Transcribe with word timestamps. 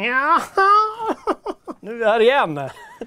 Ja. 0.00 0.40
Nu 1.80 1.92
är 1.92 1.96
vi 1.98 2.04
här 2.04 2.20
igen. 2.20 2.60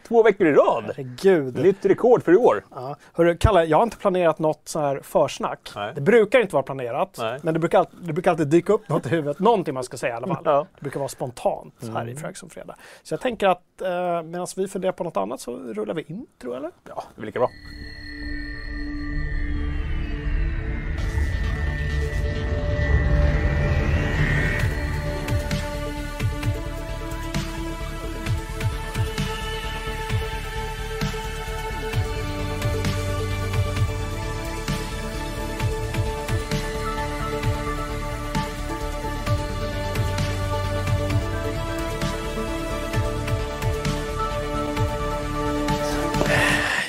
Två 0.08 0.24
veckor 0.24 0.48
i 0.48 0.52
rad. 0.52 0.84
Herregud. 0.86 1.56
Nytt 1.64 1.86
rekord 1.86 2.24
för 2.24 2.32
i 2.34 2.36
år. 2.36 2.66
Ja. 2.76 2.96
Hörru, 3.14 3.38
Kalle, 3.38 3.64
jag 3.64 3.78
har 3.78 3.84
inte 3.84 3.98
planerat 3.98 4.40
något 4.40 4.62
så 4.68 4.80
här 4.80 5.00
försnack. 5.04 5.72
Nej. 5.76 5.92
Det 5.96 6.02
brukar 6.02 6.40
inte 6.40 6.54
vara 6.54 6.64
planerat, 6.64 7.16
Nej. 7.20 7.40
men 7.44 7.54
det 7.54 7.60
brukar, 7.60 7.80
alltid, 7.80 8.00
det 8.02 8.14
brukar 8.14 8.32
alltid 8.32 8.48
dyka 8.48 8.74
upp 8.74 8.90
något 8.90 9.06
i 9.06 9.10
huvudet. 9.10 9.40
Någonting 9.40 9.74
man 9.74 9.84
ska 9.84 9.98
säga 9.98 10.14
i 10.14 10.18
alla 10.18 10.28
fall. 10.28 10.44
Ja. 10.46 10.68
Det 10.76 10.82
brukar 10.82 11.00
vara 11.00 11.10
spontant 11.10 11.74
här 11.94 12.10
i 12.10 12.16
Fröken 12.16 12.36
som 12.36 12.50
fredag. 12.50 12.76
Så 13.04 13.14
jag 13.14 13.22
tänker 13.22 13.48
att 13.48 13.82
eh, 13.82 14.22
medan 14.24 14.48
vi 14.56 14.68
funderar 14.68 14.92
på 14.92 15.04
något 15.04 15.18
annat 15.18 15.40
så 15.40 15.58
rullar 15.58 15.94
vi 15.94 16.02
in, 16.08 16.26
tror 16.42 16.54
jag. 16.54 16.60
Eller? 16.60 16.72
Ja, 16.90 17.04
det 17.16 17.22
blir 17.22 17.26
lika 17.26 17.40
bra. 17.40 17.50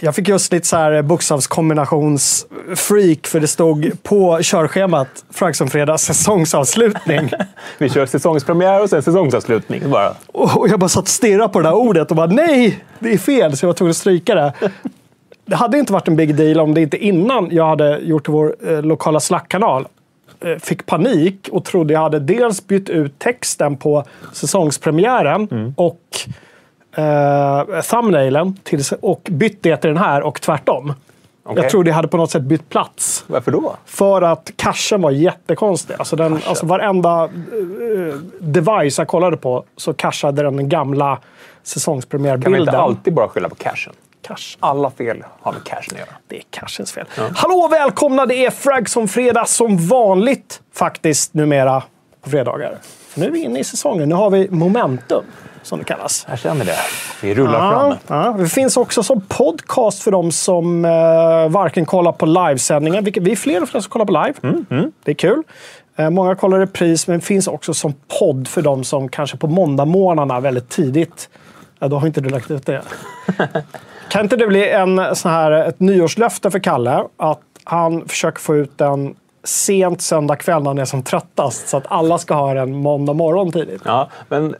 Jag 0.06 0.14
fick 0.14 0.28
just 0.28 0.52
lite 0.52 0.66
så 0.66 0.76
här 0.76 1.02
bokstavskombinationsfreak 1.02 3.26
för 3.26 3.40
det 3.40 3.48
stod 3.48 4.02
på 4.02 4.38
körschemat 4.42 5.24
som 5.52 5.68
fredag 5.68 5.98
säsongsavslutning. 5.98 7.30
Vi 7.78 7.88
kör 7.88 8.06
säsongspremiär 8.06 8.82
och 8.82 8.90
sen 8.90 9.02
säsongsavslutning 9.02 9.90
bara. 9.90 10.14
Och 10.26 10.68
jag 10.68 10.80
bara 10.80 10.88
satt 10.88 11.02
och 11.02 11.08
stirrade 11.08 11.48
på 11.48 11.60
det 11.60 11.68
där 11.68 11.74
ordet 11.74 12.10
och 12.10 12.16
bara 12.16 12.26
nej, 12.26 12.84
det 12.98 13.12
är 13.12 13.18
fel. 13.18 13.56
Så 13.56 13.64
jag 13.64 13.68
var 13.68 13.74
tvungen 13.74 13.90
att 13.90 13.96
stryka 13.96 14.34
det. 14.34 14.52
Det 15.46 15.56
hade 15.56 15.78
inte 15.78 15.92
varit 15.92 16.08
en 16.08 16.16
big 16.16 16.36
deal 16.36 16.60
om 16.60 16.74
det 16.74 16.80
inte 16.80 16.96
innan 16.96 17.48
jag 17.50 17.66
hade 17.66 17.98
gjort 17.98 18.28
vår 18.28 18.56
eh, 18.68 18.82
lokala 18.82 19.20
Slack-kanal 19.20 19.86
eh, 20.40 20.56
fick 20.56 20.86
panik 20.86 21.48
och 21.52 21.64
trodde 21.64 21.94
jag 21.94 22.00
hade 22.00 22.20
dels 22.20 22.66
bytt 22.66 22.88
ut 22.88 23.18
texten 23.18 23.76
på 23.76 24.04
säsongspremiären 24.32 25.74
och 25.76 26.00
eh, 26.96 27.80
thumbnailen 27.82 28.56
till, 28.62 28.82
och 29.00 29.28
bytt 29.30 29.62
det 29.62 29.76
till 29.76 29.88
den 29.88 29.98
här 29.98 30.22
och 30.22 30.40
tvärtom. 30.40 30.94
Okej. 31.48 31.62
Jag 31.62 31.70
trodde 31.70 31.90
jag 31.90 31.94
hade 31.94 32.08
på 32.08 32.16
något 32.16 32.30
sätt 32.30 32.42
bytt 32.42 32.68
plats. 32.68 33.24
Varför 33.26 33.52
då? 33.52 33.76
För 33.84 34.22
att 34.22 34.50
cachen 34.56 35.02
var 35.02 35.10
jättekonstig. 35.10 35.94
Alltså, 35.98 36.16
den, 36.16 36.40
alltså 36.46 36.66
varenda 36.66 37.24
eh, 37.24 37.30
device 38.40 38.98
jag 38.98 39.08
kollade 39.08 39.36
på 39.36 39.64
så 39.76 39.92
cachade 39.94 40.42
den 40.42 40.68
gamla 40.68 41.16
Kan 41.16 41.22
vi 41.62 41.68
säsongspremiärbilden. 41.68 42.60
inte 42.60 42.78
alltid 42.78 43.14
bara 43.14 43.28
skylla 43.28 43.48
på 43.48 43.54
cashen? 43.54 43.92
Cache. 44.22 44.56
Alla 44.60 44.90
fel 44.90 45.24
har 45.40 45.52
med 45.52 45.64
cashen 45.64 45.94
att 45.94 45.98
göra. 45.98 46.16
Det 46.28 46.36
är 46.36 46.42
cachens 46.50 46.92
fel. 46.92 47.06
Hallå 47.34 47.68
välkomna! 47.70 48.26
Det 48.26 48.46
är 48.46 48.50
Frag 48.50 48.88
som 48.88 49.08
fredag 49.08 49.44
som 49.44 49.86
vanligt 49.88 50.60
faktiskt 50.72 51.34
numera 51.34 51.82
på 52.24 52.30
fredagar. 52.30 52.78
Nu 53.16 53.26
är 53.26 53.30
vi 53.30 53.38
inne 53.42 53.58
i 53.58 53.64
säsongen. 53.64 54.08
Nu 54.08 54.14
har 54.14 54.30
vi 54.30 54.48
momentum, 54.50 55.24
som 55.62 55.78
det 55.78 55.84
kallas. 55.84 56.26
Jag 56.30 56.38
känner 56.38 56.64
det. 56.64 56.76
Vi 57.22 57.34
rullar 57.34 57.72
Ja, 57.72 57.96
fram. 58.06 58.24
ja. 58.24 58.36
Det 58.38 58.48
finns 58.48 58.76
också 58.76 59.02
som 59.02 59.20
podcast 59.20 60.02
för 60.02 60.10
de 60.10 60.32
som 60.32 60.84
eh, 60.84 60.90
varken 61.48 61.84
kollar 61.86 62.12
på 62.12 62.26
livesändningar. 62.26 63.02
Vi 63.02 63.32
är 63.32 63.36
fler 63.36 63.62
och 63.62 63.68
fler 63.68 63.80
som 63.80 63.90
kollar 63.90 64.04
på 64.06 64.12
live. 64.12 64.92
Det 65.04 65.10
är 65.10 65.14
kul. 65.14 65.42
Eh, 65.96 66.10
många 66.10 66.34
kollar 66.34 66.58
repris, 66.58 67.06
men 67.06 67.20
finns 67.20 67.48
också 67.48 67.74
som 67.74 67.94
podd 68.20 68.48
för 68.48 68.62
de 68.62 68.84
som 68.84 69.08
kanske 69.08 69.36
på 69.36 69.46
måndagmorgnarna 69.46 70.40
väldigt 70.40 70.68
tidigt. 70.68 71.28
Ja, 71.78 71.88
då 71.88 71.98
har 71.98 72.06
inte 72.06 72.20
du 72.20 72.28
lagt 72.28 72.50
ut 72.50 72.66
det. 72.66 72.82
kan 74.08 74.22
inte 74.22 74.36
det 74.36 74.46
bli 74.46 74.68
en, 74.70 75.16
sån 75.16 75.30
här, 75.30 75.50
ett 75.52 75.80
nyårslöfte 75.80 76.50
för 76.50 76.58
Kalle? 76.58 77.04
Att 77.16 77.40
han 77.64 78.08
försöker 78.08 78.40
få 78.40 78.56
ut 78.56 78.78
den 78.78 79.14
sent 79.46 80.02
söndag 80.02 80.36
kväll 80.36 80.62
när 80.62 80.70
han 80.70 80.78
är 80.78 80.84
som 80.84 81.02
tröttast. 81.02 81.68
Så 81.68 81.76
att 81.76 81.84
alla 81.88 82.18
ska 82.18 82.34
ha 82.34 82.54
den 82.54 82.76
måndag 82.76 83.12
morgon 83.12 83.52
tidigt. 83.52 83.82
Ja, 83.84 84.08
men 84.28 84.56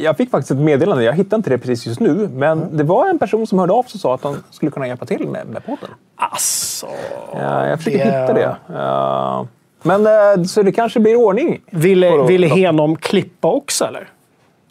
jag 0.00 0.16
fick 0.16 0.30
faktiskt 0.30 0.50
ett 0.50 0.56
meddelande. 0.56 1.04
Jag 1.04 1.12
hittar 1.12 1.36
inte 1.36 1.50
det 1.50 1.58
precis 1.58 1.86
just 1.86 2.00
nu. 2.00 2.28
Men 2.32 2.76
det 2.76 2.84
var 2.84 3.08
en 3.08 3.18
person 3.18 3.46
som 3.46 3.58
hörde 3.58 3.72
av 3.72 3.82
sig 3.82 3.96
och 3.96 4.00
sa 4.00 4.14
att 4.14 4.24
han 4.24 4.36
skulle 4.50 4.70
kunna 4.72 4.86
hjälpa 4.86 5.06
till 5.06 5.28
med, 5.28 5.46
med 5.46 5.64
podden. 5.66 5.88
Alltså... 6.16 6.86
Ja, 7.34 7.66
jag 7.66 7.78
försöker 7.78 7.98
Det- 7.98 8.04
hitta 8.04 8.32
det. 8.32 8.56
Ja. 8.72 9.46
men 9.82 10.06
eh, 10.06 10.44
så 10.44 10.62
det 10.62 10.72
kanske 10.72 11.00
blir 11.00 11.16
ordning. 11.16 11.60
Ville, 11.70 12.10
på- 12.10 12.22
ville 12.22 12.46
Henom 12.46 12.96
klippa 12.96 13.48
också 13.48 13.84
eller? 13.84 14.08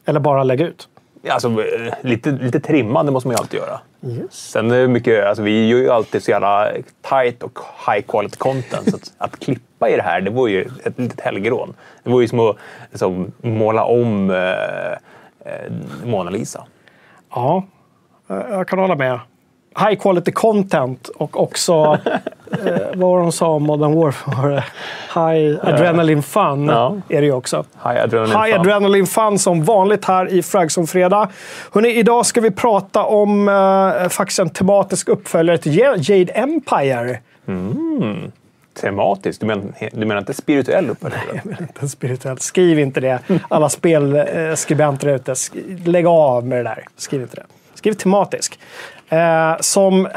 Eller 0.06 0.20
bara 0.20 0.44
lägga 0.44 0.68
ut? 0.68 0.88
Alltså, 1.28 1.48
eh, 1.48 1.94
lite, 2.02 2.32
lite 2.32 2.60
trimmande 2.60 3.12
måste 3.12 3.28
man 3.28 3.36
ju 3.36 3.40
alltid 3.40 3.60
göra. 3.60 3.80
Yes. 4.02 4.34
Sen 4.52 4.72
är 4.72 4.82
det 4.82 4.88
mycket, 4.88 5.26
alltså, 5.26 5.44
vi 5.44 5.68
gör 5.68 5.78
ju 5.78 5.90
alltid 5.90 6.24
så 6.24 6.32
jävla 6.32 6.72
tight 7.02 7.44
och 7.44 7.60
high 7.88 8.02
quality 8.08 8.38
content. 8.38 8.90
så 8.90 8.96
att, 8.96 9.14
att 9.18 9.40
klippa 9.40 9.90
i 9.90 9.96
det 9.96 10.02
här, 10.02 10.22
det 10.22 10.32
var 10.32 10.48
ju 10.48 10.70
ett 10.84 11.00
litet 11.00 11.20
helgerån. 11.22 11.74
Det 12.04 12.10
var 12.10 12.22
ju 12.22 12.28
som 12.28 12.40
att 12.40 12.56
liksom, 12.92 13.32
måla 13.42 13.84
om 13.84 14.30
eh, 14.30 14.92
eh, 15.52 15.72
Mona 16.06 16.30
Lisa. 16.30 16.66
Ja, 17.30 17.64
eh, 18.30 18.36
jag 18.50 18.68
kan 18.68 18.80
hålla 18.80 18.96
med. 18.96 19.20
High 19.78 19.96
quality 20.00 20.32
content 20.32 21.08
och 21.08 21.42
också, 21.44 21.74
eh, 22.52 22.78
vad 22.94 23.10
var 23.12 23.20
de 23.20 23.32
sa 23.32 23.48
om 23.48 23.64
Modern 23.64 23.94
Warfare? 23.96 24.64
High 25.16 25.60
adrenaline 25.64 26.24
fun 26.24 26.66
Ja. 26.68 26.96
är 27.10 27.22
det 27.22 27.28
ju 27.28 27.34
också. 27.34 27.66
High 27.84 28.04
adrenaline 28.04 28.42
High 28.44 28.52
fun. 28.52 28.60
adrenaline 28.60 29.08
fun 29.08 29.40
som 29.40 29.64
vanligt 29.64 30.06
här 30.06 30.34
i 30.34 30.44
Frag 30.44 30.72
som 30.72 30.88
fredag. 30.88 31.30
Hörrni, 31.74 31.90
idag 31.90 32.26
ska 32.26 32.42
vi 32.42 32.52
prata 32.52 33.04
om 33.04 33.50
eh, 33.50 34.10
faktiskt 34.10 34.40
en 34.40 34.50
tematisk 34.50 35.10
uppföljare 35.10 35.58
till 35.58 35.78
Ja- 35.78 35.96
Jade 35.98 36.32
Empire. 36.32 37.20
Tematiskt? 38.82 39.40
Du 39.42 39.48
menar, 39.48 39.64
du 39.94 40.06
menar 40.06 40.18
inte 40.20 40.34
spirituell 40.34 40.90
uppföljare? 40.90 41.22
Jag 41.36 41.46
menar 41.46 41.62
inte 41.62 41.88
spirituellt. 41.90 42.42
Skriv 42.42 42.80
inte 42.80 43.00
det. 43.00 43.20
Alla 43.48 43.70
spelskribenter 43.70 45.08
där 45.08 45.16
ute. 45.16 45.36
Lägg 45.90 46.06
av 46.08 46.46
med 46.48 46.58
det 46.60 46.64
där. 46.64 46.84
Skriv 46.98 47.22
inte 47.22 47.36
det. 47.36 47.44
Skriv 47.74 47.94
tematisk. 47.94 48.60
Eh, 49.10 49.56
som, 49.60 50.08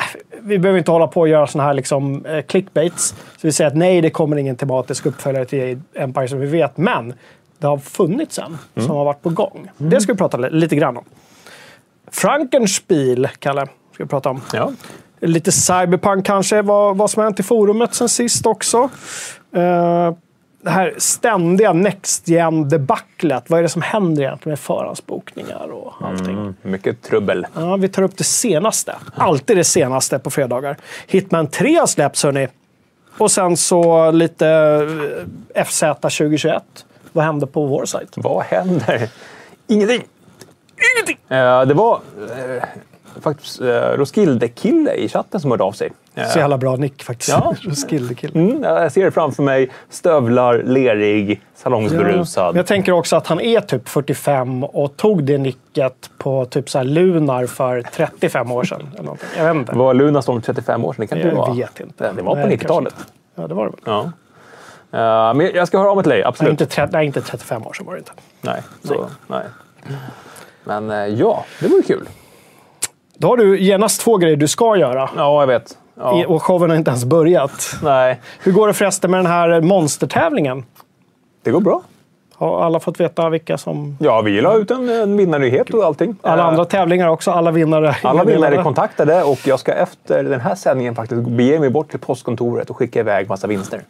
vi 0.41 0.59
behöver 0.59 0.79
inte 0.79 0.91
hålla 0.91 1.07
på 1.07 1.21
och 1.21 1.29
göra 1.29 1.47
såna 1.47 1.65
här 1.65 1.75
liksom, 1.75 2.27
eh, 2.27 2.43
clickbaits. 2.43 3.09
Så 3.09 3.47
vi 3.47 3.53
säger 3.53 3.69
att 3.71 3.77
nej, 3.77 4.01
det 4.01 4.11
kommer 4.11 4.37
ingen 4.37 4.57
tematisk 4.57 5.07
uppföljare 5.07 5.45
till 5.45 5.81
Empire 5.95 6.29
som 6.29 6.41
vi 6.41 6.47
vet. 6.47 6.77
Men 6.77 7.15
det 7.59 7.67
har 7.67 7.79
funnits 7.79 8.39
en 8.39 8.59
som 8.87 8.97
har 8.97 9.05
varit 9.05 9.23
på 9.23 9.31
gång. 9.31 9.71
Det 9.77 10.01
ska 10.01 10.13
vi 10.13 10.19
prata 10.19 10.37
li- 10.37 10.51
lite 10.51 10.77
grann 10.77 10.97
om. 10.97 11.05
Frankenspiel, 12.11 13.29
Kalle, 13.39 13.67
ska 13.95 14.05
vi 14.05 14.09
prata 14.09 14.31
om. 14.31 14.41
Ja. 14.53 14.73
Lite 15.21 15.53
cyberpunk 15.53 16.27
kanske, 16.27 16.63
vad, 16.63 16.97
vad 16.97 17.11
som 17.11 17.21
har 17.21 17.25
hänt 17.25 17.41
i 17.41 17.43
forumet 17.43 17.95
sen 17.95 18.09
sist 18.09 18.47
också. 18.47 18.91
Eh, 19.57 20.13
det 20.63 20.71
här 20.71 20.95
ständiga 20.99 21.73
Next 21.73 22.29
gen 22.29 22.69
debaclet 22.69 23.51
Vad 23.51 23.59
är 23.59 23.63
det 23.63 23.69
som 23.69 23.83
händer 23.83 24.23
egentligen 24.23 24.51
med 24.51 24.59
förhandsbokningar 24.59 25.73
och 25.73 25.93
allting? 26.01 26.39
Mm, 26.39 26.55
mycket 26.63 27.03
trubbel. 27.03 27.47
Ja, 27.55 27.77
vi 27.77 27.89
tar 27.89 28.03
upp 28.03 28.17
det 28.17 28.25
senaste. 28.25 28.95
Alltid 29.15 29.57
det 29.57 29.65
senaste 29.65 30.19
på 30.19 30.31
fredagar. 30.31 30.77
Hitman 31.07 31.47
3 31.47 31.79
har 31.79 31.87
släppts, 31.87 32.25
hörni. 32.25 32.49
Och 33.19 33.31
sen 33.31 33.57
så 33.57 34.11
lite 34.11 34.49
eh, 35.55 35.65
FZ 35.65 35.81
2021. 35.81 36.63
Vad 37.13 37.25
hände 37.25 37.47
på 37.47 37.67
vår 37.67 37.85
sajt? 37.85 38.13
Vad 38.15 38.45
händer? 38.45 39.09
Ingenting! 39.67 40.03
Ingenting! 40.97 41.19
Eh, 41.29 41.63
det 41.63 41.75
var 41.75 42.01
eh, 42.31 42.63
faktiskt 43.21 43.61
eh, 43.61 43.67
Roskilde-kille 43.71 44.93
i 44.95 45.09
chatten 45.09 45.41
som 45.41 45.51
hörde 45.51 45.65
av 45.65 45.73
sig. 45.73 45.93
Så 46.33 46.39
jävla 46.39 46.59
bra 46.59 46.77
nick 46.77 47.03
faktiskt. 47.03 47.29
Ja. 47.29 47.55
Roskilde-kille. 47.63 48.41
Mm, 48.41 48.63
jag 48.63 48.93
ser 48.93 49.05
det 49.05 49.11
framför 49.11 49.43
mig. 49.43 49.71
Stövlar, 49.91 50.63
lerig, 50.63 51.41
salongsberusad. 51.55 52.47
Men 52.55 52.57
jag 52.57 52.67
tänker 52.67 52.93
också 52.93 53.17
att 53.17 53.27
han 53.27 53.41
är 53.41 53.61
typ 53.61 53.89
45 53.89 54.65
och 54.65 54.97
tog 54.97 55.25
det 55.25 55.39
nicket 55.39 56.11
på 56.19 56.45
typ 56.45 56.71
så 56.71 56.79
här 56.79 56.85
Lunar 56.85 57.47
för 57.47 57.83
35 57.83 58.53
år 58.53 58.65
sedan. 58.65 58.89
Eller 58.95 59.03
någonting. 59.03 59.29
Jag 59.37 59.45
vet 59.45 59.55
inte. 59.57 59.73
Var 59.75 59.95
Lunarstorm 59.95 60.43
35 60.43 60.85
år 60.85 60.93
sedan? 60.93 61.01
Det 61.01 61.07
kan 61.07 61.19
Jag 61.19 61.37
vara. 61.37 61.55
vet 61.55 61.81
inte. 61.81 62.13
Det 62.13 62.23
var 62.23 62.35
på 62.35 62.41
Nej, 62.47 62.57
90-talet. 62.57 62.95
kanske 62.95 63.03
inte. 63.03 63.13
Ja, 63.35 63.47
det 63.49 63.55
var 63.55 63.65
det 63.65 63.71
väl. 63.71 63.81
Ja. 63.85 64.13
Eh, 64.99 65.35
men 65.35 65.51
jag 65.55 65.69
ska 65.69 65.79
höra 65.79 65.91
av 65.91 65.97
mig 65.97 66.03
till 66.03 66.11
dig, 66.11 66.19
Nej, 66.19 66.29
absolut. 66.29 66.51
inte, 66.51 66.67
tre- 66.67 66.89
nej, 66.93 67.07
inte 67.07 67.21
35 67.21 67.67
år 67.67 67.73
sedan 67.73 67.87
var 67.87 67.93
det 67.93 67.99
inte. 67.99 68.13
Nej. 68.41 68.63
Så, 68.85 69.07
nej. 69.27 69.43
Men 70.65 70.91
eh, 70.91 70.97
ja, 71.07 71.45
det 71.61 71.69
vore 71.69 71.83
kul. 71.83 72.09
Då 73.23 73.29
har 73.29 73.37
du 73.37 73.61
genast 73.61 74.01
två 74.01 74.17
grejer 74.17 74.37
du 74.37 74.49
ska 74.49 74.77
göra. 74.77 75.11
Ja, 75.17 75.43
jag 75.43 75.47
vet. 75.47 75.79
Ja. 75.97 76.27
Och 76.27 76.43
showen 76.43 76.71
har 76.71 76.77
inte 76.77 76.91
ens 76.91 77.05
börjat. 77.05 77.77
Nej, 77.83 78.21
Hur 78.41 78.53
går 78.53 78.67
det 78.69 78.75
förresten 78.75 79.11
med 79.11 79.19
den 79.19 79.27
här 79.27 79.61
monstertävlingen? 79.61 80.65
det 81.43 81.51
går 81.51 81.61
bra. 81.61 81.83
Har 82.43 82.65
alla 82.65 82.81
fått 82.81 83.01
veta 83.01 83.29
vilka 83.29 83.59
som... 83.59 83.97
Ja, 84.01 84.21
vi 84.21 84.41
la 84.41 84.57
ut 84.57 84.71
en, 84.71 84.89
en 84.89 85.17
vinnarnyhet 85.17 85.75
och 85.75 85.85
allting. 85.85 86.17
Alla 86.23 86.43
Eh, 86.43 86.49
andra 86.49 86.65
tävlingar 86.65 87.09
också, 87.09 87.31
alla 87.31 87.51
vinnare. 87.51 87.97
Alla 88.03 88.25
vinnare 88.25 88.57
är 88.57 88.63
kontaktade 88.63 89.23
och 89.23 89.39
jag 89.47 89.61
ska 89.61 89.73
efter 89.73 90.25
den 90.25 90.41
här 90.41 90.55
sändningen 90.55 90.95
faktiskt 90.95 91.23
bege 91.23 91.61
mig 91.61 91.71
bort 91.71 91.91
till 91.91 91.99
postkontoret 92.01 92.71
och 92.71 92.77
skicka 92.77 93.01
iväg 93.01 93.29
massa 93.29 93.47
vinster. 93.47 93.83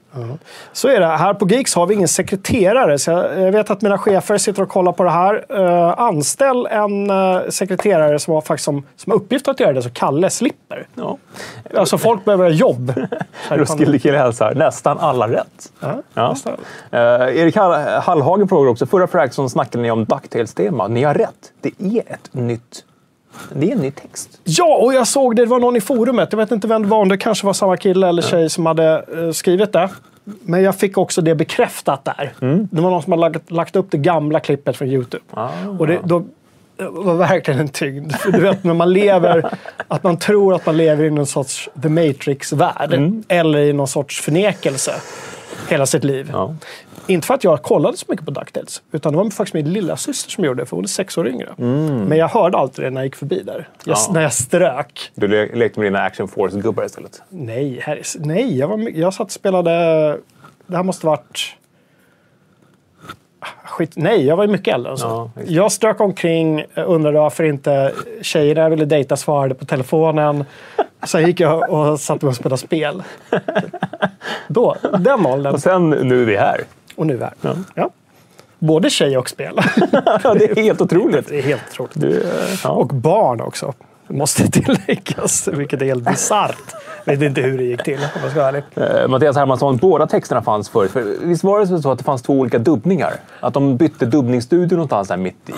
Så 0.73 0.89
är 0.89 1.01
det. 1.01 1.07
Här 1.07 1.35
på 1.35 1.49
Geeks 1.49 1.75
har 1.75 1.87
vi 1.87 1.95
ingen 1.95 2.09
sekreterare, 2.09 2.99
så 2.99 3.11
jag, 3.11 3.53
vet 3.53 3.71
att 3.71 3.83
mina 3.83 3.99
chefer 3.99 4.39
sitter 4.39 4.63
och 4.63 4.69
kollar 4.69 4.93
på 4.93 5.05
det 5.05 5.11
här. 5.11 5.45
Uh, 5.61 6.01
anställ 6.01 6.67
en 6.67 7.11
eh, 7.11 7.41
sekreterare 7.49 8.19
som 8.19 8.35
har, 8.35 8.41
faktiskt 8.41 8.65
som, 8.65 8.83
som 8.97 9.13
uppgift 9.13 9.49
att 9.49 9.61
göra 9.61 9.73
det, 9.73 9.83
så 9.83 9.91
Kalle 9.91 10.31
slipper. 10.31 10.87
Ja. 10.95 11.17
Alltså 11.77 11.99
folk 11.99 12.25
behöver 12.25 12.51
jobb. 12.51 12.93
Roskilde 13.49 13.99
kille 13.99 14.19
hälsar. 14.19 14.55
Nästan 14.55 14.99
alla 14.99 15.29
rätt. 15.29 15.73
Ja, 15.81 15.95
Ja. 16.15 16.29
nästan. 16.29 16.53
Erik 16.91 17.57
Hall- 17.57 18.01
Hallhagen 18.43 18.49
frågar 18.49 18.71
också. 18.71 18.87
Förra 18.87 19.07
Fraxon 19.07 19.51
snackade 19.51 19.83
ni 19.83 19.91
om 19.91 20.05
Ducktails-tema. 20.05 20.89
Ni 20.89 21.03
har 21.03 21.15
rätt. 21.15 21.53
Det 21.61 21.73
är 21.79 22.13
ett 22.13 22.35
nytt... 22.35 22.85
Det 23.53 23.69
är 23.69 23.73
en 23.73 23.79
ny 23.79 23.91
text. 23.91 24.41
Ja, 24.45 24.77
och 24.77 24.95
jag 24.95 25.07
såg 25.07 25.37
det. 25.37 25.43
Det 25.43 25.49
var 25.49 25.61
någon 25.61 25.77
i 25.77 25.81
forumet. 25.81 26.29
Jag 26.33 26.37
vet 26.37 26.51
inte 26.51 26.69
vem 26.69 26.83
det 26.83 26.89
var. 26.89 26.99
Om 26.99 27.09
det 27.09 27.19
kanske 27.19 27.47
var 27.47 27.53
samma 27.53 27.77
kille 27.77 28.09
eller 28.09 28.23
tjej 28.23 28.51
som 28.51 28.67
hade 28.67 29.05
eh, 29.17 29.31
skrivit 29.33 29.73
det. 29.73 29.89
Men 30.25 30.63
jag 30.63 30.77
fick 30.77 30.99
också 30.99 31.23
det 31.23 31.35
bekräftat 31.35 32.05
där. 32.05 32.33
Det 32.71 32.81
var 32.81 32.91
någon 32.91 33.03
som 33.03 33.13
hade 33.13 33.21
lagt, 33.21 33.51
lagt 33.51 33.77
upp 33.77 33.91
det 33.91 33.99
gamla 33.99 34.41
klippet 34.41 34.77
från 34.77 34.89
YouTube. 34.89 35.25
Och 35.79 35.87
det, 35.87 35.99
då, 36.05 36.25
det 36.77 36.89
var 36.89 37.15
verkligen 37.15 37.61
en 37.61 37.69
tyngd. 37.69 38.13
Du 38.33 38.41
vet, 38.41 38.65
när 38.65 38.75
man 38.75 38.93
lever... 38.93 39.59
Att 39.89 40.03
man 40.03 40.19
tror 40.19 40.55
att 40.55 40.67
man 40.67 40.77
lever 40.77 41.05
i 41.05 41.11
någon 41.11 41.27
sorts 41.27 41.69
The 41.83 41.89
Matrix-värld. 41.89 43.23
Eller 43.29 43.59
i 43.59 43.73
någon 43.73 43.89
sorts 43.89 44.21
förnekelse. 44.21 44.93
Hela 45.69 45.87
sitt 45.87 46.05
liv. 46.05 46.31
Ja. 46.33 46.55
Inte 47.07 47.27
för 47.27 47.35
att 47.35 47.45
jag 47.45 47.63
kollade 47.63 47.97
så 47.97 48.05
mycket 48.09 48.25
på 48.25 48.31
DuckTales. 48.31 48.83
Utan 48.93 49.13
det 49.13 49.17
var 49.19 49.31
faktiskt 49.31 49.55
min 49.55 49.73
lilla 49.73 49.97
syster 49.97 50.31
som 50.31 50.45
gjorde 50.45 50.63
det, 50.63 50.67
för 50.67 50.77
hon 50.77 50.85
är 50.85 50.89
sex 50.89 51.19
år 51.19 51.29
yngre. 51.29 51.55
Men 51.57 52.19
jag 52.19 52.29
hörde 52.29 52.59
alltid 52.59 52.85
det 52.85 52.91
när 52.91 53.01
jag 53.01 53.07
gick 53.07 53.17
förbi 53.17 53.43
där. 53.43 53.69
Jag, 53.85 53.97
Ja. 53.97 54.13
När 54.15 54.23
jag 54.23 54.33
strök. 54.33 55.11
Du 55.15 55.29
le- 55.29 55.55
lekte 55.55 55.81
med 55.81 55.87
dina 55.87 56.03
Action 56.03 56.29
Force-gubbar 56.29 56.85
istället. 56.85 57.23
Nej, 57.29 57.81
här, 57.83 57.97
är- 57.97 58.27
nej 58.27 58.59
jag, 58.59 58.69
var, 58.69 58.91
jag 58.95 59.15
satt 59.15 59.25
och 59.27 59.33
spelade... 59.33 59.71
Det 60.67 60.77
här 60.77 60.83
måste 60.83 61.07
varit... 61.07 61.41
Ah, 63.41 63.47
Skit, 63.65 63.93
nej, 63.97 64.27
jag 64.27 64.37
var 64.37 64.45
ju 64.45 64.51
mycket 64.51 64.75
äldre 64.75 64.93
än 64.93 64.99
så. 64.99 65.07
Ja, 65.07 65.31
just 65.37 65.49
det. 65.49 65.55
jag 65.55 65.73
strök 65.73 66.01
omkring, 66.01 66.65
undrade 66.75 67.19
varför 67.19 67.45
inte 67.45 67.93
tjejerna 68.23 68.61
jag 68.61 68.71
ville 68.71 68.85
dejta 68.85 69.17
svarade 69.17 69.55
på 69.55 69.65
telefonen. 69.65 70.45
Sen 71.07 71.27
gick 71.27 71.41
jag 71.41 71.71
och 71.71 72.01
satte 72.01 72.25
mig 72.25 72.31
och 72.31 72.37
spelade 72.37 72.57
spel. 72.61 73.03
Då, 74.49 74.77
den 74.99 75.27
åldern. 75.27 75.55
Och 75.55 75.61
sen 75.61 75.91
nu 75.91 76.23
är 76.23 76.27
vi 76.27 76.37
här. 76.37 76.61
Och 77.03 77.07
nu 77.07 77.23
är 77.23 77.33
ja. 77.41 77.55
ja. 77.75 77.91
Både 78.59 78.91
tjej 78.91 79.19
och 79.19 79.29
spel. 79.29 79.61
Ja, 80.25 80.35
det 80.35 80.51
är 80.51 80.63
helt 80.63 80.81
otroligt. 80.81 81.29
Det 81.29 81.39
är 81.39 81.43
helt 81.43 81.63
otroligt. 81.71 82.01
Du, 82.01 82.23
eh, 82.23 82.59
ja. 82.65 82.71
Och 82.71 82.87
barn 82.87 83.41
också. 83.41 83.75
Måste 84.07 84.49
tilläggas, 84.51 85.49
vilket 85.49 85.83
är 85.83 85.87
helt 85.87 86.05
bisarrt. 86.05 86.75
Vet 87.05 87.23
inte 87.23 87.41
hur 87.41 87.59
det 87.59 87.65
gick 87.65 87.83
till 87.83 87.99
om 87.99 88.21
jag 88.23 88.31
ska 88.31 88.41
vara 88.41 88.49
ärlig. 88.49 88.65
Eh, 88.75 89.09
Mattias 89.09 89.37
Hermansson, 89.37 89.77
båda 89.77 90.07
texterna 90.07 90.43
fanns 90.43 90.69
förut. 90.69 90.91
För 90.91 91.17
visst 91.21 91.45
var 91.45 91.61
det 91.61 91.83
så 91.83 91.91
att 91.91 91.99
det 91.99 92.05
fanns 92.05 92.23
två 92.23 92.33
olika 92.33 92.59
dubbningar? 92.59 93.13
Att 93.41 93.55
de 93.55 93.77
bytte 93.77 94.07
dubbningsstudio 94.07 94.77
någonstans 94.77 95.09
där 95.09 95.17
mitt 95.17 95.49
i? 95.49 95.53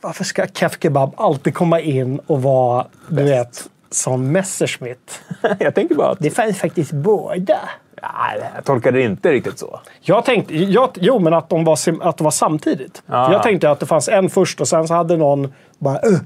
Varför 0.00 0.24
ska 0.24 0.46
Kef 0.46 0.78
Kebab 0.80 1.14
alltid 1.16 1.54
komma 1.54 1.80
in 1.80 2.20
och 2.26 2.42
vara, 2.42 2.86
du 3.08 3.22
vet, 3.22 3.68
som 3.90 4.32
Messerschmitt? 4.32 5.20
Jag 5.58 5.74
tänker 5.74 5.94
bara 5.94 6.08
att... 6.08 6.18
Det 6.20 6.30
fanns 6.30 6.58
faktiskt 6.58 6.92
båda. 6.92 7.58
Nej, 8.02 8.50
jag 8.54 8.64
tolkar 8.64 8.92
det 8.92 9.02
inte 9.02 9.32
riktigt 9.32 9.58
så. 9.58 9.80
Jag 10.00 10.24
tänkte, 10.24 10.56
jag, 10.56 10.90
jo 10.94 11.18
men 11.18 11.34
att 11.34 11.48
de 11.48 11.64
var, 11.64 11.78
att 12.00 12.16
de 12.16 12.24
var 12.24 12.30
samtidigt. 12.30 13.02
Ah. 13.06 13.32
Jag 13.32 13.42
tänkte 13.42 13.70
att 13.70 13.80
det 13.80 13.86
fanns 13.86 14.08
en 14.08 14.30
först 14.30 14.60
och 14.60 14.68
sen 14.68 14.88
så 14.88 14.94
hade 14.94 15.16
någon 15.16 15.52
bara 15.78 15.94
uh, 15.94 16.18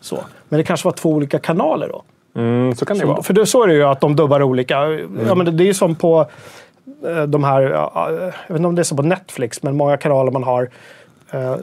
Så. 0.00 0.18
Men 0.48 0.58
det 0.58 0.64
kanske 0.64 0.88
var 0.88 0.92
två 0.92 1.10
olika 1.10 1.38
kanaler 1.38 1.88
då. 1.88 2.02
Mm, 2.36 2.74
så 2.74 2.84
kan 2.84 2.98
det 2.98 3.06
vara. 3.06 3.22
För 3.22 3.34
det, 3.34 3.46
så 3.46 3.62
är 3.62 3.66
det 3.66 3.74
ju 3.74 3.84
att 3.84 4.00
de 4.00 4.16
dubbar 4.16 4.42
olika. 4.42 4.74
Ja, 5.26 5.34
men 5.34 5.46
det, 5.46 5.50
det 5.50 5.64
är 5.64 5.66
ju 5.66 5.74
som 5.74 5.94
på 5.94 6.26
eh, 7.06 7.22
de 7.22 7.44
här, 7.44 7.62
ja, 7.62 8.10
jag 8.10 8.54
vet 8.54 8.56
inte 8.56 8.68
om 8.68 8.74
det 8.74 8.82
är 8.82 8.84
så 8.84 8.96
på 8.96 9.02
Netflix, 9.02 9.62
men 9.62 9.76
många 9.76 9.96
kanaler 9.96 10.30
man 10.30 10.44
har 10.44 10.70
eh, 11.30 11.56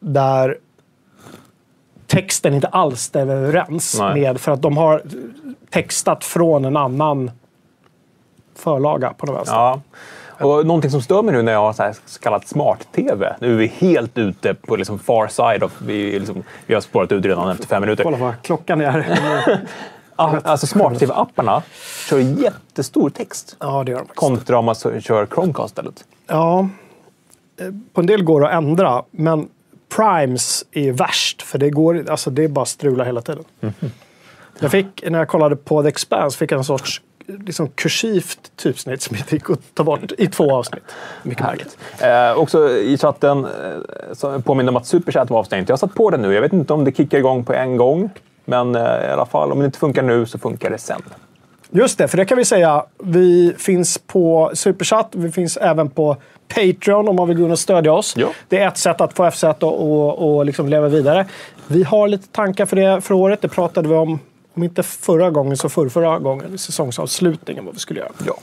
där 0.00 0.58
texten 2.06 2.54
inte 2.54 2.66
alls 2.66 3.00
stämmer 3.00 3.36
överens 3.36 3.98
Nej. 4.00 4.20
med, 4.20 4.40
för 4.40 4.52
att 4.52 4.62
de 4.62 4.76
har 4.76 5.02
textat 5.70 6.24
från 6.24 6.64
en 6.64 6.76
annan 6.76 7.30
förlaga 8.60 9.12
på 9.12 9.26
något 9.26 9.36
vänster. 9.36 9.54
Ja. 9.54 9.80
Och 10.40 10.66
någonting 10.66 10.90
som 10.90 11.02
stör 11.02 11.22
mig 11.22 11.34
nu 11.34 11.42
när 11.42 11.52
jag 11.52 11.60
har 11.60 11.72
så 11.72 11.92
så 12.06 12.20
kallat 12.20 12.48
smart-tv. 12.48 13.36
Nu 13.40 13.52
är 13.52 13.56
vi 13.56 13.66
helt 13.66 14.18
ute 14.18 14.54
på 14.54 14.76
liksom 14.76 14.98
far 14.98 15.28
side. 15.28 15.62
Of, 15.62 15.72
vi, 15.82 16.18
liksom, 16.18 16.42
vi 16.66 16.74
har 16.74 16.80
spårat 16.80 17.12
ut 17.12 17.24
redan 17.24 17.50
efter 17.50 17.66
fem 17.66 17.80
minuter. 17.80 18.04
Kolla 18.04 18.16
vad 18.16 18.42
klockan 18.42 18.80
är. 18.80 19.60
Alltså 20.16 20.66
smart-tv-apparna 20.66 21.62
kör 22.08 22.18
jättestor 22.18 23.10
text. 23.10 23.56
ja, 23.60 23.84
det 23.84 23.90
gör 23.90 23.98
de 23.98 24.06
faktiskt. 24.06 24.18
Kontra 24.18 24.58
om 24.58 24.64
man 24.64 24.74
kör 24.74 25.26
Chromecast 25.26 25.70
istället. 25.70 26.04
Ja, 26.26 26.68
eh, 27.60 27.66
på 27.92 28.00
en 28.00 28.06
del 28.06 28.22
går 28.22 28.40
det 28.40 28.48
att 28.48 28.54
ändra, 28.54 29.02
men 29.10 29.48
Primes 29.96 30.64
är 30.72 30.92
värst. 30.92 31.42
För 31.42 31.58
det, 31.58 31.70
går, 31.70 32.10
alltså 32.10 32.30
det 32.30 32.44
är 32.44 32.48
bara 32.48 32.64
strula 32.64 33.04
hela 33.04 33.22
tiden. 33.22 33.44
Jag 34.58 34.70
fick, 34.70 35.04
när 35.10 35.18
jag 35.18 35.28
kollade 35.28 35.56
på 35.56 35.82
The 35.82 35.88
Expanse, 35.88 36.38
fick 36.38 36.52
jag 36.52 36.58
en 36.58 36.64
sorts 36.64 37.02
liksom, 37.46 37.68
kursivt 37.68 38.52
typsnitt 38.56 39.02
som 39.02 39.16
inte 39.16 39.34
gick 39.34 39.50
att 39.50 39.74
ta 39.74 39.84
bort 39.84 40.12
i 40.18 40.26
två 40.26 40.54
avsnitt. 40.54 40.84
Mycket 41.22 41.46
märkligt. 41.46 41.78
Eh, 42.00 42.38
också 42.38 42.70
i 42.70 42.98
chatten 42.98 43.46
eh, 44.22 44.38
påminner 44.40 44.72
om 44.72 44.76
att 44.76 44.86
Superchat 44.86 45.30
var 45.30 45.38
avstängt. 45.38 45.68
Jag 45.68 45.72
har 45.72 45.78
satt 45.78 45.94
på 45.94 46.10
det 46.10 46.16
nu. 46.16 46.34
Jag 46.34 46.40
vet 46.40 46.52
inte 46.52 46.72
om 46.72 46.84
det 46.84 46.96
kickar 46.96 47.18
igång 47.18 47.44
på 47.44 47.52
en 47.52 47.76
gång. 47.76 48.10
Men 48.44 48.74
eh, 48.74 48.82
i 48.82 49.12
alla 49.12 49.26
fall, 49.26 49.52
om 49.52 49.58
det 49.58 49.64
inte 49.64 49.78
funkar 49.78 50.02
nu 50.02 50.26
så 50.26 50.38
funkar 50.38 50.70
det 50.70 50.78
sen. 50.78 51.02
Just 51.70 51.98
det, 51.98 52.08
för 52.08 52.16
det 52.16 52.24
kan 52.24 52.38
vi 52.38 52.44
säga. 52.44 52.84
Vi 52.98 53.54
finns 53.58 53.98
på 53.98 54.50
Superchat. 54.54 55.08
Vi 55.12 55.32
finns 55.32 55.56
även 55.56 55.90
på 55.90 56.16
Patreon 56.54 57.08
om 57.08 57.16
man 57.16 57.28
vill 57.28 57.36
gå 57.36 57.44
in 57.44 57.50
och 57.50 57.58
stödja 57.58 57.92
oss. 57.92 58.14
Ja. 58.16 58.28
Det 58.48 58.58
är 58.58 58.68
ett 58.68 58.78
sätt 58.78 59.00
att 59.00 59.12
få 59.12 59.30
FZ 59.30 59.44
och, 59.44 60.36
och 60.36 60.46
liksom 60.46 60.68
leva 60.68 60.88
vidare. 60.88 61.26
Vi 61.66 61.82
har 61.82 62.08
lite 62.08 62.28
tankar 62.28 62.66
för 62.66 62.76
det 62.76 63.00
för 63.00 63.14
året. 63.14 63.42
Det 63.42 63.48
pratade 63.48 63.88
vi 63.88 63.94
om, 63.94 64.18
om 64.60 64.64
inte 64.64 64.82
förra 64.82 65.30
gången 65.30 65.56
så 65.56 65.68
förra 65.68 66.18
gången. 66.18 66.58
Säsongsavslutningen 66.58 67.64
vad 67.64 67.74
vi 67.74 67.80
skulle 67.80 68.00
göra. 68.00 68.10
Ja. 68.26 68.36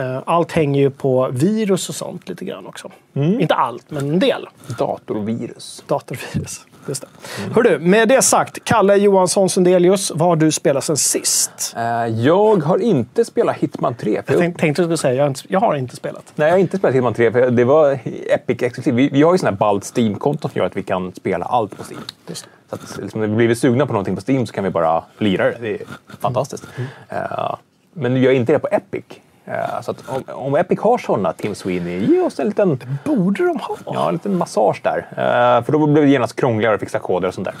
Eh, 0.00 0.22
Allt 0.26 0.52
hänger 0.52 0.80
ju 0.80 0.90
på 0.90 1.28
virus 1.32 1.88
och 1.88 1.94
sånt 1.94 2.28
lite 2.28 2.44
grann 2.44 2.66
också. 2.66 2.90
Mm. 3.14 3.40
Inte 3.40 3.54
allt, 3.54 3.90
men 3.90 4.10
en 4.10 4.18
del. 4.18 4.48
Datorvirus. 4.78 5.84
Datorvirus. 5.86 6.60
Just 6.88 7.02
det. 7.02 7.08
Hördu, 7.54 7.78
med 7.78 8.08
det 8.08 8.22
sagt. 8.22 8.64
Kalle 8.64 8.96
Johansson 8.96 9.48
Sundelius, 9.48 10.10
vad 10.14 10.28
har 10.28 10.36
du 10.36 10.52
spelat 10.52 10.84
sen 10.84 10.96
sist? 10.96 11.74
Eh, 11.76 11.82
jag 12.06 12.56
har 12.62 12.78
inte 12.78 13.24
spelat 13.24 13.56
Hitman 13.56 13.94
3. 13.94 14.22
För 14.26 14.32
Jag 14.32 14.40
tänkte, 14.40 14.60
tänkte 14.60 14.82
att 14.82 14.88
du 14.90 14.96
skulle 14.96 15.12
säga, 15.12 15.14
jag 15.14 15.22
har, 15.22 15.28
inte, 15.28 15.40
jag 15.48 15.60
har 15.60 15.74
inte 15.76 15.96
spelat. 15.96 16.32
nej, 16.34 16.48
jag 16.48 16.54
har 16.54 16.58
inte 16.58 16.78
spelat 16.78 16.96
Hitman 16.96 17.14
3 17.14 17.32
för 17.32 17.50
det 17.50 17.64
var 17.64 17.98
Epic 18.30 18.62
exklusivt. 18.62 18.94
Vi, 18.94 19.08
vi 19.08 19.22
har 19.22 19.32
ju 19.32 19.38
sådana 19.38 19.54
här 19.54 19.58
ballt 19.58 19.84
Steam-konton 19.96 20.50
som 20.50 20.58
gör 20.58 20.66
att 20.66 20.76
vi 20.76 20.82
kan 20.82 21.12
spela 21.14 21.44
allt 21.44 21.76
på 21.76 21.82
Steam. 21.90 22.00
Just 22.26 22.44
det. 22.44 22.50
Så 22.68 22.74
att, 22.74 22.98
liksom, 23.02 23.20
när 23.20 23.28
vi 23.28 23.34
blir 23.46 23.54
sugna 23.54 23.86
på 23.86 23.92
någonting 23.92 24.16
på 24.16 24.22
Steam 24.28 24.46
så 24.46 24.52
kan 24.52 24.64
vi 24.64 24.70
bara 24.70 25.02
lira 25.18 25.44
det. 25.44 25.58
Det 25.60 25.74
är 25.74 25.80
fantastiskt. 26.20 26.64
Eh, 27.08 27.54
men 27.92 28.14
nu 28.14 28.20
gör 28.20 28.32
inte 28.32 28.52
det 28.52 28.58
på 28.58 28.68
Epic. 28.70 29.04
Eh, 29.44 29.80
så 29.82 29.94
om, 30.06 30.22
om 30.26 30.54
Epic 30.56 30.80
har 30.80 30.98
sådana, 30.98 31.32
Tim 31.32 31.54
Sweeney, 31.54 31.98
ge 32.04 32.20
oss 32.20 32.40
en 32.40 32.46
liten, 32.46 32.80
Borde 33.04 33.46
de 33.46 33.58
ha? 33.58 33.76
ja, 33.86 34.08
en 34.08 34.14
liten 34.14 34.36
massage 34.36 34.80
där. 34.84 34.98
Eh, 35.10 35.64
för 35.64 35.72
då 35.72 35.86
blev 35.86 36.04
det 36.04 36.10
genast 36.10 36.36
krångligare 36.36 36.74
att 36.74 36.80
fixa 36.80 36.98
koder 36.98 37.28
och 37.28 37.34
sånt 37.34 37.44
där. 37.44 37.54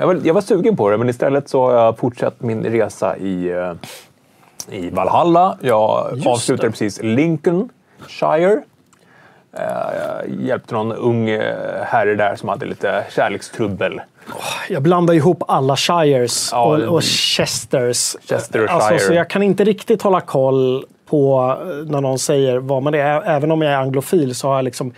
Jag, 0.00 0.06
var, 0.06 0.20
jag 0.24 0.34
var 0.34 0.40
sugen 0.40 0.76
på 0.76 0.90
det, 0.90 0.98
men 0.98 1.08
istället 1.08 1.48
så 1.48 1.66
har 1.66 1.72
jag 1.74 1.98
fortsatt 1.98 2.40
min 2.40 2.64
resa 2.64 3.16
i, 3.16 3.52
i 4.70 4.90
Valhalla. 4.90 5.56
Jag 5.60 6.10
Just 6.14 6.26
avslutade 6.26 6.68
det. 6.68 6.70
precis 6.70 7.02
Lincolnshire. 7.02 8.62
Eh, 9.58 10.46
hjälpte 10.46 10.74
någon 10.74 10.92
ung 10.92 11.28
eh, 11.28 11.82
herre 11.82 12.14
där 12.14 12.36
som 12.36 12.48
hade 12.48 12.66
lite 12.66 13.04
kärlekstrubbel. 13.10 14.00
Jag 14.68 14.82
blandar 14.82 15.14
ihop 15.14 15.42
alla 15.48 15.76
Shires 15.76 16.48
Ja, 16.52 16.64
och, 16.64 16.94
och 16.94 17.02
Chesters. 17.02 18.16
Chester 18.28 18.64
och 18.64 18.70
alltså, 18.70 18.98
så 18.98 19.14
jag 19.14 19.30
kan 19.30 19.42
inte 19.42 19.64
riktigt 19.64 20.02
hålla 20.02 20.20
koll 20.20 20.84
på 21.06 21.56
eh, 21.60 21.90
när 21.90 22.00
någon 22.00 22.18
säger 22.18 22.58
vad 22.58 22.82
man 22.82 22.94
är. 22.94 23.22
Även 23.22 23.50
om 23.50 23.62
jag 23.62 23.72
är 23.72 23.76
anglofil 23.76 24.34
så 24.34 24.48
har 24.48 24.56
jag 24.56 24.64
liksom 24.64 24.92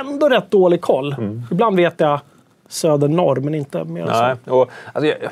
ändå 0.00 0.28
rätt 0.28 0.50
dålig 0.50 0.80
koll. 0.80 1.12
Mm. 1.12 1.42
Ibland 1.50 1.76
vet 1.76 2.00
jag 2.00 2.20
söder-norr, 2.68 3.36
men 3.36 3.54
inte 3.54 3.84
mer 3.84 4.00
än 4.02 4.08
Nej, 4.08 4.36
så. 4.44 4.54
och, 4.54 4.70
alltså, 4.92 5.06
jag, 5.06 5.30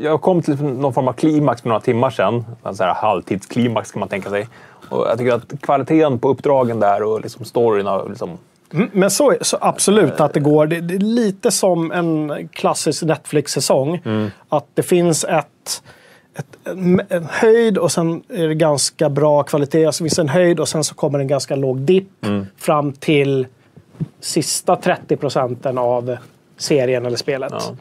jag- 0.00 0.20
kom 0.20 0.42
till 0.42 0.62
någon 0.64 0.92
form 0.94 1.08
av 1.08 1.12
klimax 1.12 1.62
för 1.62 1.68
några 1.68 1.80
timmar 1.80 2.10
sedan. 2.10 2.44
En 2.64 2.76
så 2.76 2.84
här 2.84 2.94
halvtidsklimax 2.94 3.92
kan 3.92 4.00
man 4.00 4.08
tänka 4.08 4.30
sig. 4.30 4.48
Och 4.88 5.06
jag 5.08 5.18
tycker 5.18 5.32
att 5.34 5.60
kvaliteten 5.60 6.18
på 6.18 6.28
uppdragen 6.28 6.80
där 6.80 7.02
och 7.02 7.20
liksom 7.20 7.44
storyn 7.44 7.86
har 7.86 8.08
liksom... 8.08 8.30
Mm, 8.72 8.90
Men 8.92 9.10
så, 9.10 9.34
så 9.40 9.58
absolut 9.60 10.20
att 10.20 10.34
det 10.34 10.40
går. 10.40 10.66
Det, 10.66 10.80
det 10.80 10.94
är 10.94 10.98
lite 10.98 11.50
som 11.50 11.92
en 11.92 12.48
klassisk 12.52 13.02
Netflix-säsong. 13.02 14.00
Mm. 14.04 14.30
Att 14.48 14.66
det 14.74 14.82
finns 14.82 15.24
ett, 15.24 15.82
ett, 16.38 16.46
en, 16.64 17.00
en 17.08 17.24
höjd 17.30 17.78
och 17.78 17.92
sen 17.92 18.22
är 18.28 18.48
det 18.48 18.54
ganska 18.54 19.08
bra 19.10 19.42
kvalitet. 19.42 19.92
Så 19.92 20.04
finns 20.04 20.16
det 20.16 20.22
en 20.22 20.28
höjd 20.28 20.60
och 20.60 20.68
sen 20.68 20.84
så 20.84 20.94
kommer 20.94 21.18
en 21.18 21.26
ganska 21.28 21.56
låg 21.56 21.78
dipp 21.78 22.26
fram 22.56 22.92
till 22.92 23.46
sista 24.20 24.76
30 24.76 25.16
procenten 25.16 25.78
av 25.78 26.16
serien 26.56 27.06
eller 27.06 27.16
spelet. 27.16 27.52
Ja. 27.56 27.76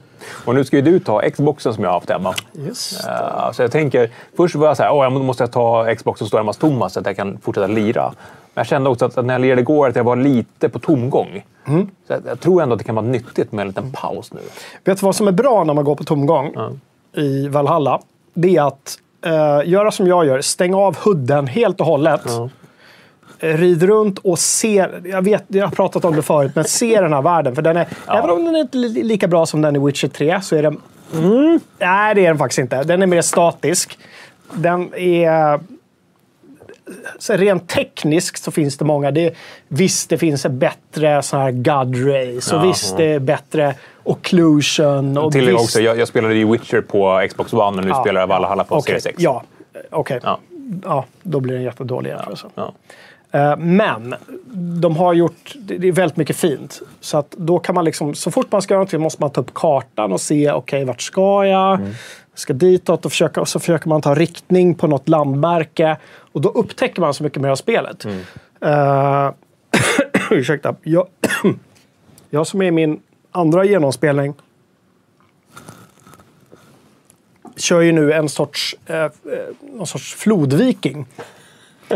Och 0.46 0.56
nu 0.56 0.66
ska 0.66 0.76
ju 0.76 0.82
du 0.82 1.00
ta 1.00 1.30
Xboxen 1.30 1.74
som 1.74 1.84
jag 1.84 1.92
har 1.92 1.96
haft 1.96 2.10
hemma. 2.10 2.34
Uh, 2.58 3.52
så 3.52 3.62
jag 3.62 3.72
tänker, 3.72 4.10
först 4.38 4.56
var 4.56 4.68
jag 4.68 4.78
så 4.78 4.84
här, 4.84 4.92
oh, 4.92 5.04
jag 5.04 5.12
måste 5.12 5.44
jag 5.44 5.52
ta 5.52 5.96
Xbox 5.96 6.18
som 6.18 6.28
står 6.28 6.38
hemma 6.38 6.50
hos 6.50 6.58
Thomas 6.58 6.94
så 6.94 7.00
att 7.00 7.06
jag 7.06 7.16
kan 7.16 7.38
fortsätta 7.38 7.68
lira. 7.68 8.14
Men 8.54 8.62
jag 8.62 8.68
kände 8.68 8.90
också 8.90 9.06
att 9.06 9.26
när 9.26 9.34
jag 9.34 9.42
lirade 9.42 9.62
igår 9.62 9.88
att 9.90 9.96
jag 9.96 10.04
var 10.04 10.16
lite 10.16 10.70
på 10.70 10.80
tomgång. 10.80 11.46
Så 12.08 12.14
jag, 12.14 12.22
jag 12.26 12.40
tror 12.40 12.62
ändå 12.62 12.74
att 12.74 12.80
det 12.80 12.86
kan 12.86 12.96
vara 12.96 13.06
nyttigt 13.06 13.52
med 13.52 13.62
en 13.62 13.68
liten 13.68 13.92
paus 13.92 14.34
nu. 14.34 14.40
Vet 14.84 15.00
du 15.00 15.06
vad 15.06 15.16
som 15.16 15.28
är 15.28 15.32
bra 15.32 15.64
när 15.64 15.74
man 15.74 15.84
går 15.84 15.96
på 15.96 16.04
tomgång 16.04 16.56
i 17.16 17.48
Valhalla? 17.48 18.00
Det 18.34 18.56
är 18.58 18.68
att 18.68 18.98
eh, 19.26 19.70
göra 19.70 19.92
som 19.92 20.08
jag 20.08 20.26
gör. 20.26 20.42
Stäng 20.42 20.74
av 20.74 20.98
hudden 20.98 21.48
helt 21.48 21.80
och 21.80 21.86
hållet. 21.86 22.26
Eh, 22.26 22.48
Rid 23.40 23.84
runt 23.84 24.20
och 24.20 24.40
se. 24.40 24.88
Jag 25.04 25.22
vet, 25.22 25.44
jag 25.48 25.66
har 25.66 25.72
pratat 25.72 26.06
om 26.06 26.16
det 26.16 26.22
förut, 26.22 26.52
men 26.56 26.66
se 26.66 27.02
den 27.02 27.14
här 27.14 27.22
världen. 27.22 27.56
För 27.56 27.62
den 27.62 27.78
är, 27.78 27.88
Även 28.08 28.30
om 28.30 28.46
den 28.46 28.56
är 28.56 28.60
inte 28.60 28.78
li- 28.78 29.04
lika 29.04 29.28
bra 29.28 29.46
som 29.46 29.62
den 29.62 29.76
i 29.76 29.80
Witcher 29.80 30.08
3 30.08 30.42
så 30.42 30.56
är 30.56 30.64
den... 30.64 30.82
Mm, 31.14 31.60
nej, 31.80 32.16
det 32.16 32.22
är 32.26 32.28
den 32.28 32.38
faktiskt 32.38 32.60
inte. 32.60 32.84
Den 32.84 33.02
är 33.02 33.08
mer 33.08 33.22
statisk. 33.22 34.00
Den 34.54 34.94
är... 34.96 35.60
Så 37.20 37.34
rent 37.34 37.70
tekniskt 37.70 38.44
så 38.44 38.52
finns 38.52 38.78
det 38.78 38.86
många. 38.86 39.12
Det, 39.12 39.34
visst, 39.68 40.10
det 40.10 40.18
finns 40.18 40.46
en 40.46 40.60
bättre 40.60 41.24
sån 41.24 41.40
här 41.42 41.52
God 41.52 42.08
Rays 42.08 42.52
och 42.54 42.58
Ja, 42.60 42.64
visst, 42.68 42.92
ja. 42.92 42.98
det 42.98 43.06
är 43.14 43.20
bättre 43.20 43.74
Occlusion. 44.04 45.18
Och 45.18 45.36
visst, 45.36 45.54
också, 45.54 45.80
jag, 45.82 46.00
jag 46.00 46.08
spelade 46.08 46.36
ju 46.36 46.52
Witcher 46.52 46.82
på 46.82 47.28
Xbox 47.30 47.54
One 47.54 47.78
och 47.78 47.86
nu 47.86 47.94
spelar 47.94 48.22
jag 48.22 48.28
Valhalla 48.28 48.64
på 48.64 48.76
Okej, 48.76 48.84
Series 49.02 49.06
X. 49.06 49.16
Ja, 49.20 49.44
okej. 49.90 50.20
Ja. 50.24 50.40
Ja. 50.84 51.06
då 51.24 51.40
blir 51.40 51.54
det 51.54 51.60
en 51.60 51.64
jättedålig 51.64 52.10
jämförelse. 52.10 52.48
Ja. 52.56 52.64
Eh, 52.64 52.70
Men 53.58 54.16
de 54.82 54.96
har 54.98 55.14
gjort, 55.14 55.56
det 55.56 55.88
är 55.88 55.92
väldigt 55.92 56.18
mycket 56.18 56.36
fint. 56.36 56.82
Så 57.00 57.18
att 57.18 57.32
då 57.32 57.60
kan 57.60 57.76
man 57.76 57.86
liksom, 57.86 58.16
så 58.16 58.32
fort 58.32 58.52
man 58.52 58.62
ska 58.62 58.74
göra 58.74 58.80
någonting 58.80 59.02
måste 59.02 59.22
man 59.22 59.32
ta 59.32 59.42
upp 59.42 59.54
kartan 59.54 60.14
och 60.14 60.22
se, 60.22 60.52
okej 60.52 60.86
vart 60.86 61.02
ska 61.02 61.46
jag? 61.46 61.76
Mm. 61.76 61.94
Jag 62.32 62.40
ska 62.40 62.54
ditåt 62.54 63.06
och, 63.06 63.12
försöka, 63.12 63.42
och 63.42 63.48
så 63.48 63.60
försöker 63.60 63.90
man 63.90 64.02
ta 64.02 64.16
riktning 64.16 64.76
på 64.76 64.88
något 64.88 65.10
landmärke. 65.10 65.98
Och 66.32 66.42
då 66.42 66.50
upptäcker 66.50 67.02
man 67.02 67.14
så 67.14 67.24
mycket 67.24 67.42
mer 67.42 67.50
av 67.50 67.56
spelet. 67.56 68.06
Mm. 68.06 68.20
Eh, 68.62 69.32
ursäkta. 70.32 70.76
Jag, 70.84 71.08
jag 72.30 72.48
som 72.48 72.62
är 72.62 72.66
i 72.66 72.72
min 72.72 73.00
andra 73.32 73.66
genomspelning 73.66 74.34
kör 77.56 77.82
ju 77.82 77.92
nu 77.92 78.14
en 78.14 78.30
sorts, 78.30 78.76
eh, 78.86 78.96
eh, 78.96 79.10
någon 79.74 79.88
sorts 79.88 80.16
flodviking. 80.16 81.06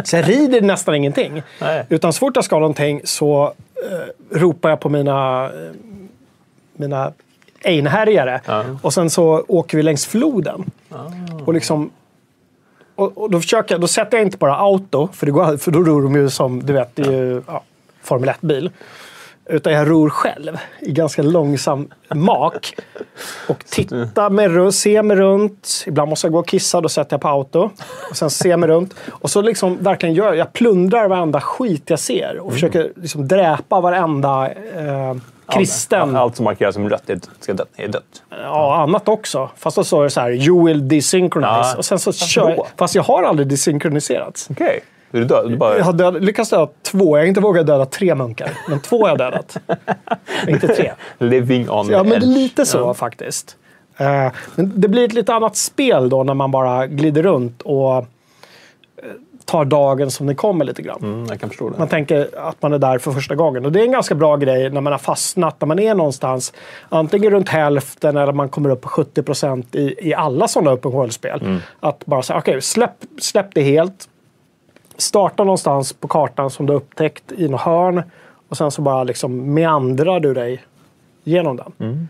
Så 0.04 0.16
jag 0.16 0.30
rider 0.30 0.62
nästan 0.62 0.96
ingenting. 0.96 1.44
Nej. 1.62 1.86
Utan 1.90 2.14
så 2.14 2.20
fort 2.20 2.36
jag 2.36 2.46
ska 2.46 2.60
någonting 2.60 3.02
så 3.04 3.54
eh, 3.92 4.38
ropar 4.40 4.70
jag 4.70 4.80
på 4.80 4.90
mina, 4.90 5.46
eh, 5.46 5.52
mina 6.74 7.12
einhärjare. 7.64 8.42
Ja. 8.46 8.64
Och 8.82 8.94
sen 8.94 9.10
så 9.10 9.46
åker 9.48 9.78
vi 9.78 9.84
längs 9.84 10.06
floden. 10.06 10.72
Och 11.46 11.54
liksom... 11.54 11.92
Och, 12.96 13.18
och 13.18 13.32
då, 13.32 13.42
försöker, 13.42 13.74
jag- 13.76 13.82
då 13.82 13.88
sätter 13.88 14.18
jag 14.18 14.28
inte 14.28 14.38
bara 14.38 14.56
auto, 14.56 15.10
för, 15.14 15.26
det 15.26 15.32
går, 15.32 15.58
för 15.58 15.72
då 15.72 15.80
ror 15.84 16.02
de 16.02 16.16
ju 16.16 16.30
som, 16.30 16.66
du 16.66 16.74
vet, 16.74 16.96
det 16.96 17.02
är 17.08 17.12
ju 17.12 17.42
ja, 17.48 17.64
Formel 18.02 18.30
1-bil. 18.30 18.72
Utan 19.52 19.74
jag 19.74 19.90
ror 19.90 20.10
själv 20.10 20.58
i 20.80 20.92
ganska 20.92 21.22
långsam 21.22 21.90
mak. 22.16 22.76
Och 23.48 23.66
tittar 23.66 24.30
mig 24.30 24.48
runt, 24.48 24.76
ser 24.76 25.04
mig 25.04 25.18
runt. 25.18 25.84
Ibland 25.88 26.10
måste 26.10 26.28
jag 26.28 26.32
gå 26.34 26.40
och 26.40 26.48
kissa, 26.48 26.82
då 26.82 26.90
sätter 26.90 27.14
jag 27.14 27.22
på 27.22 27.28
auto. 27.28 27.70
Och 28.10 28.18
sen 28.18 28.30
jag 28.52 28.60
mig 28.60 28.70
runt. 28.70 28.96
Och 29.10 29.30
så 29.30 29.42
liksom 29.42 29.84
verkligen 29.84 30.16
gör 30.16 30.34
jag 30.34 30.54
plundrar 30.54 31.08
varenda 31.08 31.42
skit 31.42 31.84
jag 31.86 32.00
ser. 32.00 32.40
Och 32.40 32.54
försöker 32.54 32.92
liksom 32.96 33.28
dräpa 33.28 33.82
varenda 33.82 34.52
eh, 34.52 35.16
kristen. 35.48 36.02
Allt, 36.02 36.16
allt 36.18 36.36
som 36.36 36.46
markeras 36.46 36.76
som 36.76 36.90
rött 36.90 37.10
är, 37.10 37.20
ska 37.40 37.54
dött, 37.54 37.70
är 37.76 37.88
dött. 37.88 38.24
Ja, 38.30 38.82
annat 38.82 39.08
också. 39.08 39.50
Fast 39.58 39.76
då 39.76 39.84
står 39.84 40.04
det 40.04 40.10
så 40.10 40.22
här, 40.22 40.32
you 40.32 40.66
will 40.66 40.88
desynchronize. 40.88 41.70
Ja. 41.72 41.78
Och 41.78 41.86
sen 41.86 42.00
så 42.00 42.14
kör 42.14 42.50
jag? 42.50 42.68
Fast 42.78 42.96
jag 42.96 43.04
har 43.04 43.24
aldrig 43.24 43.48
desynkroniserats. 43.48 44.48
Okej. 44.50 44.80
Är 45.12 45.20
du 45.20 45.26
död? 45.26 45.50
Du 45.50 45.58
bara... 45.58 45.78
Jag 45.78 45.86
har 45.86 45.94
död, 45.94 46.24
lyckats 46.24 46.50
döda 46.50 46.68
två. 46.84 47.18
Jag 47.18 47.24
har 47.24 47.28
inte 47.28 47.42
vågat 47.42 47.68
döda 47.68 47.86
tre 47.86 48.16
munkar. 48.16 48.52
Men 48.70 48.80
två 48.80 49.02
har 49.02 49.10
jag 49.10 49.18
dödat. 49.18 49.58
inte 50.48 50.68
tre. 50.68 50.92
Living 51.18 51.70
on 51.70 51.90
Ja, 51.90 52.04
the 52.04 52.10
men 52.10 52.18
edge. 52.18 52.26
lite 52.26 52.66
så 52.66 52.78
Ja. 52.78 52.94
faktiskt. 52.94 53.58
Eh, 53.98 54.28
men 54.56 54.72
det 54.76 54.88
blir 54.88 55.06
ett 55.06 55.14
lite 55.14 55.34
annat 55.34 55.56
spel 55.56 56.10
då 56.10 56.24
när 56.24 56.34
man 56.34 56.52
bara 56.52 56.88
glider 56.88 57.24
runt 57.24 57.62
och 57.62 57.98
eh, 57.98 58.04
tar 59.46 59.66
dagen 59.66 60.12
som 60.12 60.28
den 60.28 60.36
kommer 60.36 60.66
lite 60.66 60.82
grann. 60.82 61.00
Mm, 61.02 61.26
jag 61.30 61.40
kan 61.40 61.50
förstå 61.50 61.70
det. 61.70 61.78
Man 61.78 61.88
tänker 61.88 62.30
att 62.38 62.62
man 62.62 62.74
är 62.74 62.78
där 62.80 62.98
för 62.98 63.12
första 63.12 63.36
gången. 63.36 63.66
Och 63.66 63.72
det 63.72 63.80
är 63.80 63.84
en 63.84 63.92
ganska 63.92 64.16
bra 64.16 64.36
grej 64.36 64.70
när 64.70 64.82
man 64.82 64.94
har 64.94 64.98
fastnat, 65.00 65.62
när 65.62 65.68
man 65.68 65.80
är 65.80 65.96
någonstans. 65.96 66.54
Antingen 66.90 67.32
runt 67.32 67.50
hälften 67.50 68.18
eller 68.18 68.32
man 68.34 68.50
kommer 68.50 68.70
upp 68.70 68.82
på 68.82 68.90
70 68.90 69.24
procent 69.24 69.76
i, 69.76 69.96
i 70.10 70.14
alla 70.14 70.48
sådana 70.48 70.74
open 70.74 70.92
world-spel. 70.92 71.60
Att 71.80 72.06
bara 72.06 72.22
säga, 72.22 72.40
okej, 72.40 72.62
släpp, 72.62 72.92
släpp 73.22 73.48
det 73.54 73.62
helt. 73.62 74.08
Starta 75.02 75.44
någonstans 75.44 75.94
på 75.94 76.08
kartan 76.08 76.50
som 76.50 76.66
du 76.66 76.74
har 76.74 76.78
upptäckt 76.78 77.32
i 77.32 77.48
något 77.48 77.62
hörn. 77.62 78.04
Och 78.50 78.58
sen 78.58 78.72
så 78.72 78.82
bara 78.82 79.04
liksom 79.04 79.54
meandrar 79.54 80.20
du 80.20 80.34
dig 80.34 80.64
genom 81.24 81.58
den. 81.58 82.10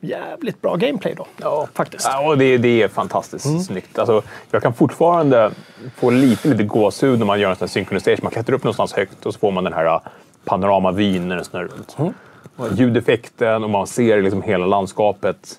Jävligt 0.00 0.62
bra 0.62 0.76
gameplay 0.76 1.14
då. 1.16 1.26
Ja, 1.36 1.68
Faktiskt. 1.74 2.08
Ja, 2.12 2.28
och 2.28 2.38
det, 2.38 2.58
det 2.58 2.82
är 2.82 2.88
fantastiskt 2.88 3.66
snyggt. 3.66 3.98
Alltså, 3.98 4.22
jag 4.50 4.62
kan 4.62 4.74
fortfarande 4.74 5.50
få 5.96 6.10
lite, 6.10 6.48
lite 6.48 6.62
gåshud 6.62 7.18
när 7.18 7.26
man 7.26 7.40
gör 7.40 7.50
en 7.50 7.56
sån 7.56 7.66
här 7.66 7.70
synkronisering. 7.70 8.18
Man 8.22 8.32
klättrar 8.32 8.56
upp 8.56 8.64
någonstans 8.64 8.92
högt 8.92 9.26
och 9.26 9.34
så 9.34 9.40
får 9.40 9.50
man 9.50 9.64
den 9.64 9.72
här 9.72 9.86
uh, 9.86 10.00
panoramavyn 10.44 11.28
när 11.28 11.36
den 11.36 11.44
snurrar 11.44 11.68
runt. 11.68 11.96
Och 12.56 12.72
ljudeffekten 12.72 13.64
och 13.64 13.70
man 13.70 13.86
ser 13.86 14.22
liksom 14.22 14.42
hela 14.42 14.66
landskapet. 14.66 15.58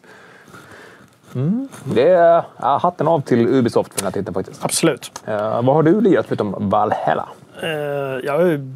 Mm. 1.35 1.67
Det 1.83 2.09
är 2.09 2.43
ja, 2.61 2.77
hatten 2.77 3.07
av 3.07 3.21
till 3.21 3.47
Ubisoft 3.47 3.93
för 3.93 3.99
den 3.99 4.05
här 4.05 4.11
titeln 4.11 4.33
faktiskt. 4.33 4.65
Absolut. 4.65 5.11
Uh, 5.27 5.35
vad 5.37 5.75
har 5.75 5.83
du 5.83 6.01
lirat 6.01 6.25
förutom 6.27 6.69
Valhalla? 6.69 7.27
Eh, 7.63 7.69
jag 8.23 8.37
har 8.37 8.45
ju 8.45 8.67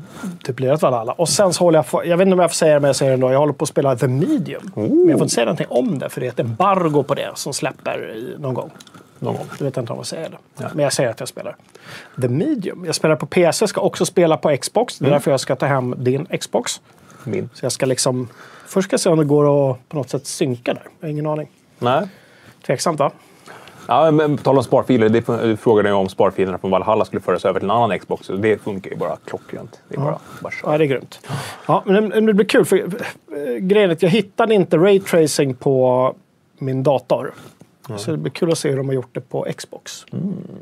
typ 0.44 0.60
lirat 0.60 0.82
Valhalla. 0.82 1.12
Och 1.12 1.30
sen 1.30 1.54
så 1.54 1.64
håller 1.64 1.80
jag 1.80 1.88
på, 1.88 2.06
jag 2.06 2.18
vet 2.18 2.26
inte 2.26 2.34
om 2.34 2.40
jag 2.40 2.50
får 2.50 2.56
säga 2.56 2.74
det, 2.74 2.80
men 2.80 2.88
jag 2.88 2.96
säger 2.96 3.12
det 3.12 3.14
ändå. 3.14 3.32
Jag 3.32 3.40
håller 3.40 3.54
på 3.54 3.64
att 3.64 3.70
spela 3.70 3.96
The 3.96 4.08
Medium. 4.08 4.72
Men 4.76 5.10
jag 5.10 5.18
får 5.18 5.24
inte 5.24 5.36
säga 5.36 5.46
någonting 5.46 5.68
om 5.70 6.00
det, 6.00 6.10
för 6.10 6.22
det 6.22 6.28
är 6.28 6.32
ett 6.32 6.40
embargo 6.40 7.04
på 7.04 7.14
det 7.14 7.32
som 7.36 7.54
släpper 7.54 8.16
i, 8.16 8.36
någon 8.40 8.54
gång. 8.54 8.72
Någon 9.20 9.36
gång. 9.36 9.46
Du 9.58 9.64
vet 9.64 9.78
inte 9.78 9.94
om 9.94 10.00
jag 10.00 10.06
säger 10.06 10.30
det. 10.30 10.70
Men 10.74 10.84
jag 10.84 10.94
säger 10.94 11.10
att 11.10 11.20
jag 11.20 11.30
spelar. 11.30 11.56
The 12.22 12.28
Medium. 12.28 12.86
Jag 12.86 12.96
spelar 12.96 13.16
på 13.16 13.26
PC, 13.26 13.68
ska 13.68 13.82
också 13.82 14.06
spela 14.06 14.38
på 14.38 14.58
Xbox. 14.58 15.00
Det 15.00 15.06
är 15.06 15.12
därför 15.12 15.32
jag 15.32 15.40
ska 15.40 15.56
ta 15.56 15.66
hem 15.66 15.96
din 15.98 16.26
Xbox. 16.26 16.82
Min. 17.24 17.50
Så 17.54 17.66
jag 17.66 17.72
ska 17.72 17.86
liksom... 17.86 18.28
Först 18.68 18.88
ska 18.88 18.94
jag 18.94 19.00
se 19.00 19.10
om 19.10 19.18
det 19.18 19.26
går 19.26 19.72
att 19.72 19.90
på 19.90 19.98
något 19.98 20.10
sätt 20.10 20.28
synka 20.28 20.74
där. 20.74 20.84
Jag 21.00 21.08
har 21.08 21.12
ingen 21.12 21.28
aning. 21.28 21.50
Nej. 21.80 22.08
Tveksamt 22.66 23.00
va? 23.00 23.12
Ja, 23.88 24.12
men 24.12 24.38
på 24.38 24.44
tal 24.44 24.58
om 24.58 24.64
sparfiler. 24.64 25.10
Det, 25.10 25.28
du 25.44 25.58
frågade 25.58 25.90
ju 25.90 25.96
om 25.96 26.10
sparfilerna 26.10 26.58
från 26.58 26.72
Valhalla 26.72 27.06
skulle 27.06 27.22
föras 27.22 27.46
över 27.46 27.60
till 27.60 27.70
en 27.70 27.76
annan 27.76 28.00
Xbox. 28.00 28.30
och 28.30 28.40
Det 28.40 28.62
funkar 28.62 28.92
ju 28.92 28.98
bara 28.98 29.18
klockrent. 29.26 29.80
Det 29.90 29.96
är 29.96 30.00
bara, 30.00 30.20
bara 30.42 30.52
kör. 30.52 30.72
Ja, 30.72 30.78
det 30.78 30.84
är 30.84 30.88
grymt. 30.88 31.20
Ja, 31.68 31.84
men 31.86 32.26
det, 32.26 32.34
blir 32.34 32.46
kul. 32.46 32.66
För, 32.66 32.78
eh, 32.78 32.84
grejen 33.60 33.90
är 33.90 33.94
att 33.94 34.02
jag 34.02 34.10
hittade 34.10 34.56
inte 34.56 34.78
raytracing 34.78 35.56
på 35.56 36.16
min 36.58 36.84
dator. 36.84 37.34
Så 37.98 38.12
det 38.12 38.18
blir 38.18 38.32
kul 38.32 38.52
att 38.52 38.58
se 38.58 38.70
hur 38.70 38.78
de 38.78 38.88
har 38.88 38.96
gjort 38.96 39.10
det 39.12 39.22
på 39.22 39.48
Xbox. 39.58 40.06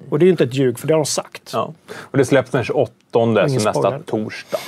Och 0.09 0.19
det 0.19 0.23
är 0.23 0.27
ju 0.27 0.31
inte 0.31 0.43
ett 0.43 0.53
ljug, 0.53 0.79
för 0.79 0.87
det 0.87 0.93
har 0.93 0.99
de 0.99 1.05
sagt. 1.05 1.49
Ja, 1.53 1.73
Ja. 1.87 1.93
Och 2.01 2.17
det 2.17 2.25
släpps 2.25 2.51
den 2.51 2.63
28, 2.63 2.91
så 3.11 3.25
nästa 3.25 3.99
torsdag. 3.99 4.59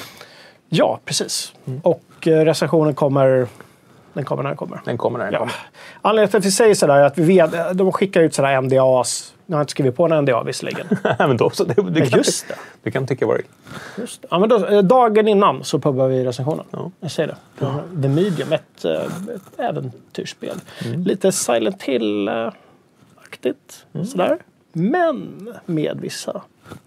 precis. 1.05 1.53
Och 1.81 2.27
eh, 2.27 2.45
recensionen 2.45 2.95
kommer... 2.95 3.47
Den 4.15 4.25
kommer 4.25 4.43
när 4.43 4.49
den 4.49 4.57
kommer. 4.57 4.81
Den 4.85 4.97
kommer 4.97 5.19
när 5.19 5.25
den 5.25 5.33
Ja. 5.33 5.39
kommer. 5.39 5.53
Anledningen 6.01 6.29
till 6.31 6.37
att 6.37 6.45
vi 6.45 6.51
säger 6.51 6.75
sådär 6.75 6.95
är 6.95 7.03
att 7.03 7.17
vi 7.17 7.23
vet, 7.23 7.77
de 7.77 7.91
skickar 7.91 8.21
ut 8.21 8.33
sådär 8.33 8.61
NDAs. 8.61 9.33
Nu 9.45 9.55
har 9.55 9.59
jag 9.59 9.63
inte 9.63 9.71
skrivit 9.71 9.95
på 9.95 10.05
en 10.05 10.23
NDA 10.23 10.43
visserligen. 10.43 10.87
men 11.19 11.37
då, 11.37 11.49
så 11.49 11.63
det, 11.63 11.73
du, 11.73 11.99
Ja, 11.99 12.05
kan, 12.09 12.17
just 12.17 12.47
det. 12.47 12.55
du 12.83 12.91
kan 12.91 13.07
tycka 13.07 13.25
vad 13.27 13.37
du. 13.37 13.43
Just 14.01 14.21
det. 14.21 14.27
Ja, 14.31 14.39
men 14.39 14.49
då, 14.49 14.65
eh, 14.65 14.81
dagen 14.81 15.27
innan 15.27 15.63
så 15.63 15.79
pubbar 15.79 16.07
vi 16.07 16.25
recensionen. 16.25 16.65
Jag 16.99 17.11
säger 17.11 17.35
det. 17.59 18.01
The 18.01 18.07
Medium, 18.09 18.51
ett, 18.53 18.85
eh, 18.85 18.91
ett 19.35 19.59
äventyrsspel. 19.59 20.57
Lite 21.05 21.31
Silent 21.31 21.83
Hill-aktigt. 21.83 23.85
Sådär. 24.11 24.37
Men 24.73 25.53
med 25.65 25.97
vissa... 26.01 26.41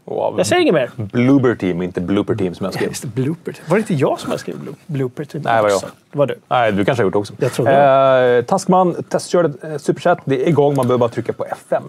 Av 0.04 0.34
Jag 0.38 0.46
säger 0.46 0.62
inget 0.62 0.74
mer. 0.74 0.90
Bloober 0.96 1.54
Team, 1.54 1.82
inte 1.82 2.00
Blooper 2.00 2.34
Team 2.34 2.54
som 2.54 2.64
jag 2.64 2.74
skrev. 2.74 2.88
Just 2.88 3.02
det, 3.02 3.08
blooper. 3.08 3.56
Var 3.68 3.76
det 3.76 3.80
inte 3.80 3.94
jag 3.94 4.20
som 4.20 4.32
blo- 4.32 4.74
blooper? 4.86 5.24
Till 5.24 5.40
Nej, 5.42 5.56
det 5.56 5.62
var 5.62 5.70
jag. 5.70 5.80
Det 6.12 6.18
var 6.18 6.26
du. 6.26 6.34
Nej, 6.48 6.72
du 6.72 6.84
kanske 6.84 7.02
har 7.02 7.06
gjort 7.06 7.12
det 7.12 7.18
också. 7.18 7.32
Jag 7.38 7.52
trodde 7.52 8.36
eh, 8.38 8.44
Taskman 8.44 9.02
testkörde 9.08 9.68
eh, 9.72 9.78
Superchat. 9.78 10.18
Det 10.24 10.44
är 10.44 10.48
igång. 10.48 10.74
Man 10.76 10.86
behöver 10.86 10.98
bara 10.98 11.08
trycka 11.10 11.32
på 11.32 11.44
F5. 11.70 11.82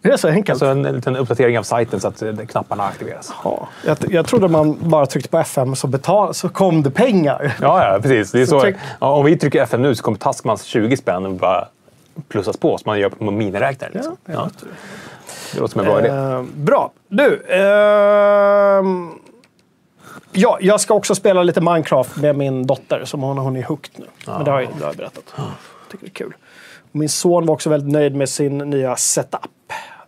Det 0.00 0.10
är 0.10 0.16
så 0.16 0.28
enkelt. 0.28 0.50
Alltså 0.50 0.66
en, 0.66 0.84
en 0.86 0.94
liten 0.96 1.16
uppdatering 1.16 1.58
av 1.58 1.62
sajten 1.62 2.00
så 2.00 2.08
att 2.08 2.22
eh, 2.22 2.36
knapparna 2.36 2.82
aktiveras. 2.84 3.32
ja, 3.44 3.68
jag, 3.86 3.96
jag 4.10 4.26
trodde 4.26 4.48
man 4.48 4.76
bara 4.80 5.06
tryckte 5.06 5.28
på 5.30 5.38
FM 5.38 5.76
så, 5.76 5.86
betal, 5.86 6.34
så 6.34 6.48
kom 6.48 6.82
det 6.82 6.90
pengar. 6.90 7.56
Ja, 7.60 7.92
ja 7.92 7.98
precis. 8.02 8.30
Det 8.32 8.40
är 8.40 8.46
Så 8.46 8.60
så, 8.60 8.66
tryck- 8.66 8.76
ja, 9.00 9.06
om 9.14 9.24
vi 9.24 9.36
trycker 9.36 9.66
F5 9.66 9.78
nu 9.78 9.94
så 9.94 10.02
kommer 10.02 10.18
Taskmans 10.18 10.62
20 10.62 10.96
spänn 10.96 11.36
bara 11.36 11.68
plussas 12.28 12.56
på 12.56 12.78
som 12.78 12.90
man 12.90 12.98
gör 12.98 13.08
på 13.08 13.30
miniräknare. 13.30 13.90
Liksom. 13.94 14.16
Ja, 14.26 14.48
Det 15.54 15.60
låter 15.60 15.72
som 15.72 15.80
en 15.80 15.86
bra 15.86 15.98
idé. 15.98 16.08
Eh, 16.08 16.42
bra. 16.54 16.92
Du. 17.08 17.42
ehm, 17.48 19.10
ja, 20.32 20.58
jag 20.60 20.80
ska 20.80 20.94
också 20.94 21.14
spela 21.14 21.42
lite 21.42 21.60
Minecraft 21.60 22.16
med 22.16 22.36
min 22.36 22.66
dotter 22.66 23.02
som 23.04 23.22
hon, 23.22 23.38
hon 23.38 23.56
är 23.56 23.62
hooked 23.62 23.90
nu. 23.96 24.06
Men 24.26 24.44
det 24.44 24.50
har 24.50 24.60
jag, 24.60 24.70
det 24.78 24.84
har 24.84 24.90
jag 24.90 24.96
berättat. 24.96 25.34
Jag 25.36 25.46
tycker 25.90 26.04
det 26.04 26.10
är 26.10 26.14
kul. 26.14 26.34
Min 26.92 27.08
son 27.08 27.46
var 27.46 27.54
också 27.54 27.70
väldigt 27.70 27.92
nöjd 27.92 28.14
med 28.14 28.28
sin 28.28 28.58
nya 28.58 28.96
setup. 28.96 29.40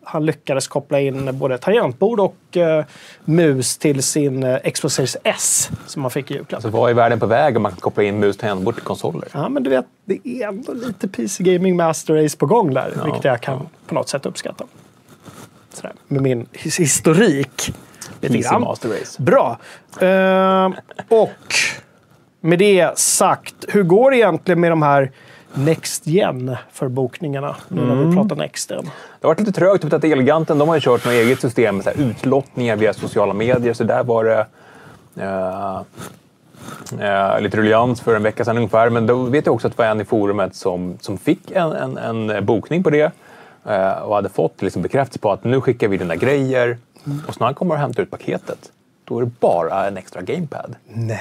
Han 0.08 0.26
lyckades 0.26 0.68
koppla 0.68 1.00
in 1.00 1.38
både 1.38 1.58
tangentbord 1.58 2.20
och 2.20 2.56
eh, 2.56 2.84
mus 3.24 3.78
till 3.78 4.02
sin 4.02 4.44
uh, 4.44 4.58
Xbox 4.74 4.94
Series 4.94 5.16
S 5.24 5.70
som 5.86 6.02
han 6.02 6.10
fick 6.10 6.30
i 6.30 6.34
julklapp. 6.34 6.56
Alltså, 6.56 6.70
vad 6.80 6.90
är 6.90 6.94
världen 6.94 7.20
på 7.20 7.26
väg 7.26 7.56
om 7.56 7.62
man 7.62 7.72
kan 7.72 7.80
koppla 7.80 8.02
in 8.02 8.18
mus 8.18 8.36
och 8.36 8.40
tangentbord 8.40 8.74
till 8.74 8.84
konsoler? 8.84 9.28
Ja, 9.32 9.48
men 9.48 9.62
du 9.62 9.70
vet, 9.70 9.84
det 10.04 10.28
är 10.28 10.48
ändå 10.48 10.72
lite 10.72 11.08
PC 11.08 11.44
Gaming 11.44 11.76
Master 11.76 12.14
Race 12.14 12.36
på 12.36 12.46
gång 12.46 12.74
där, 12.74 12.92
vilket 13.04 13.24
jag 13.24 13.40
kan 13.40 13.68
på 13.86 13.94
något 13.94 14.08
sätt 14.08 14.26
uppskatta. 14.26 14.64
Sådär, 15.76 15.92
med 16.08 16.22
min 16.22 16.46
his- 16.52 16.78
historik. 16.78 17.72
Lite 18.20 18.34
PC 18.34 18.48
grann. 18.50 18.60
Master 18.60 18.88
Race. 18.88 19.22
Bra. 19.22 19.58
Ehm, 20.00 20.74
och 21.08 21.54
med 22.40 22.58
det 22.58 22.98
sagt, 22.98 23.54
hur 23.68 23.82
går 23.82 24.10
det 24.10 24.16
egentligen 24.16 24.60
med 24.60 24.72
de 24.72 24.82
här 24.82 25.10
Next 25.54 26.06
Gen 26.06 26.56
förbokningarna? 26.72 27.56
Nu 27.68 27.80
när 27.82 27.94
vi 28.04 28.16
pratar 28.16 28.36
Next 28.36 28.70
Gen. 28.70 28.84
Det 28.84 28.90
har 29.26 29.28
varit 29.28 29.40
lite 29.40 29.52
trögt. 29.52 29.84
Vet 29.84 29.92
att 29.92 30.04
Elgiganten 30.04 30.58
de 30.58 30.68
har 30.68 30.80
kört 30.80 31.04
något 31.04 31.12
eget 31.14 31.40
system 31.40 31.76
med 31.76 31.84
så 31.84 31.90
utlottningar 31.90 32.76
via 32.76 32.94
sociala 32.94 33.34
medier. 33.34 33.72
Så 33.72 33.84
där 33.84 34.04
var 34.04 34.24
det 34.24 34.46
eh, 35.16 35.76
eh, 37.34 37.40
lite 37.40 37.56
ruljans 37.56 38.00
för 38.00 38.16
en 38.16 38.22
vecka 38.22 38.44
sedan 38.44 38.56
ungefär. 38.56 38.90
Men 38.90 39.06
då 39.06 39.16
vet 39.22 39.46
jag 39.46 39.54
också 39.54 39.68
att 39.68 39.76
det 39.76 39.82
var 39.82 39.90
en 39.90 40.00
i 40.00 40.04
forumet 40.04 40.54
som, 40.54 40.96
som 41.00 41.18
fick 41.18 41.50
en, 41.50 41.72
en, 41.72 42.28
en 42.28 42.44
bokning 42.46 42.82
på 42.82 42.90
det 42.90 43.12
och 44.04 44.14
hade 44.14 44.28
fått 44.28 44.62
liksom 44.62 44.82
bekräftelse 44.82 45.18
på 45.18 45.32
att 45.32 45.44
nu 45.44 45.60
skickar 45.60 45.88
vi 45.88 45.96
dina 45.96 46.16
grejer 46.16 46.78
och 47.28 47.34
så 47.34 47.40
när 47.40 47.46
han 47.46 47.54
kommer 47.54 47.74
och 47.74 47.80
hämtar 47.80 48.02
ut 48.02 48.10
paketet 48.10 48.58
då 49.04 49.18
är 49.18 49.22
det 49.24 49.30
bara 49.40 49.86
en 49.86 49.96
extra 49.96 50.22
gamepad. 50.22 50.74
Nej. 50.88 51.20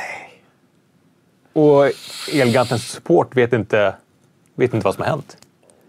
Och 1.53 1.85
Elgigantens 2.33 2.83
support 2.91 3.35
vet 3.37 3.53
inte, 3.53 3.93
vet 4.55 4.73
inte 4.73 4.85
vad 4.85 4.93
som 4.95 5.03
har 5.03 5.09
hänt. 5.11 5.37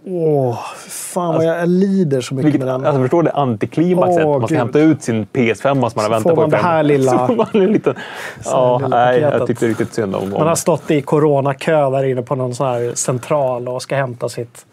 Åh, 0.09 0.59
fan 0.89 1.35
vad 1.35 1.45
jag 1.45 1.69
lider 1.69 2.21
så 2.21 2.35
mycket 2.35 2.47
Vilket, 2.47 2.61
med 2.61 2.69
den. 2.75 2.87
alltså 2.87 3.03
förstår 3.03 3.23
du 3.23 3.31
antiklimaxet? 3.31 4.25
Man 4.27 4.41
ska 4.41 4.47
Gud. 4.49 4.59
hämta 4.59 4.79
ut 4.79 5.03
sin 5.03 5.27
PS5 5.33 5.63
som 5.73 5.81
man 5.81 5.91
har 6.05 6.09
väntat 6.11 6.35
på 6.35 6.47
i 6.47 6.51
fem 6.51 6.65
här 6.65 6.83
lilla- 6.93 7.27
Så 7.27 7.35
man 7.35 7.47
en 7.53 7.73
liten... 7.73 7.95
Ja, 8.45 8.79
lilla 8.79 8.89
nej, 8.89 9.21
jag 9.21 9.31
paketet. 9.33 9.47
tyckte 9.49 9.67
riktigt 9.69 9.95
synd 9.95 10.17
om 10.17 10.31
Man 10.31 10.41
har 10.43 10.51
om. 10.51 10.57
stått 10.57 10.91
i 10.91 11.03
coronakö 11.03 11.91
där 11.91 12.05
inne 12.05 12.23
på 12.23 12.35
någon 12.35 12.55
sån 12.55 12.67
här 12.67 12.93
central 12.95 13.69
och 13.69 13.83
ska 13.83 13.97
hämta 13.97 14.29
sitt... 14.29 14.67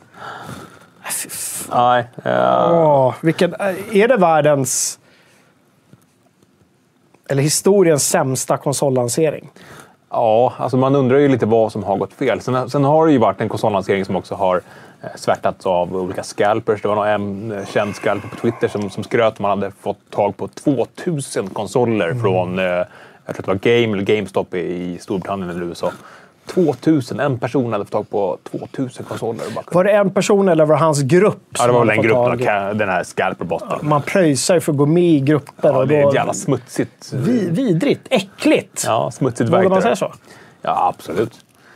Nej, 1.72 2.07
eh, 2.25 2.72
Åh, 2.72 3.13
vilken, 3.22 3.53
är 3.91 4.07
det 4.07 4.17
världens... 4.17 5.00
Eller 7.29 7.43
historiens 7.43 8.07
sämsta 8.10 8.57
konsollansering? 8.57 9.50
ja, 10.10 10.53
alltså 10.57 10.77
man 10.77 10.95
undrar 10.95 11.17
ju 11.17 11.27
lite 11.27 11.45
vad 11.45 11.72
som 11.72 11.83
har 11.83 11.98
gått 11.98 12.13
fel. 12.13 12.41
Sen, 12.41 12.69
sen 12.69 12.83
har 12.83 13.05
det 13.05 13.12
ju 13.12 13.17
varit 13.17 13.41
en 13.41 13.50
konsollansering 13.50 14.05
som 14.05 14.15
också 14.15 14.36
har 14.36 14.62
eh, 15.01 15.10
svärtats 15.15 15.65
av 15.65 15.95
olika 15.95 16.24
scalpers. 16.24 16.81
Det 16.81 16.88
var 16.88 16.95
någon 16.95 17.07
en 17.07 17.51
eh, 17.51 17.65
känd 17.65 17.95
scalper 17.95 18.27
på 18.27 18.36
Twitter 18.36 18.67
som, 18.67 18.89
som 18.89 19.03
skröt 19.03 19.39
om 19.39 19.43
man 19.43 19.50
hade 19.60 19.72
fått 19.81 20.10
tag 20.10 20.38
på 20.38 20.48
2000 20.48 21.48
konsoler 21.50 22.10
Mm. 22.10 22.22
från, 22.22 22.60
eh, 22.60 22.65
jag 22.65 22.86
tror 23.25 23.39
att 23.39 23.62
det 23.62 23.69
var 23.69 23.81
Game 23.81 23.93
eller 23.98 24.15
GameStop 24.15 24.53
i, 24.53 24.60
i 24.60 24.98
Storbritannien 25.01 25.50
eller 25.50 25.63
USA. 25.63 25.91
2000! 26.48 27.20
En 27.20 27.40
person 27.40 27.72
hade 27.72 27.86
fått 27.86 27.92
tag 27.92 28.10
på 28.10 28.38
2000 28.52 29.06
konsoler. 29.06 29.42
Var 29.72 29.84
det 29.84 29.92
en 29.92 30.12
person 30.12 30.48
eller 30.50 30.66
var 30.66 30.76
det 30.76 30.80
hans 30.82 31.02
grupp 31.02 31.44
Ja, 31.60 31.68
det 31.68 31.74
var 31.74 31.80
väl 31.86 31.90
en 31.98 32.02
grupp, 32.04 32.42
i- 32.42 32.78
den, 32.78 32.90
här 32.90 33.04
scalperbotten. 33.04 33.80
Man 33.82 34.02
pröjsar 34.02 34.54
ju 34.56 34.62
för 34.62 34.72
att 34.72 34.78
gå 34.78 34.86
med 34.86 35.04
i 35.04 35.20
grupper. 35.20 35.74
Ja, 35.74 35.86
det 35.86 35.96
är 35.96 36.08
ett 36.08 36.16
jävla 36.16 36.34
smutsigt. 36.34 37.14
vi, 37.14 37.50
vidrigt, 37.50 38.08
äckligt. 38.10 38.84
Ja, 38.88 39.12
smutsigt 39.12 39.50
Vågar 39.50 39.60
verk. 39.62 39.70
man 39.70 39.82
säga 39.82 39.96
så? 39.96 40.14
Ja, 40.62 40.94
absolut. 40.98 41.32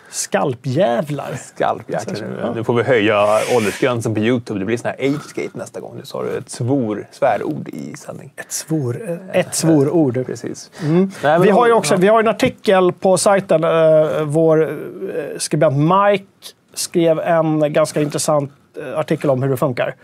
Skalpjävlar. 0.09 1.35
Skalpjäklar. 1.55 2.53
Nu 2.55 2.63
får 2.63 2.73
vi 2.73 2.83
höja 2.83 3.25
åldersgränsen 3.55 4.13
på 4.13 4.19
Youtube. 4.19 4.59
Det 4.59 4.65
blir 4.65 4.77
sån 4.77 4.91
här 4.97 4.97
agegate 4.99 5.57
nästa 5.57 5.79
gång. 5.79 5.95
Nu 5.97 6.05
sa 6.05 6.23
du 6.23 6.37
ett 6.37 6.49
svor, 6.49 7.07
svärord 7.11 7.69
i 7.69 7.93
sändning. 7.97 8.33
Ett, 8.35 8.51
svor, 8.51 9.19
ett 9.33 9.55
svorord. 9.55 10.25
Precis. 10.25 10.71
Nej, 10.81 11.09
men 11.21 11.41
Vi 11.41 11.49
har 11.49 11.67
ju 11.67 11.73
också 11.73 11.95
vi 11.95 12.07
har 12.07 12.19
en 12.19 12.27
artikel 12.27 12.91
på 12.91 13.17
sajten. 13.17 13.61
Vår 14.23 14.77
skribent 15.37 15.77
Mike 15.77 16.25
skrev 16.73 17.19
en 17.19 17.73
ganska 17.73 18.01
intressant 18.01 18.51
eh, 18.81 18.99
artikel 18.99 19.29
om 19.29 19.43
hur 19.43 19.49
det 19.49 19.57
funkar. 19.57 19.95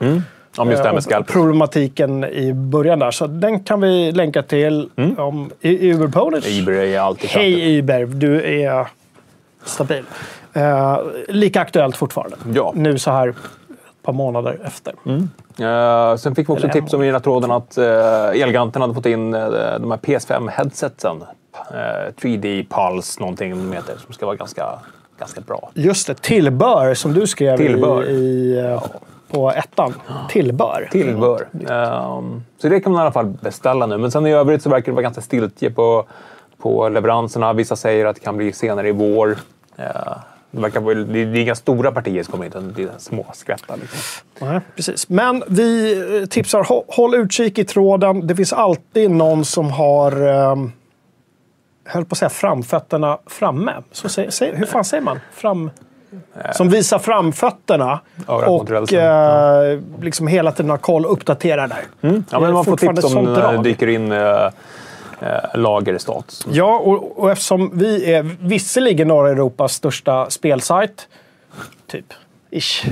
Om 0.57 0.69
just 0.69 0.83
det 0.83 0.89
här 0.89 0.89
Eh, 0.89 0.93
med 0.93 0.97
och 0.97 1.03
skalper. 1.03 1.33
Problematiken 1.33 2.23
i 2.23 2.53
början 2.53 2.99
där. 2.99 3.11
Så 3.11 3.27
den 3.27 3.59
kan 3.59 3.81
vi 3.81 4.11
länka 4.11 4.43
till 4.43 4.89
om, 5.17 5.51
i 5.61 5.91
Uberponies. 5.91 6.47
Iber 6.47 6.71
är 6.71 6.99
alltid 6.99 7.29
Hej 7.29 7.77
Uber, 7.77 8.05
du 8.05 8.61
är 8.61 8.87
stabil. 9.65 10.03
Eh, 10.53 10.97
lika 11.27 11.61
aktuellt 11.61 11.97
fortfarande. 11.97 12.37
Ja. 12.53 12.71
Nu 12.75 12.97
så 12.97 13.11
här 13.11 13.27
ett 13.29 13.35
par 14.03 14.13
månader 14.13 14.59
efter. 14.63 14.93
Uh, 15.05 16.15
sen 16.15 16.35
fick 16.35 16.49
vi 16.49 16.53
också 16.53 16.65
Eller 16.67 16.73
tips 16.73 16.93
om 16.93 17.01
i 17.01 17.05
den 17.05 17.15
här 17.15 17.19
tråden 17.19 17.51
att 17.51 17.77
uh, 17.77 18.41
Elganten 18.41 18.81
hade 18.81 18.93
fått 18.93 19.05
in 19.05 19.33
uh, 19.33 19.49
de 19.79 19.91
här 19.91 19.97
PS5-headsetsen. 19.97 21.15
Uh, 21.15 22.13
3D 22.21 22.67
Pulse 22.69 23.19
någonting 23.19 23.51
de 23.51 23.73
heter, 23.73 23.95
som 24.05 24.13
ska 24.13 24.25
vara 24.25 24.35
ganska, 24.35 24.79
ganska 25.19 25.41
bra. 25.41 25.69
Just 25.73 26.07
det, 26.07 26.21
tillbör 26.21 26.93
som 26.93 27.13
du 27.13 27.27
skrev 27.27 27.57
Tillbör. 27.57 28.09
i, 28.09 28.13
i, 28.13 28.59
eh, 28.59 28.83
på 29.31 29.51
ettan. 29.51 29.93
Tillbör. 30.29 30.87
Tillbör. 30.91 31.47
Um, 31.51 32.43
så 32.57 32.69
det 32.69 32.79
kan 32.79 32.91
man 32.91 32.99
i 32.99 33.03
alla 33.03 33.11
fall 33.11 33.25
beställa 33.25 33.85
nu. 33.85 33.97
Men 33.97 34.11
sen 34.11 34.27
i 34.27 34.33
övrigt 34.33 34.63
så 34.63 34.69
verkar 34.69 34.85
det 34.85 34.91
vara 34.91 35.03
ganska 35.03 35.21
stiltje 35.21 35.71
på, 35.71 36.05
på 36.57 36.89
leveranserna. 36.89 37.53
Vissa 37.53 37.75
säger 37.75 38.05
att 38.05 38.15
det 38.15 38.21
kan 38.21 38.37
bli 38.37 38.53
senare 38.53 38.89
i 38.89 38.91
vår. 38.91 39.37
Det, 39.75 40.61
verkar, 40.61 40.81
det 41.13 41.19
är 41.19 41.35
inga 41.35 41.55
stora 41.55 41.91
partier 41.91 42.23
som 42.23 42.31
kommer 42.31 42.45
hit, 42.45 42.55
utan 42.55 42.73
det 42.73 42.83
är 42.83 42.89
små 42.97 43.25
skvättar. 43.33 43.77
Liksom. 43.77 43.99
Nej, 44.39 44.59
precis. 44.75 45.09
Men 45.09 45.43
vi 45.47 45.93
eh, 46.21 46.25
tipsar, 46.25 46.63
hå- 46.63 46.83
håll 46.87 47.15
utkik 47.15 47.59
i 47.59 47.65
tråden. 47.65 48.27
Det 48.27 48.35
finns 48.35 48.53
alltid 48.53 49.11
någon 49.11 49.45
som 49.45 49.71
har, 49.71 50.27
um, 50.27 50.71
höll 51.85 52.05
på 52.05 52.13
att 52.13 52.17
säga 52.17 52.29
framfötterna 52.29 53.17
framme. 53.27 53.73
Så 53.91 54.09
säger, 54.09 54.29
säger, 54.31 54.55
hur 54.55 54.65
fan 54.65 54.83
säger 54.85 55.03
man? 55.03 55.19
Fram, 55.33 55.69
som 56.53 56.69
visar 56.69 56.99
framfötterna 56.99 57.99
och 58.25 58.69
rälsen. 58.69 58.99
eh, 58.99 59.79
liksom 60.01 60.27
hela 60.27 60.51
tiden 60.51 60.69
har 60.69 60.77
koll 60.77 61.05
och 61.05 61.11
uppdaterar 61.13 61.67
där. 61.67 61.83
Ja, 62.29 62.39
men 62.39 62.53
man 62.53 62.65
får 62.65 62.77
tips 62.77 63.03
om 63.15 63.25
det 63.25 63.33
drag. 63.35 63.63
dyker 63.63 63.87
in 63.87 64.11
uh, 64.11 64.49
lagerstat. 65.53 66.45
Ja, 66.51 66.79
och, 66.79 67.19
och 67.19 67.31
eftersom 67.31 67.71
vi 67.73 68.13
är 68.13 68.35
visserligen 68.39 69.07
norra 69.07 69.29
Europas 69.29 69.73
största 69.73 70.29
spelsajt, 70.29 71.07
typ, 71.87 72.13
ish. 72.49 72.85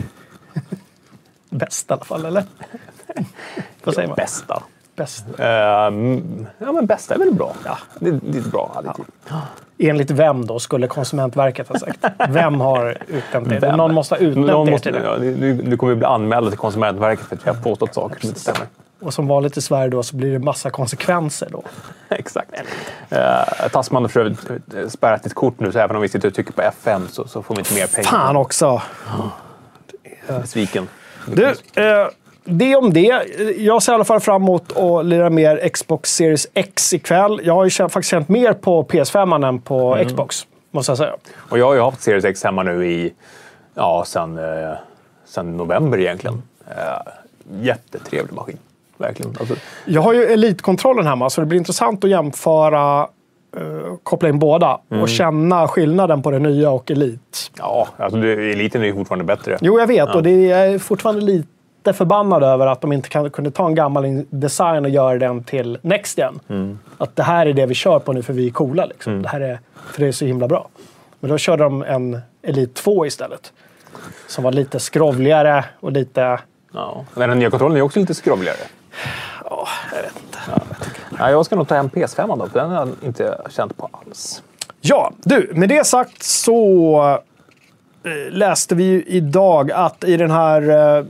Bäst 1.49 1.89
i 1.89 1.93
alla 1.93 2.03
fall, 2.03 2.25
eller? 2.25 2.43
Vad 3.83 3.95
säger 3.95 4.07
man? 4.07 4.15
Bästa. 4.15 4.63
Bäst. 4.95 5.25
Ehm, 5.37 6.47
ja, 6.57 6.71
men 6.71 6.85
bästa 6.85 7.13
är 7.13 7.19
väl 7.19 7.33
bra. 7.33 7.53
Ja, 7.65 7.77
det, 7.99 8.11
det 8.11 8.37
är 8.37 8.41
ett 8.41 8.51
bra 8.51 8.71
adjektiv. 8.75 9.05
Enligt 9.77 10.11
vem 10.11 10.45
då, 10.45 10.59
skulle 10.59 10.87
Konsumentverket 10.87 11.67
ha 11.67 11.79
sagt? 11.79 11.99
Vem 12.29 12.59
har 12.59 12.97
utnämnt 13.07 13.49
det? 13.49 13.59
Vem? 13.59 13.77
Någon 13.77 13.93
måste 13.93 14.15
ha 14.15 14.19
utnämnt 14.19 14.47
Någon 14.47 14.65
det 14.65 14.71
måste, 14.71 14.91
till 14.91 15.01
det. 15.01 15.69
ja, 15.69 15.77
kommer 15.77 15.93
vi 15.93 15.95
bli 15.95 16.05
anmälda 16.05 16.49
till 16.49 16.59
Konsumentverket 16.59 17.25
för 17.25 17.35
att 17.35 17.45
vi 17.45 17.49
har 17.49 17.57
påstått 17.57 17.93
saker 17.93 18.19
som 18.19 18.29
inte 18.29 18.39
stämmer. 18.39 18.67
Och 19.01 19.13
som 19.13 19.27
vanligt 19.27 19.57
i 19.57 19.61
Sverige 19.61 19.89
då 19.89 20.03
så 20.03 20.15
blir 20.15 20.31
det 20.31 20.39
massa 20.39 20.69
konsekvenser 20.69 21.47
då. 21.51 21.63
Exakt. 22.09 22.51
Uh, 23.11 23.69
Tasman 23.71 24.03
har 24.03 24.09
för 24.09 24.19
övrigt 24.19 24.49
eh, 24.49 24.87
spärrat 24.87 25.23
ditt 25.23 25.33
kort 25.33 25.59
nu, 25.59 25.71
så 25.71 25.79
även 25.79 25.95
om 25.95 26.01
vi 26.01 26.09
sitter 26.09 26.27
och 26.27 26.33
trycker 26.33 26.53
på 26.53 26.61
F5 26.61 27.07
så, 27.07 27.27
så 27.27 27.41
får 27.41 27.55
vi 27.55 27.59
inte 27.59 27.73
mer 27.73 27.87
pengar. 27.87 28.09
Fan 28.09 28.35
också! 28.35 28.81
Besviken. 30.27 30.87
Du, 31.25 31.45
eh, 31.47 32.07
det 32.43 32.75
om 32.75 32.93
det. 32.93 33.23
Jag 33.57 33.83
ser 33.83 33.91
i 33.91 33.95
alla 33.95 34.03
fall 34.03 34.19
fram 34.19 34.41
emot 34.43 34.77
att 34.77 35.05
lira 35.05 35.29
mer 35.29 35.69
Xbox 35.69 36.15
Series 36.15 36.47
X 36.53 36.93
ikväll. 36.93 37.41
Jag 37.43 37.53
har 37.53 37.63
ju 37.65 37.69
faktiskt 37.69 38.09
känt 38.09 38.29
mer 38.29 38.53
på 38.53 38.83
PS5 38.83 39.47
än 39.47 39.61
på 39.61 39.95
Mm. 39.95 40.07
Xbox, 40.07 40.47
måste 40.71 40.91
jag 40.91 40.97
säga. 40.97 41.13
Och 41.35 41.59
jag 41.59 41.65
har 41.65 41.73
ju 41.73 41.81
haft 41.81 42.01
Series 42.01 42.25
X 42.25 42.43
hemma 42.43 42.63
nu 42.63 42.87
i, 42.87 43.13
ja, 43.73 44.03
sen, 44.07 44.37
eh, 44.37 44.73
sen 45.25 45.57
november 45.57 45.99
egentligen. 45.99 46.41
Uh, 46.67 47.11
jättetrevlig 47.61 48.33
maskin. 48.33 48.57
Verkligen. 49.01 49.35
Alltså, 49.39 49.55
Jag 49.85 50.01
har 50.01 50.13
ju 50.13 50.23
Elite-kontrollen 50.23 51.07
hemma, 51.07 51.29
så 51.29 51.41
det 51.41 51.47
blir 51.47 51.59
intressant 51.59 52.03
att 52.03 52.09
jämföra, 52.09 53.07
eh, 53.57 53.95
koppla 54.03 54.29
in 54.29 54.39
båda 54.39 54.79
Mm. 54.91 55.03
och 55.03 55.09
känna 55.09 55.67
skillnaden 55.67 56.21
på 56.21 56.31
det 56.31 56.39
nya 56.39 56.69
och 56.71 56.91
Elite. 56.91 57.19
ja, 57.57 57.87
alltså 57.97 58.17
det, 58.19 58.31
eliten 58.51 58.81
är 58.81 58.85
ju 58.85 58.93
fortfarande 58.95 59.25
bättre. 59.25 59.57
Jo, 59.61 59.79
jag 59.79 59.87
vet. 59.87 60.15
Och 60.15 60.23
det 60.23 60.51
är, 60.51 60.79
fortfarande 60.79 61.21
lite 61.21 61.93
förbannad 61.93 62.43
över 62.43 62.67
att 62.67 62.81
de 62.81 62.91
inte 62.93 63.09
kan, 63.09 63.29
kunde 63.29 63.51
ta 63.51 63.65
en 63.67 63.75
gammal 63.75 64.23
design 64.29 64.85
och 64.85 64.91
göra 64.91 65.17
den 65.19 65.43
till 65.43 65.77
Next 65.81 66.17
Gen. 66.17 66.39
Mm. 66.49 66.79
Att 66.97 67.15
det 67.15 67.23
här 67.23 67.45
är 67.45 67.53
det 67.53 67.65
vi 67.65 67.73
kör 67.73 67.99
på 67.99 68.13
nu 68.13 68.23
för 68.23 68.33
vi 68.33 68.47
är 68.47 68.51
coola. 68.51 68.85
Liksom. 68.85 69.21
Det 69.21 69.29
här 69.29 69.41
är, 69.41 69.59
för 69.91 70.01
det 70.01 70.07
är 70.07 70.11
så 70.11 70.25
himla 70.25 70.47
bra. 70.47 70.67
Men 71.19 71.29
då 71.31 71.37
körde 71.37 71.63
de 71.63 71.83
en 71.83 72.21
Elite 72.43 72.73
2 72.81 73.05
istället. 73.05 73.53
som 74.27 74.43
var 74.43 74.51
lite 74.51 74.79
skrovligare 74.79 75.65
och 75.79 75.91
lite... 75.91 76.39
Ja. 76.73 77.05
Men 77.13 77.29
den 77.29 77.39
nya 77.39 77.49
kontrollen 77.49 77.77
är 77.77 77.81
också 77.81 77.99
lite 77.99 78.13
skrovligare. 78.13 78.57
Ja, 79.49 79.67
jag 79.95 80.01
vet 80.01 80.23
inte. 80.23 80.39
Ja, 81.19 81.31
jag 81.31 81.45
ska 81.45 81.55
nog 81.55 81.67
ta 81.67 81.75
hem 81.75 81.89
PS5 81.89 82.37
då, 82.39 82.49
för 82.49 82.59
den 82.59 82.69
har 82.69 82.77
jag 82.77 82.89
inte 83.01 83.41
känt 83.49 83.77
på 83.77 83.89
alls. 83.91 84.43
Ja, 84.81 85.11
du, 85.23 85.51
med 85.53 85.69
det 85.69 85.87
sagt 85.87 86.23
så 86.23 86.99
eh, 88.03 88.31
läste 88.33 88.75
vi 88.75 88.83
ju 88.83 89.03
idag 89.03 89.71
att 89.71 90.03
i 90.03 90.17
den 90.17 90.31
här 90.31 90.69
eh, 90.97 91.05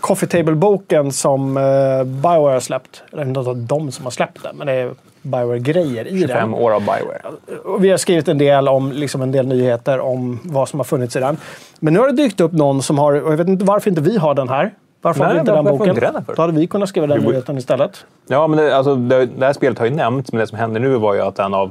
Coffee 0.00 0.26
Table-boken 0.26 1.12
som 1.12 1.56
eh, 1.56 2.04
Bioware 2.04 2.52
har 2.52 2.60
släppt, 2.60 3.02
eller 3.12 3.22
inte 3.24 3.54
de 3.54 3.92
som 3.92 4.04
har 4.04 4.10
släppt 4.10 4.42
den, 4.42 4.56
men 4.56 4.66
det 4.66 4.72
är 4.72 4.94
Bioware-grejer 5.22 6.06
i 6.06 6.20
den. 6.20 6.28
25 6.28 6.54
år 6.54 6.70
av 6.70 6.80
Bioware. 6.80 7.20
Och 7.64 7.84
vi 7.84 7.90
har 7.90 7.96
skrivit 7.96 8.28
en 8.28 8.38
del 8.38 8.68
om 8.68 8.92
liksom 8.92 9.22
en 9.22 9.32
del 9.32 9.46
nyheter 9.46 10.00
om 10.00 10.40
vad 10.42 10.68
som 10.68 10.80
har 10.80 10.84
funnits 10.84 11.16
i 11.16 11.20
den. 11.20 11.36
Men 11.80 11.94
nu 11.94 12.00
har 12.00 12.06
det 12.06 12.22
dykt 12.22 12.40
upp 12.40 12.52
någon 12.52 12.82
som 12.82 12.98
har, 12.98 13.22
och 13.22 13.32
jag 13.32 13.36
vet 13.36 13.48
inte 13.48 13.64
varför 13.64 13.90
inte 13.90 14.02
vi 14.02 14.16
har 14.16 14.34
den 14.34 14.48
här. 14.48 14.74
Varför 15.04 15.20
har 15.20 15.26
Nej, 15.26 15.34
vi 15.34 15.40
inte 15.40 15.52
den 15.52 15.66
har 15.66 15.72
boken? 15.72 15.88
inte 15.94 16.00
den? 16.12 16.24
Då 16.36 16.42
hade 16.42 16.52
vi 16.52 16.66
kunnat 16.66 16.88
skriva 16.88 17.06
den 17.06 17.22
Jo, 17.24 17.30
nyheten 17.30 17.58
istället. 17.58 18.04
Ja, 18.26 18.46
men 18.46 18.58
det, 18.58 18.76
alltså, 18.76 18.94
det, 18.96 19.26
det 19.26 19.46
här 19.46 19.52
spelet 19.52 19.78
har 19.78 19.86
ju 19.86 19.94
nämnts, 19.94 20.32
men 20.32 20.40
det 20.40 20.46
som 20.46 20.58
hände 20.58 20.80
nu 20.80 20.96
var 20.96 21.14
ju 21.14 21.20
att 21.20 21.38
en 21.38 21.54
av 21.54 21.70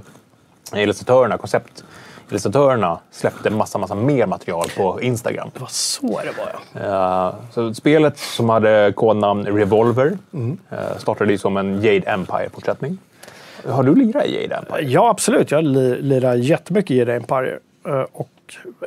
illustratörerna, 0.75 1.37
konceptillustratörerna, 1.37 2.99
släppte 3.11 3.49
massa, 3.49 3.77
massa 3.77 3.95
mer 3.95 4.27
material 4.27 4.65
på 4.77 5.01
Instagram. 5.01 5.49
Det 5.53 5.59
var 5.59 5.67
så 5.67 6.07
det 6.07 6.37
var 6.37 6.85
ja. 6.89 7.27
Eh, 7.27 7.33
så 7.51 7.73
spelet 7.73 8.17
som 8.17 8.49
hade 8.49 8.93
kodnamn 8.95 9.45
Revolver 9.45 10.17
eh, 10.71 10.77
startade 10.97 11.31
ju 11.31 11.37
som 11.37 11.57
en 11.57 11.81
Jade 11.81 11.99
Empire-fortsättning. 12.11 12.97
Har 13.67 13.83
du 13.83 13.95
lirat 13.95 14.25
i 14.25 14.41
Jade 14.41 14.55
Empire? 14.55 14.81
Ja, 14.83 15.09
absolut. 15.09 15.51
Jag 15.51 15.63
li- 15.63 16.01
lirade 16.01 16.37
jättemycket 16.37 16.91
i 16.91 17.05
The 17.05 17.11
Empire. 17.11 17.59
eh, 17.87 18.05
Och 18.13 18.29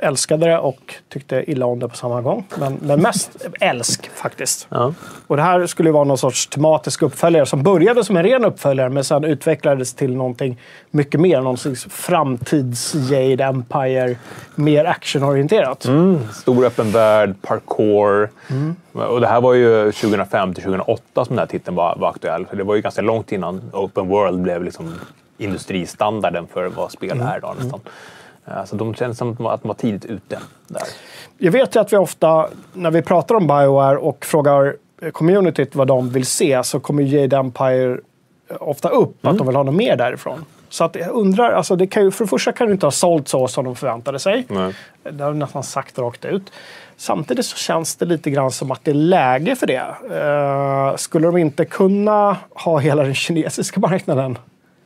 älskade 0.02 0.46
det 0.46 0.58
och 0.58 0.94
tyckte 1.08 1.50
illa 1.50 1.66
om 1.66 1.78
det 1.78 1.88
på 1.88 1.96
samma 1.96 2.20
gång. 2.20 2.46
Men, 2.58 2.78
men 2.82 3.02
mest 3.02 3.46
älsk 3.60 4.10
faktiskt. 4.14 4.66
Ja. 4.68 4.94
Och 5.26 5.36
det 5.36 5.42
här 5.42 5.66
skulle 5.66 5.90
vara 5.90 6.04
någon 6.04 6.18
sorts 6.18 6.46
tematisk 6.46 7.02
uppföljare 7.02 7.46
som 7.46 7.62
började 7.62 8.04
som 8.04 8.16
en 8.16 8.22
ren 8.22 8.44
uppföljare 8.44 8.88
men 8.88 9.04
sen 9.04 9.24
utvecklades 9.24 9.94
till 9.94 10.16
någonting 10.16 10.60
mycket 10.90 11.20
mer. 11.20 11.40
Någon 11.40 11.56
slags 11.56 11.86
framtids 11.90 12.94
Jade 12.94 13.44
Empire, 13.44 14.16
mer 14.54 14.84
actionorienterat. 14.84 15.84
Mm, 15.84 16.18
stor 16.32 16.64
öppen 16.64 16.92
värld, 16.92 17.34
parkour. 17.42 18.30
Och 18.92 19.20
det 19.20 19.26
här 19.26 19.40
var 19.40 19.54
ju 19.54 19.92
2005 19.92 20.54
till 20.54 20.62
2008 20.62 21.02
som 21.14 21.24
den 21.24 21.38
här 21.38 21.46
titeln 21.46 21.76
var, 21.76 21.96
var 21.96 22.08
aktuell. 22.08 22.46
Så 22.50 22.56
det 22.56 22.64
var 22.64 22.74
ju 22.74 22.82
ganska 22.82 23.02
långt 23.02 23.32
innan 23.32 23.62
Open 23.72 24.08
World 24.08 24.42
blev 24.42 24.64
liksom 24.64 24.94
industristandarden 25.38 26.46
för 26.52 26.66
vad 26.66 26.92
spel 26.92 27.20
är 27.20 27.36
idag 27.36 27.56
nästan. 27.58 27.80
Eh, 27.84 27.90
Så 28.66 28.76
de 28.76 28.94
känns 28.94 29.18
som 29.18 29.46
att 29.46 29.62
de 29.62 29.68
var 29.68 29.74
tidigt 29.74 30.04
ute 30.04 30.38
där. 30.68 30.82
Jag 31.38 31.52
vet 31.52 31.76
ju 31.76 31.80
att 31.80 31.92
vi 31.92 31.96
ofta, 31.96 32.48
när 32.72 32.90
vi 32.90 33.02
pratar 33.02 33.34
om 33.34 33.46
Bioware 33.46 33.96
och 33.96 34.24
frågar 34.24 34.76
communityt 35.12 35.74
vad 35.74 35.86
de 35.86 36.10
vill 36.10 36.26
se, 36.26 36.64
så 36.64 36.80
kommer 36.80 37.02
Jade 37.02 37.36
Empire 37.36 38.00
ofta 38.60 38.88
upp 38.88 39.26
att 39.26 39.38
de 39.38 39.46
vill 39.46 39.56
ha 39.56 39.62
något 39.62 39.74
mer 39.74 39.96
därifrån. 39.96 40.44
Så 40.68 40.84
att 40.84 40.94
jag 40.94 41.10
undrar, 41.10 41.52
alltså 41.52 41.76
det 41.76 41.86
kan 41.86 42.04
ju, 42.04 42.10
för 42.10 42.24
det 42.24 42.28
första 42.28 42.52
kan 42.52 42.66
det 42.66 42.72
inte 42.72 42.86
ha 42.86 42.90
sålt 42.90 43.28
så 43.28 43.48
som 43.48 43.64
de 43.64 43.76
förväntade 43.76 44.18
sig. 44.18 44.46
Nej. 44.48 44.74
Det 45.02 45.24
har 45.24 45.30
de 45.30 45.38
nästan 45.38 45.62
sagt 45.62 45.98
rakt 45.98 46.24
ut. 46.24 46.52
Samtidigt 46.96 47.46
så 47.46 47.56
känns 47.56 47.96
det 47.96 48.04
lite 48.04 48.30
grann 48.30 48.50
som 48.50 48.70
att 48.70 48.84
det 48.84 48.90
är 48.90 48.94
läge 48.94 49.56
för 49.56 49.66
det. 49.66 49.84
Eh, 50.10 50.96
skulle 50.96 51.26
de 51.26 51.36
inte 51.36 51.64
kunna 51.64 52.36
ha 52.50 52.78
hela 52.78 53.02
den 53.02 53.14
kinesiska 53.14 53.80
marknaden 53.80 54.38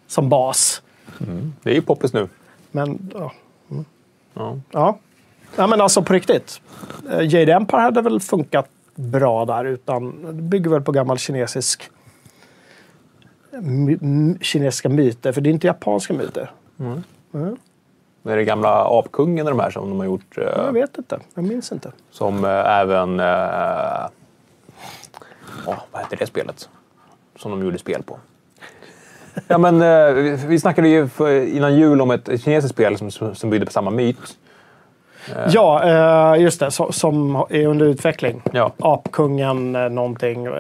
som 0.07 0.29
bas? 0.29 0.83
Det 1.63 1.71
är 1.71 1.75
ju 1.75 1.83
poppis 1.83 2.13
nu. 2.13 2.29
Men, 2.71 3.11
ja. 3.15 3.33
Mm. 4.41 4.63
Ja. 4.71 4.79
Ja. 4.81 4.99
ja, 5.57 5.67
men 5.67 5.81
alltså 5.81 6.03
på 6.03 6.13
riktigt. 6.13 6.61
Eh, 7.11 7.35
Jade 7.35 7.53
Empire 7.55 7.81
hade 7.81 8.03
väl 8.03 8.21
funkat 8.21 8.69
bra 8.95 9.45
där, 9.45 9.65
utan 9.65 10.23
det 10.37 10.43
bygger 10.43 10.71
väl 10.71 10.83
på 10.83 10.93
gammal 10.93 11.19
kinesisk 11.19 11.91
my, 13.63 13.99
kinesiska 14.41 14.89
myter, 14.89 15.33
för 15.33 15.41
det 15.41 15.51
är 15.51 15.53
inte 15.53 15.67
japanska 15.67 16.15
myter. 16.15 16.51
Det 18.23 18.33
är 18.33 18.37
det 18.37 18.45
gamla 18.45 18.99
apkungen 18.99 19.47
och 19.47 19.51
de 19.57 19.61
här 19.61 19.71
som 19.71 19.89
de 19.91 19.99
har 19.99 20.07
gjort. 20.07 20.39
eh, 20.39 20.45
Jag 20.45 20.73
vet 20.73 20.99
inte, 20.99 21.19
jag 21.35 21.45
minns 21.45 21.73
inte. 21.73 21.93
Som 22.11 22.45
eh, 22.45 22.51
även... 22.81 23.21
Eh, 23.21 24.07
åh, 25.67 25.79
vad 25.91 26.03
hette 26.03 26.17
det 26.17 26.27
spelet? 26.27 26.69
Som 27.37 27.51
de 27.51 27.63
gjorde 27.65 27.79
spel 27.79 28.03
på. 28.03 28.19
Ja, 29.49 29.59
men, 29.59 29.83
eh, 29.83 30.37
vi, 30.47 30.61
snackade 30.61 30.89
ju 30.89 31.09
för, 31.09 31.57
innan 31.57 31.77
jul 31.77 32.01
om 32.01 32.11
ett 32.11 32.43
kinesiskt 32.43 32.75
spel 32.75 32.99
som, 32.99 33.35
som, 33.35 33.51
byggde 33.51 33.67
på 33.67 33.73
samma 33.73 33.91
myt. 33.91 34.37
Ja, 35.49 35.83
eh, 36.35 36.43
just 36.43 36.61
det, 36.61 36.71
som 36.71 37.45
är 37.51 37.67
under 37.67 37.87
utveckling. 37.87 38.43
Ja. 38.53 38.73
Apkungen 38.79 39.77
eh, 39.77 39.89
någonting, 39.89 40.47
eh, 40.47 40.53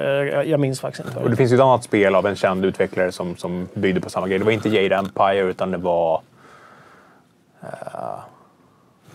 jag 0.42 0.60
minns 0.60 0.80
faktiskt 0.80 1.08
inte. 1.08 1.20
Och 1.20 1.30
det 1.30 1.36
finns 1.36 1.52
ju 1.52 1.54
ett 1.54 1.62
annat 1.62 1.84
spel 1.84 2.14
av 2.14 2.26
en 2.26 2.36
känd 2.36 2.64
utvecklare 2.64 3.12
som, 3.12 3.36
som 3.36 3.68
byggde 3.74 4.00
på 4.00 4.10
samma 4.10 4.28
grej. 4.28 4.38
Det 4.38 4.44
var 4.44 4.52
inte 4.52 4.68
Jade 4.68 4.96
Empire 4.96 5.40
utan 5.40 5.70
det 5.70 5.78
var... 5.78 6.20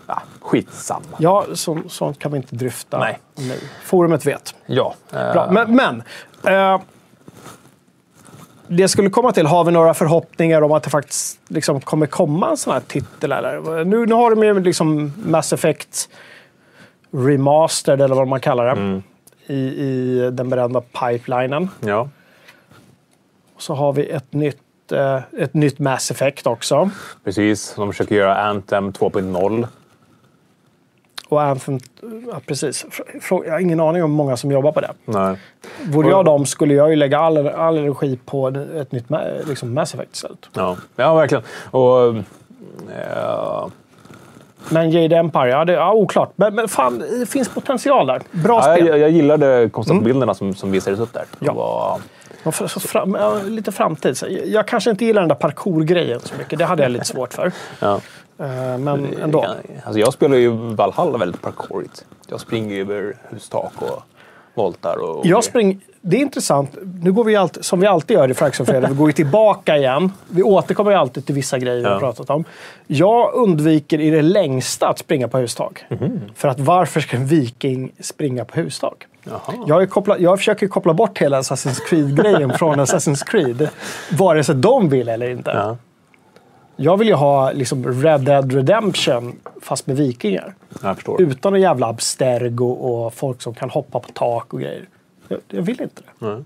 Ah, 0.06 0.20
skitsamma. 0.40 1.16
Ja, 1.18 1.44
så, 1.54 1.78
sånt 1.88 2.18
kan 2.18 2.32
vi 2.32 2.36
inte 2.36 2.56
dryfta 2.56 2.98
Nej. 2.98 3.18
nu. 3.34 3.54
Forumet 3.82 4.26
vet. 4.26 4.54
Ja. 4.66 4.94
eh, 5.12 5.32
Bra. 5.32 5.50
Men, 5.50 5.76
men 5.76 6.02
eh, 6.54 6.80
det 8.68 8.80
jag 8.80 8.90
skulle 8.90 9.10
komma 9.10 9.32
till, 9.32 9.46
har 9.46 9.64
vi 9.64 9.72
några 9.72 9.94
förhoppningar 9.94 10.62
om 10.62 10.72
att 10.72 10.82
det 10.82 10.90
faktiskt 10.90 11.40
liksom 11.48 11.80
kommer 11.80 12.06
komma 12.06 12.50
en 12.50 12.56
sån 12.56 12.72
här 12.72 12.80
titel? 12.80 13.32
Eller? 13.32 13.84
Nu, 13.84 14.06
nu 14.06 14.14
har 14.14 14.30
de 14.34 14.42
ju 14.42 14.60
liksom 14.60 15.12
Mass 15.26 15.52
Effect 15.52 16.08
Remastered, 17.10 18.00
eller 18.00 18.14
vad 18.14 18.28
man 18.28 18.40
kallar 18.40 18.64
det, 18.64 18.70
Mm. 18.80 19.02
i, 19.46 19.54
i 19.56 20.30
den 20.32 20.48
beredda 20.48 20.80
pipelinen. 20.80 21.70
ja. 21.80 22.08
Och 23.54 23.62
så 23.62 23.74
har 23.74 23.92
vi 23.92 24.06
ett 24.10 24.32
nytt, 24.32 24.92
eh, 24.92 25.20
ett 25.38 25.54
nytt 25.54 25.78
Mass 25.78 26.10
Effect 26.10 26.46
också. 26.46 26.90
Precis. 27.24 27.74
De 27.76 27.92
försöker 27.92 28.14
göra 28.14 28.36
Anthem 28.36 28.92
2.0. 28.92 29.66
Och 31.28 31.42
Anthem, 31.42 31.78
ja, 32.30 32.40
precis. 32.46 32.86
Jag 33.30 33.52
har 33.52 33.58
ingen 33.58 33.80
aning 33.80 34.04
om 34.04 34.10
många 34.10 34.36
som 34.36 34.50
jobbar 34.50 34.72
på 34.72 34.80
det. 34.80 34.92
Nej. 35.04 35.36
Vore 35.82 36.10
jag 36.10 36.24
dem 36.24 36.46
skulle 36.46 36.74
jag 36.74 36.90
ju 36.90 36.96
lägga 36.96 37.18
all, 37.18 37.48
all 37.48 37.78
energi 37.78 38.18
på 38.24 38.48
ett 38.48 38.92
nytt 38.92 39.04
liksom 39.48 39.74
Mass 39.74 39.94
Effect 39.94 40.14
istället. 40.14 40.48
Ja, 40.52 40.76
ja 40.96 41.14
verkligen. 41.14 41.44
Och, 41.70 42.08
eh, 42.08 43.66
Men 44.68 44.90
Jade 44.90 45.16
Empire, 45.16 45.48
ja, 45.48 45.64
det, 45.64 45.72
ja 45.72 45.92
oklart. 45.92 46.32
Men, 46.36 46.54
men 46.54 46.68
fan, 46.68 46.98
det 47.20 47.26
finns 47.26 47.48
potential 47.48 48.06
där. 48.06 48.22
Bra 48.30 48.56
ja, 48.56 48.74
spel. 48.74 48.86
jag, 48.86 48.98
jag 48.98 49.10
gillade 49.10 49.68
konceptbilderna 49.72 50.34
som, 50.34 50.54
som 50.54 50.72
visades 50.72 51.00
upp 51.00 51.12
där. 51.12 51.24
Ja. 51.38 51.52
var, 51.52 52.00
så 52.68 52.80
fram, 52.80 53.14
ja, 53.14 53.40
lite 53.44 53.72
framtid. 53.72 54.16
Jag 54.44 54.68
kanske 54.68 54.90
inte 54.90 55.04
gillar 55.04 55.22
den 55.22 55.28
där 55.28 55.36
parkour-grejen 55.36 56.20
så 56.20 56.34
mycket. 56.38 56.58
Det 56.58 56.64
hade 56.64 56.82
jag 56.82 56.92
lite 56.92 57.04
svårt 57.04 57.34
för. 57.34 57.52
ja. 57.80 58.00
Eh, 58.38 58.78
Men 58.78 59.14
ändå. 59.22 59.44
Alltså 59.84 59.98
jag 60.00 60.12
spelar 60.12 60.36
ju 60.36 60.50
Valhalla 60.50 61.18
väldigt 61.18 61.42
parkourigt. 61.42 62.04
Jag 62.28 62.40
springer 62.40 62.74
ju 62.74 62.80
över 62.80 63.16
hustak 63.30 63.72
och 63.78 64.02
voltar. 64.54 64.96
Och, 64.96 65.26
Jag 65.26 65.44
spring, 65.44 65.80
det 66.00 66.16
är 66.16 66.20
intressant. 66.20 66.70
Nu 67.02 67.12
går 67.12 67.24
vi 67.24 67.36
alltid, 67.36 67.64
som 67.64 67.80
vi 67.80 67.86
alltid 67.86 68.14
gör 68.16 68.30
i 68.30 68.34
Fraction 68.34 68.66
vi 68.88 68.94
går 68.94 69.08
ju 69.08 69.12
tillbaka 69.12 69.76
igen. 69.76 70.12
Vi 70.28 70.42
återkommer 70.42 70.90
ju 70.90 70.96
alltid 70.96 71.26
till 71.26 71.34
vissa 71.34 71.58
grejer 71.58 71.78
vi 71.80 71.84
har 71.84 71.92
Ja. 71.92 71.98
pratat 72.00 72.30
om. 72.30 72.44
Jag 72.86 73.34
undviker 73.34 74.00
i 74.00 74.10
det 74.10 74.22
längsta 74.22 74.88
att 74.88 74.98
springa 74.98 75.28
på 75.28 75.38
hustak. 75.38 75.84
Mhm. 75.88 76.20
För 76.34 76.48
att 76.48 76.60
varför 76.60 77.00
ska 77.00 77.16
en 77.16 77.26
viking 77.26 77.92
springa 78.00 78.44
på 78.44 78.60
hustak? 78.60 79.06
Jaha. 79.24 79.40
Jag, 79.66 79.90
kopplat, 79.90 80.20
jag 80.20 80.38
försöker 80.38 80.68
koppla 80.68 80.94
bort 80.94 81.18
hela 81.18 81.40
Assassin's 81.40 81.80
Creed-grejen 81.88 82.52
från 82.52 82.80
Assassin's 82.80 83.24
Creed. 83.26 83.68
Vare 84.18 84.44
sig 84.44 84.54
de 84.54 84.88
vill 84.88 85.08
eller 85.08 85.30
inte. 85.30 85.50
Ja, 85.50 85.76
Jag 86.76 86.96
vill 86.96 87.08
ju 87.08 87.14
ha 87.14 87.52
liksom 87.52 88.02
Red 88.02 88.20
Dead 88.20 88.52
Redemption 88.52 89.38
fast 89.62 89.86
med 89.86 89.96
vikingar. 89.96 90.54
jag 90.82 90.94
förstår. 90.96 91.22
Utan 91.22 91.54
en 91.54 91.60
jävla 91.60 91.86
abstergo 91.86 92.70
och 92.70 93.14
folk 93.14 93.42
som 93.42 93.54
kan 93.54 93.70
hoppa 93.70 94.00
på 94.00 94.08
tak 94.12 94.52
och 94.52 94.60
grejer. 94.60 94.88
Jag, 95.28 95.40
jag 95.48 95.62
vill 95.62 95.80
inte 95.80 96.02
det. 96.02 96.26
Nej. 96.26 96.44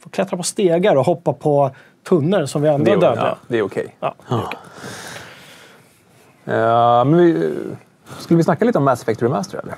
Få 0.00 0.08
klättra 0.08 0.36
på 0.36 0.42
stegar 0.42 0.96
och 0.96 1.04
hoppa 1.06 1.32
på 1.32 1.70
tunnor 2.08 2.46
som 2.46 2.62
vi 2.62 2.68
andra 2.68 2.92
dödliga. 2.96 3.14
ja, 3.16 3.36
det 3.48 3.58
är 3.58 3.62
okej. 3.62 3.96
Ja, 4.00 4.14
det 4.28 4.34
är 4.34 4.38
okej. 4.38 4.58
Ja, 6.44 7.04
men 7.04 7.20
vi, 7.20 7.54
skulle 8.18 8.36
vi 8.36 8.44
snacka 8.44 8.64
lite 8.64 8.78
om 8.78 8.84
Mass 8.84 9.02
Effect 9.02 9.22
Remaster 9.22 9.58
eller? 9.58 9.74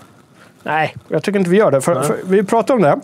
Nej, 0.63 0.97
jag 1.09 1.23
tycker 1.23 1.39
inte 1.39 1.51
vi 1.51 1.57
gör 1.57 1.71
det. 1.71 1.81
För, 1.81 2.03
för 2.03 2.19
vi 2.25 2.45
pratade 2.45 2.77
om 2.77 2.83
det. 2.83 3.01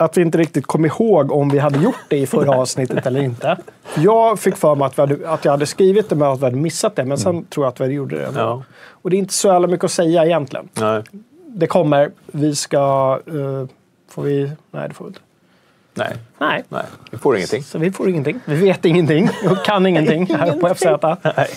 Att 0.00 0.16
vi 0.16 0.22
inte 0.22 0.38
riktigt 0.38 0.66
kom 0.66 0.84
ihåg 0.84 1.32
om 1.32 1.48
vi 1.48 1.58
hade 1.58 1.78
gjort 1.78 2.04
det 2.08 2.18
i 2.18 2.26
förra 2.26 2.56
avsnittet 2.58 3.06
eller 3.06 3.22
inte. 3.22 3.56
Jag 3.96 4.38
fick 4.38 4.56
för 4.56 4.74
mig 4.74 4.86
att, 4.86 4.96
hade, 4.96 5.30
att 5.30 5.44
jag 5.44 5.52
hade 5.52 5.66
skrivit 5.66 6.08
det 6.08 6.14
men 6.14 6.28
att 6.28 6.40
vi 6.40 6.44
hade 6.44 6.56
missat 6.56 6.96
det. 6.96 7.04
Men 7.04 7.18
sen 7.18 7.44
tror 7.44 7.66
jag 7.66 7.72
att 7.72 7.80
vi 7.80 7.86
gjorde 7.86 8.16
det. 8.16 8.28
Ja. 8.34 8.62
Och 8.88 9.10
det 9.10 9.16
är 9.16 9.18
inte 9.18 9.34
så 9.34 9.48
jävla 9.48 9.68
mycket 9.68 9.84
att 9.84 9.90
säga 9.90 10.24
egentligen. 10.24 10.68
Nej. 10.74 11.02
Det 11.46 11.66
kommer. 11.66 12.10
Vi 12.26 12.54
ska... 12.54 13.18
eh, 13.26 13.68
får 14.10 14.22
vi... 14.22 14.50
Nej, 14.70 14.88
det 14.88 14.94
får 14.94 15.04
vi 15.04 15.08
inte. 15.08 15.20
Nej. 15.94 16.16
Nej. 16.38 16.64
Nej, 16.68 16.84
vi 17.10 17.18
får 17.18 17.36
ingenting. 17.36 17.62
Så 17.62 17.78
vi 17.78 17.92
får 17.92 18.08
ingenting. 18.08 18.40
Vi 18.44 18.54
vet 18.54 18.84
ingenting 18.84 19.30
och 19.50 19.64
kan 19.64 19.86
ingenting 19.86 20.34
här 20.34 20.52
på 20.52 20.74
FZ. 20.74 20.84
Nej. 21.36 21.48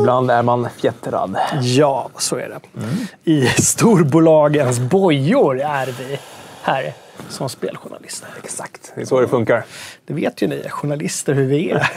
Ibland 0.00 0.30
är 0.30 0.42
man 0.42 0.68
fjättrad. 0.76 1.36
Ja, 1.62 2.08
så 2.18 2.36
är 2.36 2.48
det. 2.48 2.60
I 3.30 3.46
storbolagens 3.46 4.80
bojor 4.80 5.60
är 5.60 5.86
vi 5.86 6.18
här 6.62 6.92
som 7.28 7.48
speljournalister. 7.48 8.28
Exakt, 8.42 8.92
det 8.94 9.00
är 9.00 9.04
så 9.04 9.20
det 9.20 9.28
funkar. 9.28 9.64
Det 10.04 10.14
vet 10.14 10.42
ju 10.42 10.46
ni 10.46 10.68
journalister 10.68 11.34
hur 11.34 11.46
vi 11.46 11.70
är. 11.70 11.90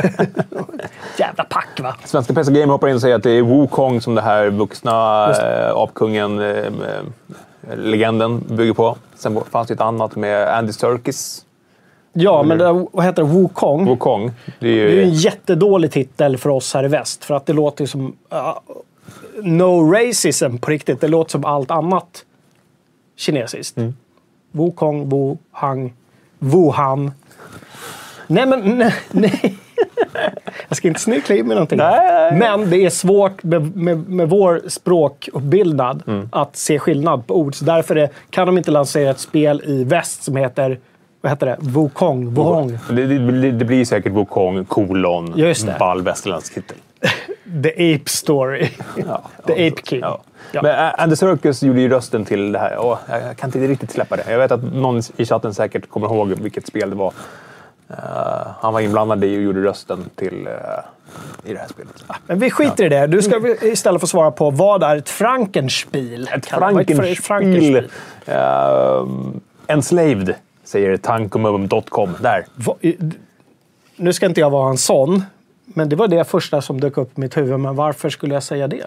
Jävla 1.18 1.44
pack 1.44 1.80
va? 1.80 1.96
Svenska 2.06 2.34
PC 2.34 2.52
Gamer 2.52 2.68
hoppar 2.68 2.88
in 2.88 2.96
och 2.96 3.02
säger 3.02 3.16
att 3.16 3.24
det 3.24 3.32
är 3.32 3.42
Wukong 3.42 4.02
som 4.02 4.16
det 4.16 4.22
här 4.22 4.50
vuxna 4.50 5.30
äh, 5.32 5.76
apkungen, 5.76 6.40
äh, 6.40 6.72
legenden 7.76 8.40
bygger 8.40 8.74
på. 8.74 8.98
Sen 9.16 9.42
fanns 9.52 9.68
det 9.68 9.74
ett 9.74 9.82
annat 9.82 10.16
med 10.16 10.58
Andy 10.58 10.74
Serkis. 10.74 11.46
Ja, 12.14 12.44
men 12.44 12.58
det, 12.58 12.88
vad 12.92 13.06
heter 13.06 13.24
det? 13.24 13.30
Wukong? 13.30 13.86
Wukong. 13.86 14.32
Det 14.60 14.68
är 14.68 14.72
ju 14.72 14.96
Det 14.96 15.02
är 15.02 15.04
en 15.04 15.14
jättedålig 15.14 15.92
titel 15.92 16.38
för 16.38 16.50
oss 16.50 16.74
här 16.74 16.86
i 16.86 16.88
väst. 16.88 17.26
För 17.26 17.36
att 17.36 17.46
det 17.46 17.54
låter 17.54 17.84
ju 17.84 17.88
som... 17.88 18.16
Uh, 18.34 18.58
no 19.44 19.92
racism 19.92 20.58
på 20.58 20.72
riktigt. 20.72 21.02
Det 21.02 21.08
låter 21.08 21.32
som 21.32 21.46
allt 21.46 21.72
annat 21.72 22.26
kinesiskt. 23.18 23.78
Mm. 23.78 23.94
Wukong, 24.56 25.10
Wuhang, 25.10 25.94
Wuhan. 26.40 27.12
Nej, 28.28 28.46
men 28.46 28.60
nej. 28.78 28.94
nej. 29.12 29.58
Jag 30.68 30.78
ska 30.78 30.88
inte 30.88 31.00
snyckla 31.00 31.36
in 31.36 31.48
med 31.48 31.56
någonting. 31.56 31.78
Nej. 31.78 32.36
Men 32.38 32.70
det 32.70 32.86
är 32.86 32.90
svårt 32.90 33.44
med, 33.44 33.76
med, 33.76 34.10
med 34.10 34.30
vår 34.30 34.62
språkuppbyggnad 34.68 36.04
Mm. 36.08 36.30
att 36.32 36.56
se 36.56 36.80
skillnad 36.80 37.28
på 37.28 37.38
ord. 37.40 37.56
Så 37.56 37.66
därför 37.66 37.96
är, 37.96 38.10
kan 38.30 38.48
de 38.48 38.58
inte 38.58 38.72
lansera 38.72 39.10
ett 39.10 39.20
spel 39.20 39.62
i 39.66 39.84
väst 39.84 40.24
som 40.24 40.36
heter 40.36 40.80
vad 41.22 41.32
heter 41.32 41.46
det? 41.46 41.58
Wukong? 41.60 42.34
Wuhong? 42.34 42.78
Det, 42.90 43.06
det, 43.08 43.52
det 43.52 43.66
blir 43.66 43.86
säkert 43.86 44.14
Wukong 44.14 44.66
kolon 44.66 45.34
ball 45.80 46.02
västerländsk 46.02 46.54
titel. 46.54 46.78
The 47.64 47.94
Ape 47.96 48.10
Story. 48.10 48.70
Ja, 49.08 49.22
The 49.48 49.54
Ape 49.68 49.82
King. 49.84 50.00
Ja. 50.02 50.22
Ja. 50.52 50.62
Men 50.62 50.72
Ä- 50.72 50.92
Andy 50.98 51.16
Serkis 51.16 51.64
gjorde 51.64 51.82
ju 51.82 51.90
rösten 51.90 52.26
till 52.26 52.52
det 52.52 52.60
här. 52.60 52.78
Åh, 52.80 52.98
jag 53.10 53.38
kan 53.38 53.48
inte 53.48 53.60
riktigt 53.60 53.92
släppa 53.92 54.16
det. 54.16 54.24
Jag 54.32 54.38
vet 54.38 54.52
att 54.52 54.64
någon 54.74 55.02
i 55.18 55.26
chatten 55.26 55.54
säkert 55.54 55.90
kommer 55.90 56.08
ihåg 56.08 56.28
vilket 56.30 56.68
spel 56.68 56.90
det 56.90 56.96
var. 56.96 57.14
Eh, 57.90 57.96
han 58.60 58.74
var 58.74 58.80
inblandad 58.82 59.24
i 59.24 59.38
och 59.38 59.42
gjorde 59.42 59.62
rösten 59.64 60.06
till 60.16 60.48
eh, 60.48 60.54
i 61.50 61.54
det 61.54 61.60
här 61.60 61.68
spelet. 61.68 62.04
Men 62.28 62.40
vi 62.40 62.50
skiter 62.52 62.86
i 62.86 62.90
det. 62.90 63.08
Du 63.08 63.22
ska 63.22 63.56
istället 63.62 64.02
få 64.02 64.08
svara 64.08 64.32
på 64.32 64.50
vad 64.52 64.84
är 64.84 64.96
ett 64.98 65.10
Frankenspiel? 65.10 66.30
Ett 66.36 66.46
Frankenspiel. 66.46 67.16
Frankenspiel? 67.18 67.88
Uh, 68.30 69.08
enslaved, 69.68 70.36
säger 70.64 70.98
tankomum.com. 70.98 72.10
Där. 72.22 72.46
Va- 72.56 72.76
Nu 73.96 74.14
ska 74.14 74.26
inte 74.26 74.40
jag 74.42 74.50
vara 74.50 74.70
en 74.70 74.78
sån, 74.78 75.24
men 75.66 75.90
det 75.90 75.96
var 75.96 76.08
det 76.08 76.24
första 76.24 76.62
som 76.62 76.80
dök 76.82 76.98
upp 76.98 77.18
i 77.18 77.22
mitt 77.22 77.38
huvud. 77.38 77.60
Men 77.60 77.76
varför 77.76 78.10
skulle 78.10 78.34
jag 78.34 78.44
säga 78.44 78.68
det? 78.68 78.86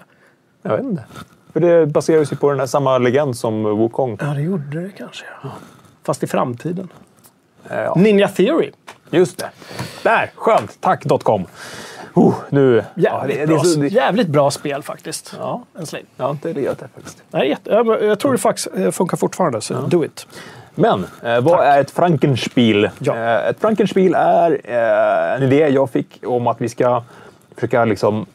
Jag 0.63 0.77
vet 0.77 0.85
inte. 0.85 1.05
För 1.53 1.61
det 1.61 1.87
baseras 1.87 2.33
ju 2.33 2.37
på 2.37 2.51
den 2.51 2.59
här 2.61 2.67
samma 2.67 2.99
legend 2.99 3.37
som 3.37 3.63
Wukong. 3.63 4.19
Ja, 4.21 4.27
det 4.27 4.41
gjorde 4.43 4.81
det 4.83 4.91
kanske. 4.91 5.25
Ja. 5.43 5.51
Fast 6.03 6.23
i 6.23 6.27
framtiden. 6.27 6.89
Ja. 7.69 7.95
Ninja 7.97 8.29
Theory. 8.29 8.71
Just 9.11 9.39
det. 9.39 9.51
Där! 10.03 10.31
Skönt! 10.35 10.81
Tack.com. 10.81 11.47
Uh, 12.17 12.35
nu... 12.51 12.77
Ja, 12.77 12.83
Jävligt, 12.95 13.37
det, 13.37 13.43
det 13.43 13.47
bra, 13.47 13.65
så, 13.65 13.81
det, 13.81 13.89
jävligt 13.89 14.29
bra 14.29 14.51
spel 14.51 14.83
faktiskt. 14.83 15.35
ja, 15.39 15.65
En 15.79 15.87
slave. 15.87 16.05
jag 16.17 16.25
har 16.25 16.31
inte 16.31 16.53
reat 16.53 16.79
det 16.79 16.89
faktiskt. 16.95 17.23
Nej, 17.31 17.57
jag, 17.65 18.03
jag 18.03 18.19
tror 18.19 18.33
det 18.33 18.39
faktiskt 18.39 18.69
eh, 18.77 18.91
funkar 18.91 19.17
fortfarande, 19.17 19.61
så 19.61 19.75
do 19.75 20.05
it. 20.05 20.27
Men 20.81 21.07
eh, 21.23 21.41
vad 21.41 21.67
är 21.67 21.81
ett 21.81 21.91
Frankenspiel? 21.91 22.91
Ja. 22.99 23.17
Eh, 23.17 23.49
ett 23.49 23.61
Frankenspiel 23.61 24.15
är 24.15 24.61
eh, 24.65 25.37
en 25.37 25.43
idé 25.43 25.69
jag 25.69 25.91
fick 25.91 26.21
om 26.27 26.47
att 26.47 26.61
vi 26.61 26.69
ska 26.69 27.03
försöka 27.55 27.85
liksom 27.85 28.27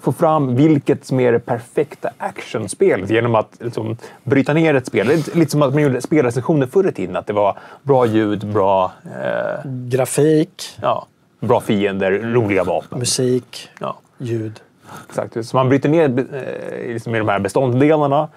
få 0.00 0.12
fram 0.12 0.56
vilket 0.56 1.04
som 1.04 1.20
är 1.20 1.32
det 1.32 1.38
perfekta 1.38 2.10
actionspelet 2.18 3.10
genom 3.10 3.34
att 3.34 3.56
liksom, 3.60 3.96
bryta 4.22 4.52
ner 4.52 4.74
ett 4.74 4.86
spel. 4.86 5.06
Lite, 5.06 5.38
lite 5.38 5.50
som 5.50 5.62
att 5.62 5.74
man 5.74 5.82
gjorde 5.82 6.00
spelrecensioner 6.00 6.66
förr 6.66 6.88
i 6.88 6.92
tiden. 6.92 7.16
Att 7.16 7.26
det 7.26 7.32
var 7.32 7.58
bra 7.82 8.06
ljud, 8.06 8.46
bra, 8.46 8.92
eh, 9.04 9.60
Grafik, 9.64 10.78
ja, 10.82 11.06
bra 11.40 11.60
fiender, 11.60 12.10
roliga 12.12 12.64
vapen. 12.64 12.98
musik, 12.98 13.68
Ja. 13.80 13.96
ljud. 14.18 14.60
Exakt. 15.08 15.46
Så 15.46 15.56
man 15.56 15.68
bryter 15.68 15.88
ner 15.88 16.04
eh, 16.34 16.92
liksom 16.92 17.14
i 17.14 17.18
de 17.18 17.28
här 17.28 17.38
beståndsdelarna. 17.38 18.28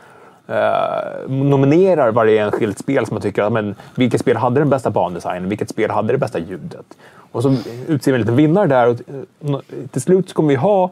Eh, 0.50 1.30
nominerar 1.30 2.12
varje 2.12 2.44
enskilt 2.44 2.80
spel 2.80 3.06
som 3.06 3.16
man 3.16 3.22
tycker 3.22 3.44
att 3.44 3.54
men, 3.54 3.76
vilket 3.96 4.22
spel 4.22 4.38
hade 4.38 4.60
den 4.60 4.70
bästa 4.70 4.90
bandesignen, 4.90 5.50
vilket 5.50 5.70
spel 5.70 5.92
hade 5.92 6.14
det 6.14 6.18
bästa 6.18 6.40
ljudet. 6.40 6.86
Och 7.32 7.44
så 7.44 7.56
utser 7.88 8.12
vi 8.12 8.16
en 8.16 8.22
liten 8.22 8.36
vinnare 8.36 8.68
där 8.68 8.88
och 8.88 8.96
eh, 9.50 9.60
till 9.92 10.02
slut 10.02 10.34
kommer 10.34 10.50
vi 10.50 10.56
ha 10.56 10.92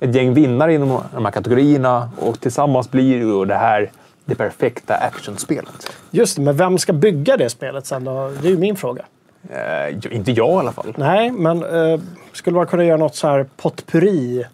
ett 0.00 0.14
gäng 0.14 0.34
vinnare 0.34 0.74
inom 0.74 1.00
de 1.14 1.24
här 1.24 1.32
kategorierna 1.32 2.10
och 2.18 2.40
tillsammans 2.40 2.90
blir 2.90 3.16
ju 3.16 3.44
det 3.44 3.54
här 3.54 3.90
det 4.24 4.34
perfekta 4.34 4.94
actionspelet. 4.94 5.92
Just 6.10 6.36
det, 6.36 6.42
men 6.42 6.56
vem 6.56 6.78
ska 6.78 6.92
bygga 6.92 7.36
det 7.36 7.50
spelet 7.50 7.86
sen 7.86 8.04
då? 8.04 8.32
Det 8.42 8.48
är 8.48 8.52
ju 8.52 8.58
min 8.58 8.76
fråga. 8.76 9.04
Eh, 9.50 10.16
inte 10.16 10.32
jag 10.32 10.50
i 10.50 10.58
alla 10.58 10.72
fall. 10.72 10.94
Nej, 10.96 11.30
men 11.30 11.64
eh, 11.64 12.00
skulle 12.32 12.56
man 12.56 12.66
kunna 12.66 12.84
göra 12.84 12.96
något 12.96 13.14
så 13.14 13.28
här 13.28 13.46
potpurri? 13.56 14.44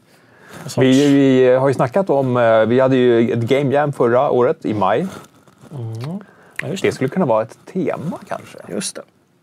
Vi, 0.78 1.08
vi 1.14 1.54
har 1.54 1.68
ju 1.68 1.74
snackat 1.74 2.10
om, 2.10 2.36
eh, 2.36 2.60
vi 2.66 2.80
hade 2.80 2.96
ju 2.96 3.32
ett 3.32 3.38
Game 3.38 3.74
Jam 3.74 3.92
förra 3.92 4.30
året 4.30 4.64
i 4.64 4.74
maj. 4.74 5.06
Ja, 6.62 6.68
just 6.68 6.82
Det 6.82 6.88
det. 6.88 6.92
skulle 6.92 7.08
kunna 7.10 7.26
vara 7.26 7.42
ett 7.42 7.58
tema 7.72 8.18
kanske. 8.28 8.58
Just 8.68 8.96
det. 8.96 9.02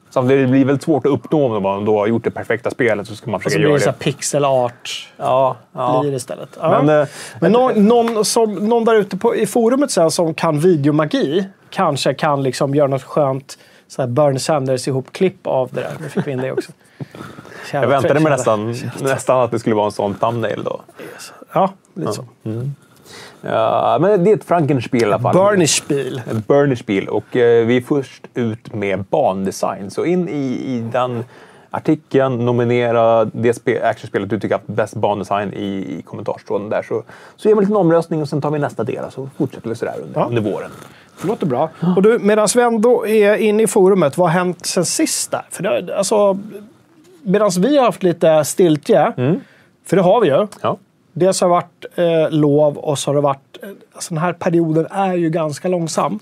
Samtidigt 0.10 0.48
det 0.48 0.52
blir 0.52 0.66
väl 0.66 0.80
svårt 0.82 1.06
att 1.06 1.12
uppnå 1.12 1.56
om 1.58 1.64
man 1.64 1.86
då 1.86 2.00
har 2.00 2.08
gjort 2.08 2.24
det 2.24 2.32
perfekta 2.32 2.70
spelet 2.72 3.08
så 3.08 3.16
ska 3.16 3.32
man 3.32 3.40
så 3.40 3.44
försöka 3.44 3.60
blir 3.60 3.68
det 3.68 3.72
göra 3.72 3.80
så 3.80 3.86
här 3.90 3.96
det. 4.00 4.04
pixel 4.04 4.46
art 4.46 5.10
Ja, 5.18 5.58
ja. 5.74 6.00
blir 6.02 6.12
det 6.12 6.18
istället. 6.18 6.50
Ja. 6.62 6.82
Men, 6.84 7.02
eh, 7.02 7.08
Men 7.42 7.52
någon, 7.52 7.88
någon, 7.88 8.26
som, 8.26 8.54
någon 8.56 8.86
där 8.86 8.96
ute 8.96 9.18
på, 9.18 9.36
i 9.36 9.46
forumet 9.46 9.92
sen 9.92 10.12
som 10.12 10.34
kan 10.34 10.60
videomagi 10.60 11.46
kanske 11.70 12.14
kan 12.14 12.44
liksom 12.44 12.76
göra 12.76 12.88
något 12.88 13.04
skönt 13.04 13.58
så 13.88 14.02
här 14.02 14.10
Bernie 14.10 14.40
Sanders 14.40 14.88
ihop-klipp 14.88 15.48
av 15.48 15.70
det 15.72 15.82
där. 15.82 15.92
Nu 16.02 16.10
fick 16.10 16.28
vi 16.28 16.32
in 16.32 16.38
det 16.42 16.52
också. 16.52 16.72
jag 17.74 17.88
väntade 17.88 18.20
mig 18.20 18.32
nästan, 18.32 18.76
nästan 19.02 19.42
att 19.42 19.52
det 19.52 19.60
skulle 19.60 19.76
vara 19.76 19.86
en 19.86 19.92
sån 19.92 20.14
thumbnail 20.16 20.64
då. 20.64 20.82
Ja, 21.54 21.74
lite 21.94 22.14
så. 22.14 22.26
Ja, 23.42 23.98
men 24.02 24.24
det 24.24 24.32
är 24.32 24.36
ett 24.36 24.44
Frankenspiel 24.44 25.04
i 25.04 25.06
alla 25.06 25.20
fall. 25.20 25.62
Ett 26.32 26.48
Bernie-spel 26.48 27.08
och 27.08 27.36
eh, 27.36 27.66
vi 27.66 27.78
är 27.78 27.82
först 27.82 28.24
ut 28.34 28.74
med 28.74 29.04
bandesign. 29.04 29.92
Så 29.92 30.06
in 30.06 30.30
i, 30.30 30.62
i 30.66 30.80
den 30.92 31.24
artikeln, 31.72 32.46
nominera 32.46 33.26
det 33.26 33.54
spe, 33.54 33.88
actionspelet 33.90 34.30
du 34.30 34.40
tycker 34.40 34.56
har 34.56 34.60
haft 34.60 34.68
bäst 34.68 34.96
bandesign 34.96 35.54
i, 35.54 35.66
i 36.00 36.02
kommentarstråden 36.06 36.70
där. 36.70 36.84
Så, 36.84 37.04
så 37.36 37.50
gör 37.50 37.56
vi 37.56 37.60
en 37.60 37.64
liten 37.64 37.76
omröstning 37.76 38.22
och 38.22 38.30
sen 38.30 38.42
tar 38.42 38.52
vi 38.52 38.60
nästa 38.60 38.84
del 38.84 39.12
så 39.12 39.30
fortsätter 39.38 39.70
vi 39.70 39.76
sådär 39.76 39.96
under, 40.04 40.20
Ja. 40.20 40.26
under 40.28 40.42
våren. 40.42 40.72
Det 41.22 41.28
låter 41.28 41.46
bra. 41.46 41.70
Och 41.96 42.02
du, 42.02 42.20
medan 42.20 42.48
vi 42.56 42.62
ändå 42.62 43.08
är 43.08 43.36
inne 43.36 43.64
i 43.64 43.68
forumet, 43.68 44.18
vad 44.18 44.30
har 44.30 44.40
hänt 44.40 44.66
sen 44.66 44.86
sist 44.86 45.32
där? 45.32 45.46
För 45.52 45.64
det, 45.64 45.98
alltså, 45.98 46.38
medan 47.24 47.52
vi 47.60 47.78
har 47.78 47.86
haft 47.86 48.04
lite 48.04 48.46
stiltje, 48.46 49.14
för 49.86 49.96
det 49.96 50.02
har 50.02 50.22
vi 50.22 50.28
ju. 50.28 50.48
Ja. 50.62 50.78
Dels 51.14 51.42
har 51.42 51.48
det 51.48 51.52
varit 51.52 51.86
eh, 51.96 52.40
lov 52.40 52.78
och 52.78 53.00
så 53.00 53.10
har 53.10 53.16
det 53.16 53.22
varit... 53.22 53.58
Eh, 53.64 53.70
alltså 53.94 54.14
den 54.14 54.24
här 54.24 54.34
perioden 54.34 54.88
är 54.92 55.14
ju 55.14 55.30
ganska 55.30 55.68
långsam. 55.68 56.20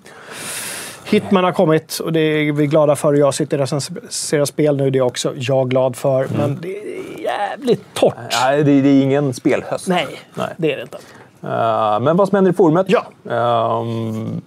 Hitman 1.06 1.44
har 1.44 1.52
kommit 1.52 2.00
och 2.00 2.14
det 2.14 2.20
är 2.20 2.52
vi 2.52 2.68
glada 2.68 2.96
för. 2.96 3.14
Jag 3.14 3.34
sitter 3.34 3.58
och 3.58 3.62
recenserar 3.62 4.46
spel 4.46 4.78
nu, 4.78 4.90
det 4.90 5.00
är 5.00 5.04
också 5.04 5.34
jag 5.36 5.70
glad 5.70 5.96
för. 5.96 6.28
Men 6.38 6.58
det 6.62 6.78
är 6.78 7.22
jävligt 7.24 7.94
torrt. 7.94 8.16
Nej, 8.42 8.64
det, 8.64 8.82
det 8.82 8.90
är 8.90 9.04
ingen 9.04 9.34
spelhöst. 9.34 9.88
Nej, 9.88 10.08
Nej. 10.34 10.48
det 10.58 10.74
är 10.74 10.76
det 10.76 10.82
inte. 10.82 10.98
Eh, 11.44 12.00
men 12.00 12.18
vad 12.18 12.28
som 12.28 12.36
händer 12.36 12.52
i 12.52 12.56
forumet? 12.56 12.88
Ja. 12.90 13.04
Ehm, 13.32 14.42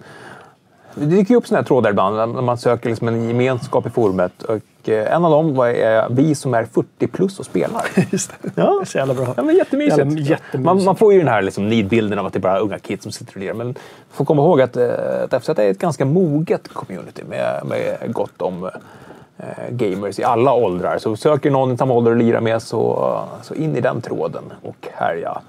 det 0.95 1.05
dyker 1.05 1.31
ju 1.31 1.37
upp 1.37 1.47
såna 1.47 1.57
här 1.59 1.65
trådar 1.65 1.89
ibland 1.89 2.15
när 2.15 2.41
man 2.41 2.57
söker 2.57 2.89
liksom 2.89 3.07
en 3.07 3.27
gemenskap 3.27 3.85
i 3.87 3.89
forumet. 3.89 4.43
Och 4.43 4.89
eh, 4.89 5.13
en 5.15 5.25
av 5.25 5.31
dem 5.31 5.55
var 5.55 5.67
eh, 5.69 6.03
vi 6.09 6.35
som 6.35 6.53
är 6.53 6.63
40 6.65 7.07
plus 7.07 7.39
och 7.39 7.45
spelar. 7.45 7.85
Just 8.11 8.31
det. 8.41 8.49
Ja. 8.55 8.63
Det 8.63 8.81
är 8.81 8.85
så 8.85 8.97
jävla 8.97 9.13
bra. 9.13 9.33
Ja, 9.37 9.43
men 9.43 9.55
jättemysigt. 9.55 9.97
Jävla- 9.97 10.19
jättemysigt. 10.21 10.63
Man, 10.65 10.83
man 10.83 10.95
får 10.95 11.13
ju 11.13 11.19
den 11.19 11.27
här 11.27 11.41
liksom 11.41 11.69
nidbilden 11.69 12.19
av 12.19 12.25
att 12.25 12.33
det 12.33 12.39
är 12.39 12.41
bara 12.41 12.59
unga 12.59 12.79
kids 12.79 13.03
som 13.03 13.11
sitter 13.11 13.33
och 13.33 13.39
lirar. 13.39 13.53
Men 13.53 13.67
man 13.67 13.75
får 14.11 14.25
komma 14.25 14.41
ihåg 14.41 14.61
att, 14.61 14.77
eh, 14.77 14.89
att 15.31 15.43
FZ 15.43 15.49
är 15.49 15.71
ett 15.71 15.79
ganska 15.79 16.05
moget 16.05 16.67
community 16.73 17.23
med, 17.29 17.61
med 17.65 18.13
gott 18.13 18.41
om 18.41 18.69
gamers 19.69 20.19
i 20.19 20.23
alla 20.23 20.53
åldrar. 20.53 20.97
Så 20.97 21.15
söker 21.15 21.51
någon 21.51 21.71
i 21.73 21.77
samma 21.77 21.93
ålder 21.93 22.11
att 22.11 22.17
lira 22.17 22.41
med 22.41 22.61
så, 22.61 23.19
så 23.41 23.53
in 23.53 23.75
i 23.75 23.81
den 23.81 24.01
tråden 24.01 24.43
och 24.63 24.87
härja. 24.93 25.41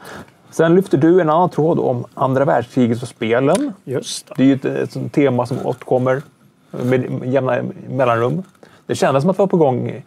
Sen 0.53 0.75
lyfter 0.75 0.99
du 0.99 1.21
en 1.21 1.31
annan 1.31 1.51
tråd 1.51 1.79
om 1.79 2.05
andra 2.15 2.45
världskriget 2.45 3.03
och 3.03 3.09
spelen. 3.09 3.73
Just 3.85 4.27
det. 4.27 4.35
Det 4.37 4.43
är 4.43 4.47
ju 4.47 4.55
ett, 4.55 4.65
ett 4.95 5.12
tema 5.12 5.47
som 5.47 5.67
återkommer 5.67 6.23
med 6.71 7.21
jämna 7.25 7.59
mellanrum. 7.88 8.43
Det 8.87 8.95
kändes 8.95 9.23
som 9.23 9.31
att 9.31 9.37
det 9.37 9.43
var 9.43 9.47
på 9.47 9.57
gång 9.57 10.03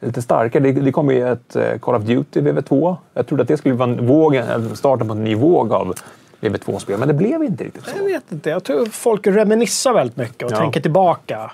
lite 0.00 0.22
starkare. 0.22 0.62
Det, 0.62 0.72
det 0.72 0.92
kom 0.92 1.10
ju 1.10 1.28
ett 1.28 1.56
eh, 1.56 1.78
Call 1.80 1.94
of 1.94 2.02
Duty 2.02 2.40
VV2. 2.40 2.96
Jag 3.14 3.26
trodde 3.26 3.42
att 3.42 3.48
det 3.48 3.56
skulle 3.56 3.74
vara 3.74 3.90
en 3.90 4.06
våg, 4.06 4.34
en 4.34 4.76
starten 4.76 5.08
på 5.08 5.14
en 5.14 5.24
ny 5.24 5.34
våg 5.34 5.72
av 5.72 5.94
VV2-spel, 6.40 6.98
men 6.98 7.08
det 7.08 7.14
blev 7.14 7.42
inte 7.44 7.64
riktigt 7.64 7.82
Jag 7.86 7.96
så. 7.96 8.04
vet 8.04 8.32
inte. 8.32 8.50
Jag 8.50 8.64
tror 8.64 8.86
folk 8.86 9.26
reminissar 9.26 9.92
väldigt 9.92 10.16
mycket 10.16 10.42
och 10.46 10.52
Ja. 10.52 10.56
tänker 10.56 10.80
tillbaka 10.80 11.50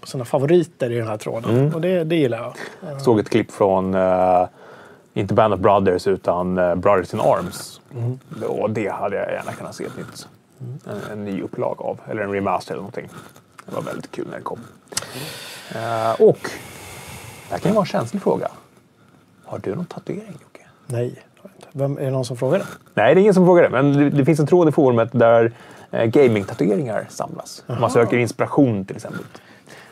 på 0.00 0.06
sina 0.06 0.24
favoriter 0.24 0.92
i 0.92 0.98
den 0.98 1.06
här 1.06 1.16
tråden. 1.16 1.50
Mm. 1.58 1.74
Och 1.74 1.80
det, 1.80 2.04
det 2.04 2.16
gillar 2.16 2.38
jag. 2.38 2.52
Jag 2.92 3.00
såg 3.02 3.18
ett 3.18 3.28
klipp 3.30 3.52
från 3.52 3.94
uh, 3.94 4.46
inte 5.16 5.34
Band 5.34 5.54
of 5.54 5.60
Brothers 5.60 6.06
utan 6.06 6.58
eh, 6.58 6.74
Brothers 6.74 7.14
in 7.14 7.20
Arms. 7.20 7.80
Och 8.48 8.70
det 8.70 8.88
hade 8.88 9.16
jag 9.16 9.32
gärna 9.32 9.52
kunnat 9.52 9.74
se 9.74 9.84
ett 9.84 9.96
nytt. 9.96 10.28
En, 10.86 11.12
en 11.12 11.24
ny 11.24 11.42
upplag 11.42 11.82
av, 11.82 12.00
eller 12.10 12.22
en 12.22 12.32
remaster 12.32 12.72
eller 12.72 12.82
någonting. 12.82 13.08
Det 13.66 13.74
var 13.74 13.82
väldigt 13.82 14.10
kul 14.10 14.26
när 14.30 14.36
det 14.36 14.42
kom. 14.42 14.60
Eh, 15.74 16.20
och, 16.20 16.38
det 17.48 17.50
här 17.50 17.58
kan 17.58 17.70
ju 17.70 17.74
vara 17.74 17.82
en 17.82 17.86
känslig 17.86 18.22
fråga. 18.22 18.48
Har 19.44 19.58
du 19.58 19.74
någon 19.74 19.86
tatuering 19.86 20.38
Jocke? 20.42 20.66
Nej. 20.86 21.22
Vem, 21.72 21.98
är 21.98 22.02
det 22.02 22.10
någon 22.10 22.24
som 22.24 22.36
frågar 22.36 22.58
det? 22.58 22.66
Nej, 22.94 23.14
det 23.14 23.20
är 23.20 23.22
ingen 23.22 23.34
som 23.34 23.46
frågar 23.46 23.62
det. 23.62 23.70
Men 23.70 23.92
det, 23.92 24.10
det 24.10 24.24
finns 24.24 24.40
en 24.40 24.46
tråd 24.46 24.68
i 24.68 24.72
forumet 24.72 25.08
där 25.12 25.52
eh, 25.90 26.04
gaming-tatueringar 26.04 27.06
samlas. 27.08 27.64
Man 27.66 27.90
söker 27.90 28.16
inspiration 28.16 28.84
till 28.84 28.96
exempel. 28.96 29.24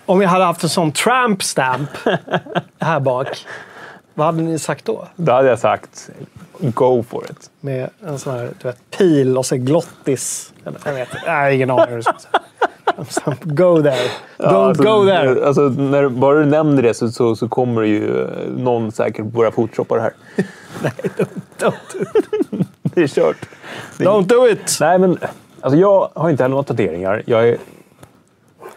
Om 0.06 0.22
jag 0.22 0.28
hade 0.28 0.44
haft 0.44 0.62
en 0.62 0.68
sån 0.68 0.92
tramp 0.92 1.42
stamp 1.42 1.90
här 2.78 3.00
bak, 3.00 3.46
vad 4.14 4.26
hade 4.26 4.42
ni 4.42 4.58
sagt 4.58 4.84
då? 4.84 5.08
Då 5.16 5.32
hade 5.32 5.48
jag 5.48 5.58
sagt 5.58 6.10
go 6.58 7.04
for 7.08 7.24
it. 7.30 7.50
Med 7.60 7.90
en 8.06 8.18
sån 8.18 8.32
här 8.32 8.50
du 8.62 8.68
vet, 8.68 8.90
pil 8.98 9.38
och 9.38 9.46
så 9.46 9.56
glottis. 9.56 10.52
Jag 10.64 10.72
vet 10.72 11.08
inte. 11.14 11.22
Nej, 11.26 11.54
ingen 11.54 11.70
aning. 11.70 11.88
hur 11.88 11.96
det 11.96 12.02
ska. 12.02 12.22
Go 13.42 13.82
there. 13.82 14.10
Don't 14.38 14.68
alltså, 14.68 14.82
go 14.82 15.04
there. 15.06 15.46
Alltså, 15.46 15.62
när, 15.62 16.08
bara 16.08 16.38
du 16.38 16.44
nämner 16.44 16.82
det 16.82 16.94
så, 16.94 17.08
så, 17.08 17.36
så 17.36 17.48
kommer 17.48 17.82
det 17.82 17.88
ju 17.88 18.22
eh, 18.22 18.28
någon 18.56 18.92
säkert 18.92 19.24
börja 19.24 19.50
photoshoppa 19.50 19.94
det 19.94 20.00
här. 20.00 20.12
Don't, 21.58 21.74
Det 22.82 23.02
är 23.02 23.06
kört. 23.06 23.48
Det, 23.98 24.04
don't 24.04 24.26
do 24.26 24.48
it! 24.48 24.76
Nej, 24.80 24.98
men 24.98 25.18
alltså, 25.60 25.78
jag 25.78 26.10
har 26.14 26.30
inte 26.30 26.42
heller 26.42 26.50
några 26.50 26.64
tatueringar. 26.64 27.22
Jag 27.26 27.48
är... 27.48 27.58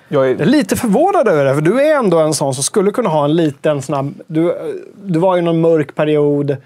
Jag 0.08 0.26
Jag 0.26 0.32
är 0.32 0.41
är 0.41 0.46
lite 0.46 0.76
förvånad 0.76 1.28
över 1.28 1.46
det, 1.46 1.54
för 1.54 1.62
du 1.62 1.82
är 1.82 1.96
ändå 1.96 2.20
en 2.20 2.34
sån 2.34 2.54
som 2.54 2.63
skulle 2.63 2.91
kunna 2.91 3.10
ha 3.10 3.26
en 3.26 3.36
liten 3.36 3.82
snabb... 3.82 4.22
Du, 4.28 4.58
du 5.04 5.20
var 5.20 5.38
i 5.38 5.41
någon 5.41 5.62
mörk 5.62 5.96
period, 5.96 6.58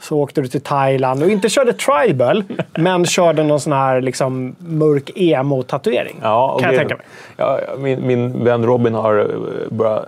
så 0.00 0.18
åkte 0.18 0.40
du 0.40 0.48
till 0.48 0.60
Thailand 0.60 1.22
och 1.22 1.30
inte 1.30 1.48
körde 1.48 1.72
tribal, 1.72 2.44
men 2.78 3.06
körde 3.06 3.42
någon 3.42 3.60
sån 3.60 3.72
här 3.72 4.00
liksom, 4.00 4.56
mörk 4.58 5.10
emo-tatuering. 5.14 6.16
Ja, 6.22 6.58
kan 6.60 6.68
jag 6.68 6.78
tänka 6.78 6.96
mig. 6.96 7.04
Ja, 7.36 7.60
min, 7.78 8.06
min 8.06 8.44
vän 8.44 8.66
Robin 8.66 8.94
har 8.94 9.18
eh, 9.18 9.26
börjat, 9.70 10.04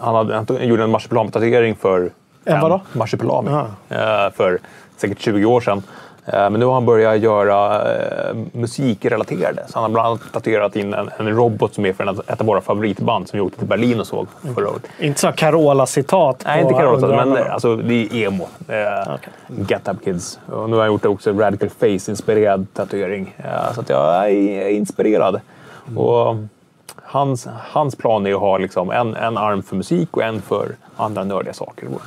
han, 0.00 0.14
hade, 0.14 0.34
han 0.34 0.68
gjorde 0.68 0.82
en 0.82 0.90
marsipelami-tatuering 0.90 1.74
för... 1.74 2.10
En 2.44 2.60
vadå? 2.60 2.80
Marsipelami. 2.92 3.50
Aha. 3.50 3.66
Eh, 3.88 4.32
för 4.32 4.58
säkert 4.96 5.20
20 5.20 5.44
år 5.44 5.60
sedan. 5.60 5.82
Eh, 6.26 6.50
men 6.50 6.52
nu 6.52 6.66
har 6.66 6.74
han 6.74 6.86
börjat 6.86 7.18
göra 7.18 7.92
eh, 7.94 8.36
musikrelaterade. 8.52 9.64
Så 9.68 9.74
han 9.74 9.82
har 9.82 9.90
bland 9.90 10.06
annat 10.08 10.20
tatuerat 10.32 10.76
in 10.76 10.94
en, 10.94 11.10
en 11.18 11.36
robot 11.36 11.74
som 11.74 11.86
är 11.86 11.92
för 11.92 12.04
en, 12.04 12.20
ett 12.26 12.40
av 12.40 12.46
våra 12.46 12.60
favoritband 12.60 13.28
som 13.28 13.36
vi 13.36 13.40
åkte 13.40 13.58
till 13.58 13.68
Berlin 13.68 14.00
och 14.00 14.06
såg 14.06 14.26
förra 14.54 14.70
året. 14.70 14.82
Inte 14.98 15.20
så 15.20 15.32
Carola-citat. 15.32 16.42
Nej, 16.46 16.62
inte 16.62 16.74
Carola, 16.74 16.92
men 16.92 17.04
underarmarna. 17.04 17.52
alltså, 17.52 17.76
det 17.76 17.94
är 17.94 18.14
emo. 18.16 18.48
Eh, 18.68 19.14
Get 19.68 19.88
Up 19.88 20.04
Kids. 20.04 20.38
Och 20.46 20.70
nu 20.70 20.76
har 20.76 20.82
jag 20.82 20.92
gjort 20.92 21.04
också 21.04 21.30
en 21.30 21.38
Radical 21.38 21.70
Face-inspirerad 21.70 22.66
tatuering. 22.72 23.34
Eh, 23.36 23.74
så 23.74 23.80
att 23.80 23.88
jag 23.88 24.30
är 24.30 24.68
inspirerad. 24.68 25.40
Och 25.96 26.36
hans, 27.02 27.48
hans 27.70 27.96
plan 27.96 28.26
är 28.26 28.34
att 28.34 28.40
ha 28.40 28.58
liksom 28.58 28.90
en, 28.90 29.16
en 29.16 29.36
arm 29.38 29.62
för 29.62 29.76
musik 29.76 30.16
och 30.16 30.22
en 30.22 30.42
för 30.42 30.76
andra 30.96 31.24
nördiga 31.24 31.52
saker. 31.54 31.86
Om 31.86 31.98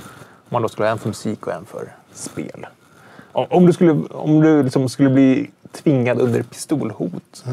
man 0.50 0.62
då 0.62 0.68
skulle 0.68 0.88
ha 0.88 0.92
en 0.92 1.00
för 1.00 1.08
musik 1.08 1.48
och 1.48 1.54
en 1.54 1.66
för 1.66 1.88
spel. 2.14 2.66
Om, 3.36 3.66
du 3.66 3.74
skulle, 3.74 3.92
om 4.10 4.42
du 4.42 4.64
liksom 4.64 4.90
skulle 4.90 5.10
bli 5.10 5.50
tvingad 5.72 6.22
under 6.22 6.44
pistolhot 6.44 7.44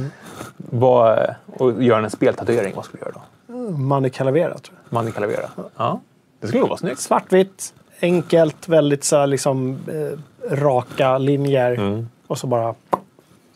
vad, 0.57 1.35
och 1.47 1.83
göra 1.83 2.05
en 2.05 2.11
speltatuering, 2.11 2.73
vad 2.77 2.85
skulle 2.85 3.03
du 3.03 3.11
göra 3.11 3.15
då? 3.15 3.79
Mani 3.79 4.11
Calavera, 4.11 4.59
tror 4.59 4.79
jag. 4.85 4.95
Mani 4.95 5.13
Calavera? 5.13 5.51
Ja. 5.77 6.01
Det 6.41 6.47
skulle 6.47 6.61
nog 6.61 6.69
vara 6.69 6.79
snyggt. 6.79 7.01
Svartvitt, 7.01 7.75
enkelt, 8.01 8.69
väldigt 8.69 9.05
så 9.05 9.27
liksom, 9.27 9.79
eh, 9.89 10.19
raka 10.57 11.19
linjer. 11.19 11.73
Mm. 11.73 12.09
Och 12.27 12.39
så 12.39 12.47
bara... 12.47 12.75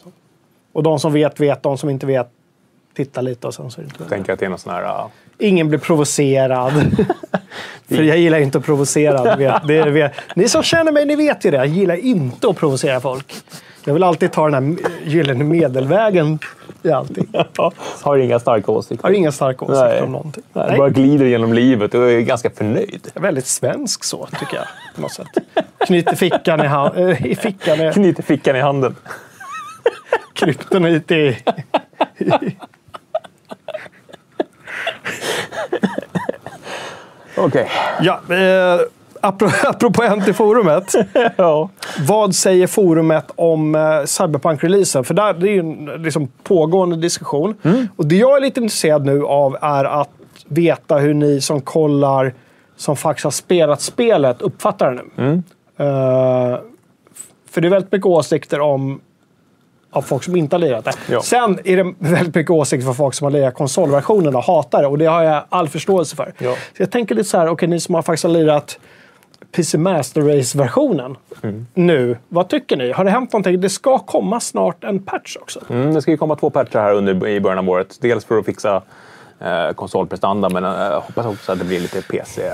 Så. 0.02 0.10
Och 0.72 0.82
de 0.82 0.98
som 0.98 1.12
vet, 1.12 1.40
vet. 1.40 1.62
De 1.62 1.78
som 1.78 1.90
inte 1.90 2.06
vet, 2.06 2.28
titta 2.94 3.20
lite 3.20 3.46
och 3.46 3.54
sen 3.54 3.70
så 3.70 3.80
är 3.80 3.84
det 3.84 3.88
inte 3.88 4.04
tänker 4.04 4.32
att 4.32 4.38
det 4.38 4.46
är 4.46 4.50
någon 4.50 4.58
sån 4.58 4.72
här... 4.72 4.82
uh, 4.82 5.06
Ingen 5.38 5.68
blir 5.68 5.78
provocerad. 5.78 6.72
För 7.88 8.02
jag 8.02 8.18
gillar 8.18 8.38
inte 8.38 8.58
att 8.58 8.64
provocera. 8.64 9.36
Vet. 9.36 9.66
Det 9.66 9.90
vet. 9.90 10.12
Ni 10.34 10.48
som 10.48 10.62
känner 10.62 10.92
mig, 10.92 11.06
ni 11.06 11.16
vet 11.16 11.44
ju 11.44 11.50
det. 11.50 11.56
Jag 11.56 11.66
gillar 11.66 11.96
inte 11.96 12.48
att 12.48 12.56
provocera 12.56 13.00
folk. 13.00 13.34
Jag 13.84 13.94
vill 13.94 14.02
alltid 14.02 14.32
ta 14.32 14.50
den 14.50 14.54
här 14.54 14.90
gyllene 15.04 15.44
medelvägen 15.44 16.38
i 16.82 16.90
allting. 16.90 17.26
Har 18.02 18.18
inga 18.18 18.38
starka 18.38 18.72
åsikter. 18.72 19.08
har 19.08 19.14
inga 19.14 19.32
starka 19.32 19.64
åsikter 19.64 19.88
Nej. 19.88 20.02
om 20.02 20.12
någonting. 20.12 20.42
Nej, 20.52 20.66
Nej. 20.68 20.78
Bara 20.78 20.88
glider 20.88 21.26
genom 21.26 21.52
livet 21.52 21.94
och 21.94 22.10
är 22.10 22.20
ganska 22.20 22.50
förnöjd. 22.50 23.08
Är 23.14 23.20
väldigt 23.20 23.46
svensk 23.46 24.04
så, 24.04 24.28
tycker 24.40 24.56
jag. 24.56 24.66
På 24.94 25.00
något 25.00 25.12
sätt. 25.12 25.28
Knyter 25.86 26.16
fickan 26.16 26.60
i, 26.60 26.66
hand, 26.66 26.96
äh, 26.96 27.26
i 27.26 27.34
fickan. 27.34 27.92
Knyter 27.92 28.22
fickan 28.22 28.56
i 28.56 28.60
handen. 28.60 28.96
kryptonit 30.32 31.10
i... 31.10 31.36
Okej. 37.36 37.68
Ja, 38.00 38.20
eh, 38.30 38.80
apropå, 39.20 39.54
apropå 39.64 40.02
Hänt 40.02 40.28
i 40.28 40.32
forumet. 40.32 40.94
Ja. 41.36 41.68
Vad 42.08 42.34
säger 42.34 42.66
forumet 42.66 43.30
om 43.34 43.74
eh, 43.74 43.80
Cyberpunk-releasen? 44.04 45.04
För 45.04 45.14
där, 45.14 45.32
det 45.32 45.48
är 45.48 45.52
ju 45.52 45.60
en 45.60 46.02
liksom, 46.02 46.28
pågående 46.42 46.96
diskussion. 46.96 47.54
Och 47.96 48.06
det 48.06 48.16
jag 48.16 48.36
är 48.36 48.40
lite 48.40 48.60
intresserad 48.60 49.06
nu 49.06 49.24
av 49.24 49.56
är 49.60 49.84
att 49.84 50.10
veta 50.48 50.96
hur 50.98 51.14
ni 51.14 51.40
som 51.40 51.60
kollar, 51.60 52.34
som 52.76 52.96
faktiskt 52.96 53.24
har 53.24 53.30
spelat 53.30 53.80
spelet, 53.80 54.42
uppfattar 54.42 54.92
det 54.92 55.02
nu. 55.22 55.42
Eh, 55.78 56.58
för 57.50 57.60
det 57.60 57.68
är 57.68 57.70
väldigt 57.70 57.92
mycket 57.92 58.06
åsikter 58.06 58.60
om 58.60 59.00
av 59.96 60.02
folk 60.02 60.24
som 60.24 60.36
inte 60.36 60.56
har 60.56 60.60
lirat 60.60 60.84
det. 60.84 60.92
Ja. 61.10 61.22
Sen 61.22 61.58
är 61.64 61.76
det 61.76 61.94
väldigt 61.98 62.34
mycket 62.34 62.50
åsikter 62.50 62.86
för 62.86 62.92
folk 62.92 63.14
som 63.14 63.24
har 63.24 63.30
lirat 63.30 63.54
konsolversionen 63.54 64.36
och 64.36 64.42
hatar 64.44 64.82
det. 64.82 64.88
Och 64.88 64.98
det 64.98 65.06
har 65.06 65.22
jag 65.22 65.44
all 65.48 65.68
förståelse 65.68 66.16
för. 66.16 66.32
Ja. 66.38 66.54
Så 66.76 66.82
jag 66.82 66.90
tänker 66.90 67.14
lite 67.14 67.28
så 67.28 67.38
här, 67.38 67.48
okej 67.48 67.68
ni 67.68 67.80
som 67.80 67.94
har 67.94 68.02
faktiskt 68.02 68.24
har 68.24 68.30
lirat 68.30 68.78
PC 69.52 69.78
Master 69.78 70.20
Race-versionen 70.22 71.16
Mm. 71.42 71.66
nu. 71.74 72.16
Vad 72.28 72.48
tycker 72.48 72.76
ni? 72.76 72.92
Har 72.92 73.04
det 73.04 73.10
hänt 73.10 73.32
någonting? 73.32 73.60
Det 73.60 73.68
ska 73.70 73.98
komma 73.98 74.40
snart 74.40 74.84
en 74.84 75.02
patch 75.02 75.36
också. 75.40 75.60
Mm, 75.70 75.94
det 75.94 76.02
ska 76.02 76.10
ju 76.10 76.16
komma 76.16 76.36
två 76.36 76.50
patchar 76.50 76.82
här 76.82 76.92
under, 76.94 77.26
i 77.28 77.40
början 77.40 77.58
av 77.58 77.68
året. 77.70 77.96
Dels 78.00 78.24
för 78.24 78.38
att 78.38 78.46
fixa 78.46 78.82
eh, 79.40 79.72
konsolprestanda, 79.74 80.48
men 80.48 80.64
jag 80.64 80.92
eh, 80.92 81.00
hoppas 81.00 81.26
också 81.26 81.52
att 81.52 81.58
det 81.58 81.64
blir 81.64 81.80
lite 81.80 82.02
PC. 82.02 82.52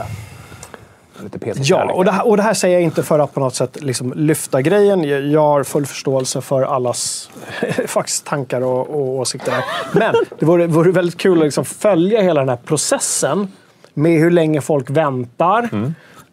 Lite 1.22 1.38
PC 1.38 1.60
Ja, 1.64 1.92
och 1.92 2.04
det, 2.04 2.10
här, 2.10 2.28
och 2.28 2.36
det 2.36 2.42
här 2.42 2.54
säger 2.54 2.74
jag 2.74 2.82
inte 2.82 3.02
för 3.02 3.18
att 3.18 3.34
på 3.34 3.40
något 3.40 3.54
sätt 3.54 3.82
liksom 3.82 4.12
lyfta 4.16 4.62
grejen. 4.62 5.30
Jag, 5.30 5.40
har 5.40 5.64
full 5.64 5.86
förståelse 5.86 6.40
för 6.40 6.62
allas 6.62 7.30
faktiskt 7.86 8.26
tankar 8.26 8.60
och, 8.60 8.90
och 8.90 9.08
åsikter. 9.08 9.52
Där. 9.52 9.64
Men 9.92 10.14
det 10.38 10.46
vore, 10.46 10.66
vore 10.66 10.92
väldigt 10.92 11.18
kul 11.18 11.38
att 11.38 11.44
liksom 11.44 11.64
följa 11.64 12.22
hela 12.22 12.40
den 12.40 12.48
här 12.48 12.58
processen 12.64 13.48
med 13.94 14.20
hur 14.20 14.30
länge 14.30 14.60
folk 14.60 14.90
väntar. 14.90 15.68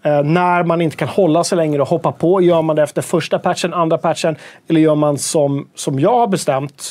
Eh, 0.04 0.24
när 0.24 0.64
man 0.64 0.82
inte 0.82 0.96
kan 0.98 1.08
hålla 1.08 1.44
sig 1.44 1.56
längre 1.56 1.82
och 1.82 1.88
hoppa 1.88 2.12
på. 2.12 2.42
Gör 2.42 2.62
man 2.62 2.76
det 2.76 2.84
efter 2.84 3.02
första 3.02 3.40
patchen, 3.40 3.74
andra 3.74 3.98
patchen? 3.98 4.36
Eller 4.70 4.82
gör 4.82 4.96
man 4.96 5.18
som, 5.18 5.68
som 5.76 6.00
jag 6.00 6.16
har 6.20 6.28
bestämt, 6.28 6.84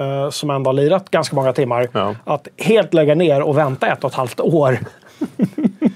eh, 0.00 0.30
som 0.30 0.50
ändå 0.50 0.68
har 0.68 0.74
lirat 0.74 1.10
ganska 1.10 1.36
många 1.36 1.52
timmar, 1.52 1.88
Ja. 1.92 2.14
att 2.24 2.48
helt 2.58 2.94
lägga 2.94 3.14
ner 3.14 3.42
och 3.42 3.58
vänta 3.58 3.86
ett 3.86 4.04
och 4.04 4.10
ett 4.10 4.16
halvt 4.16 4.40
år. 4.40 4.78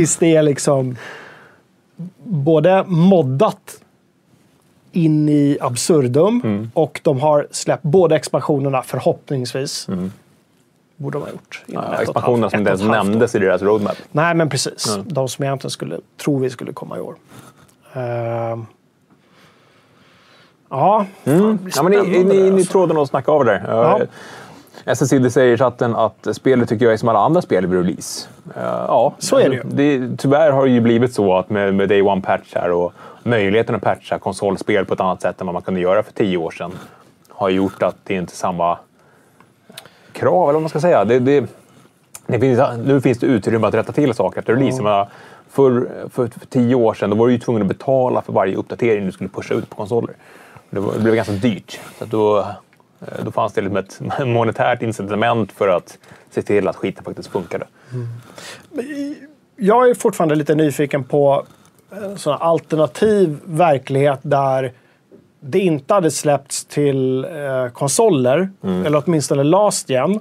Tills 0.00 0.16
det 0.16 0.36
är 0.36 0.42
liksom 0.42 0.96
både 2.24 2.84
moddat 2.86 3.80
in 4.92 5.28
i 5.28 5.58
absurdum 5.60 6.40
Mm. 6.44 6.70
och 6.74 7.00
de 7.04 7.20
har 7.20 7.46
släppt 7.50 7.82
båda 7.82 8.16
expansionerna 8.16 8.82
förhoppningsvis. 8.82 9.86
Borde 10.96 11.18
de 11.18 11.22
ha 11.22 11.30
gjort. 11.30 11.62
Mm. 11.68 11.82
Ja, 11.92 12.02
expansionerna 12.02 12.50
som 12.50 12.58
inte 12.58 12.70
ens 12.70 12.82
nämndes 12.82 13.34
i 13.34 13.38
deras 13.38 13.62
roadmap. 13.62 13.96
Nej, 14.12 14.34
men 14.34 14.48
precis. 14.48 14.98
De 15.04 15.28
som 15.28 15.44
egentligen 15.44 15.70
skulle, 15.70 15.98
tror 16.24 16.40
vi 16.40 16.50
skulle 16.50 16.72
komma 16.72 16.96
i 16.98 17.00
år. 17.00 17.14
Ehm. 17.92 18.66
ja, 20.70 21.06
fan, 21.24 21.38
det 21.38 21.58
blir 21.62 21.72
Ja, 21.76 21.82
men 21.82 21.92
ni, 21.92 22.24
ni, 22.24 22.24
ni 22.24 22.50
alltså. 22.50 22.72
tråden 22.72 22.96
och 22.96 23.08
snacka 23.08 23.32
av 23.32 23.44
det 23.44 23.50
där. 23.50 23.64
Ja. 23.68 24.00
SSID 24.86 25.32
säger 25.32 25.54
i 25.54 25.58
chatten 25.58 25.96
att 25.96 26.26
spelet 26.32 26.68
tycker 26.68 26.84
jag 26.84 26.92
är 26.92 26.96
som 26.96 27.08
alla 27.08 27.18
andra 27.18 27.42
spel 27.42 27.66
vid 27.66 27.78
release. 27.86 28.28
Eh, 28.56 28.62
ja, 28.62 29.14
Så 29.18 29.38
är 29.38 29.48
det 29.48 29.54
ju. 29.54 29.62
det. 29.64 30.16
Tyvärr 30.16 30.50
har 30.52 30.64
det 30.64 30.70
ju 30.70 30.80
blivit 30.80 31.14
så 31.14 31.36
att 31.36 31.50
med, 31.50 31.74
med 31.74 31.88
Day 31.88 32.02
One-patch 32.02 32.54
här 32.54 32.70
och 32.70 32.92
möjligheten 33.22 33.74
att 33.74 33.82
patcha 33.82 34.18
konsolspel 34.18 34.84
på 34.84 34.94
ett 34.94 35.00
annat 35.00 35.22
sätt 35.22 35.40
än 35.40 35.46
vad 35.46 35.54
man 35.54 35.62
kunde 35.62 35.80
göra 35.80 36.02
för 36.02 36.12
tio 36.12 36.36
år 36.36 36.50
sedan 36.50 36.72
har 37.28 37.48
gjort 37.50 37.82
att 37.82 37.96
det 38.04 38.14
inte 38.14 38.32
är 38.32 38.36
samma 38.36 38.78
krav, 40.12 40.42
eller 40.44 40.52
vad 40.52 40.62
man 40.62 40.68
ska 40.68 40.80
säga. 40.80 41.04
Det, 41.04 41.18
det, 41.18 41.44
det 42.26 42.40
finns, 42.40 42.60
nu 42.84 43.00
finns 43.00 43.18
det 43.18 43.26
utrymme 43.26 43.66
att 43.66 43.74
rätta 43.74 43.92
till 43.92 44.14
saker 44.14 44.38
efter 44.38 44.54
release. 44.54 44.82
Menar, 44.82 45.08
För, 45.50 45.88
för, 46.10 46.26
för 46.26 46.46
tio 46.46 46.74
år 46.74 46.94
sedan 46.94 47.10
då 47.10 47.16
var 47.16 47.26
du 47.26 47.32
ju 47.32 47.38
tvungen 47.38 47.62
att 47.62 47.68
betala 47.68 48.22
för 48.22 48.32
varje 48.32 48.56
uppdatering 48.56 49.06
du 49.06 49.12
skulle 49.12 49.28
pusha 49.30 49.54
ut 49.54 49.70
på 49.70 49.76
konsoler. 49.76 50.14
Det, 50.70 50.80
var, 50.80 50.92
det 50.94 51.00
blev 51.00 51.14
ganska 51.14 51.34
dyrt. 51.34 51.80
Så 51.98 52.04
då, 52.04 52.46
då 53.22 53.30
fanns 53.30 53.52
det 53.52 53.60
liksom 53.60 53.76
ett 53.76 54.00
monetärt 54.26 54.82
incitament 54.82 55.52
för 55.52 55.68
att 55.68 55.98
se 56.30 56.42
till 56.42 56.68
att 56.68 56.76
skiten 56.76 57.04
faktiskt 57.04 57.28
funkade. 57.28 57.66
Jag 59.56 59.90
är 59.90 59.94
fortfarande 59.94 60.34
lite 60.34 60.54
nyfiken 60.54 61.04
på 61.04 61.44
sån 62.16 62.32
här 62.32 62.40
alternativ 62.40 63.38
verklighet 63.44 64.18
där 64.22 64.72
det 65.40 65.58
inte 65.58 65.94
hade 65.94 66.10
släppts 66.10 66.64
till 66.64 67.24
eh, 67.24 67.68
konsoler, 67.72 68.50
eller 68.62 69.02
åtminstone 69.06 69.42
last 69.42 69.90
gen. 69.90 70.20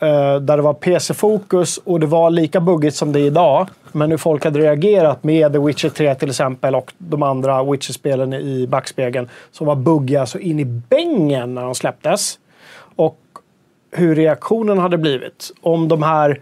Eh, 0.00 0.36
där 0.40 0.56
det 0.56 0.62
var 0.62 0.74
PC-fokus 0.74 1.78
och 1.84 2.00
det 2.00 2.06
var 2.06 2.30
lika 2.30 2.60
buggigt 2.60 2.96
som 2.96 3.12
det 3.12 3.20
är 3.20 3.24
idag. 3.24 3.68
Men 3.92 4.10
hur 4.10 4.18
folk 4.18 4.44
hade 4.44 4.58
reagerat 4.58 5.24
med 5.24 5.52
The 5.52 5.58
Witcher 5.58 5.88
3 5.88 6.14
till 6.14 6.28
exempel 6.28 6.74
och 6.74 6.92
de 6.98 7.22
andra 7.22 7.64
Witcher-spelen 7.64 8.32
i 8.32 8.66
backspegeln 8.66 9.28
som 9.52 9.66
var 9.66 9.76
buggiga 9.76 10.26
så 10.26 10.38
in 10.38 10.60
i 10.60 10.64
bängen 10.64 11.54
när 11.54 11.62
de 11.62 11.74
släpptes. 11.74 12.38
Och 12.96 13.18
hur 13.90 14.14
reaktionen 14.14 14.78
hade 14.78 14.98
blivit. 14.98 15.50
Om 15.60 15.88
de 15.88 16.02
här 16.02 16.40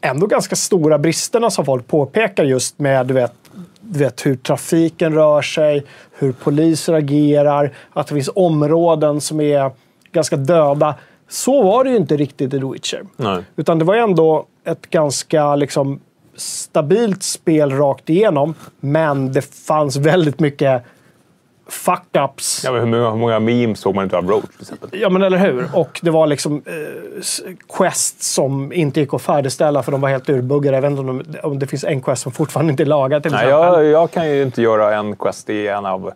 ändå 0.00 0.26
ganska 0.26 0.56
stora 0.56 0.98
bristerna 0.98 1.50
som 1.50 1.64
folk 1.64 1.86
påpekar 1.86 2.44
just 2.44 2.78
med 2.78 3.06
du 3.06 3.14
vet, 3.14 3.32
du 3.80 3.98
vet, 3.98 4.26
hur 4.26 4.36
trafiken 4.36 5.14
rör 5.14 5.42
sig, 5.42 5.84
hur 6.18 6.32
poliser 6.32 6.92
agerar, 6.92 7.72
att 7.92 8.06
det 8.06 8.14
finns 8.14 8.30
områden 8.34 9.20
som 9.20 9.40
är 9.40 9.70
ganska 10.12 10.36
döda. 10.36 10.94
Så 11.28 11.62
var 11.62 11.84
det 11.84 11.90
ju 11.90 11.96
inte 11.96 12.16
riktigt 12.16 12.54
i 12.54 12.60
The 12.60 12.66
Witcher. 12.66 13.02
Nej. 13.16 13.42
Utan 13.56 13.78
det 13.78 13.84
var 13.84 13.94
ändå 13.94 14.46
ett 14.64 14.90
ganska 14.90 15.56
liksom, 15.56 16.00
stabilt 16.36 17.22
spel 17.22 17.70
rakt 17.70 18.10
igenom. 18.10 18.54
Men 18.80 19.32
det 19.32 19.54
fanns 19.54 19.96
väldigt 19.96 20.40
mycket 20.40 20.82
fuck-ups. 21.68 22.60
Ja, 22.64 22.72
men 22.72 22.80
hur 22.80 22.86
många, 22.90 23.10
hur 23.10 23.16
många 23.18 23.40
memes 23.40 23.80
såg 23.80 23.94
man 23.94 24.04
inte 24.04 24.16
av 24.16 24.28
Roach 24.30 24.44
till 24.44 24.60
exempel? 24.60 24.88
Ja, 24.92 25.08
men 25.08 25.22
eller 25.22 25.38
hur? 25.38 25.68
Och 25.74 26.00
det 26.02 26.10
var 26.10 26.26
liksom 26.26 26.62
eh, 26.66 27.52
quests 27.78 28.34
som 28.34 28.72
inte 28.72 29.00
gick 29.00 29.14
att 29.14 29.22
färdigställa 29.22 29.82
för 29.82 29.92
de 29.92 30.00
var 30.00 30.08
helt 30.08 30.28
urbuggade. 30.28 30.76
Jag 30.76 30.82
vet 30.82 30.90
inte 30.90 31.00
om, 31.00 31.22
de, 31.26 31.38
om 31.42 31.58
det 31.58 31.66
finns 31.66 31.84
en 31.84 32.00
quest 32.02 32.22
som 32.22 32.32
fortfarande 32.32 32.70
inte 32.70 32.82
är 32.82 32.86
lagad 32.86 33.22
till 33.22 33.32
Nej, 33.32 33.44
exempel. 33.46 33.84
jag, 33.84 33.84
jag 33.84 34.10
kan 34.10 34.28
ju 34.30 34.42
inte 34.42 34.62
göra 34.62 34.96
en 34.96 35.16
quest 35.16 35.50
i 35.50 35.68
en 35.68 35.86
av 35.86 36.12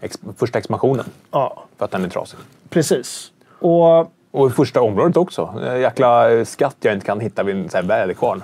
ex, 0.00 0.18
första 0.38 0.58
expansionen. 0.58 1.04
Ja, 1.30 1.64
För 1.78 1.84
att 1.84 1.90
den 1.90 2.04
är 2.04 2.08
trasig. 2.08 2.38
precis. 2.68 3.32
Och 3.60 4.12
Och 4.30 4.52
första 4.52 4.80
området 4.80 5.16
också. 5.16 5.54
Jäkla 5.80 6.44
skatt 6.44 6.76
jag 6.80 6.94
inte 6.94 7.06
kan 7.06 7.20
hitta 7.20 7.42
vid 7.42 7.56
en 7.56 7.68
sån 7.68 7.80
här 7.80 7.88
väderkvarn. 7.88 8.42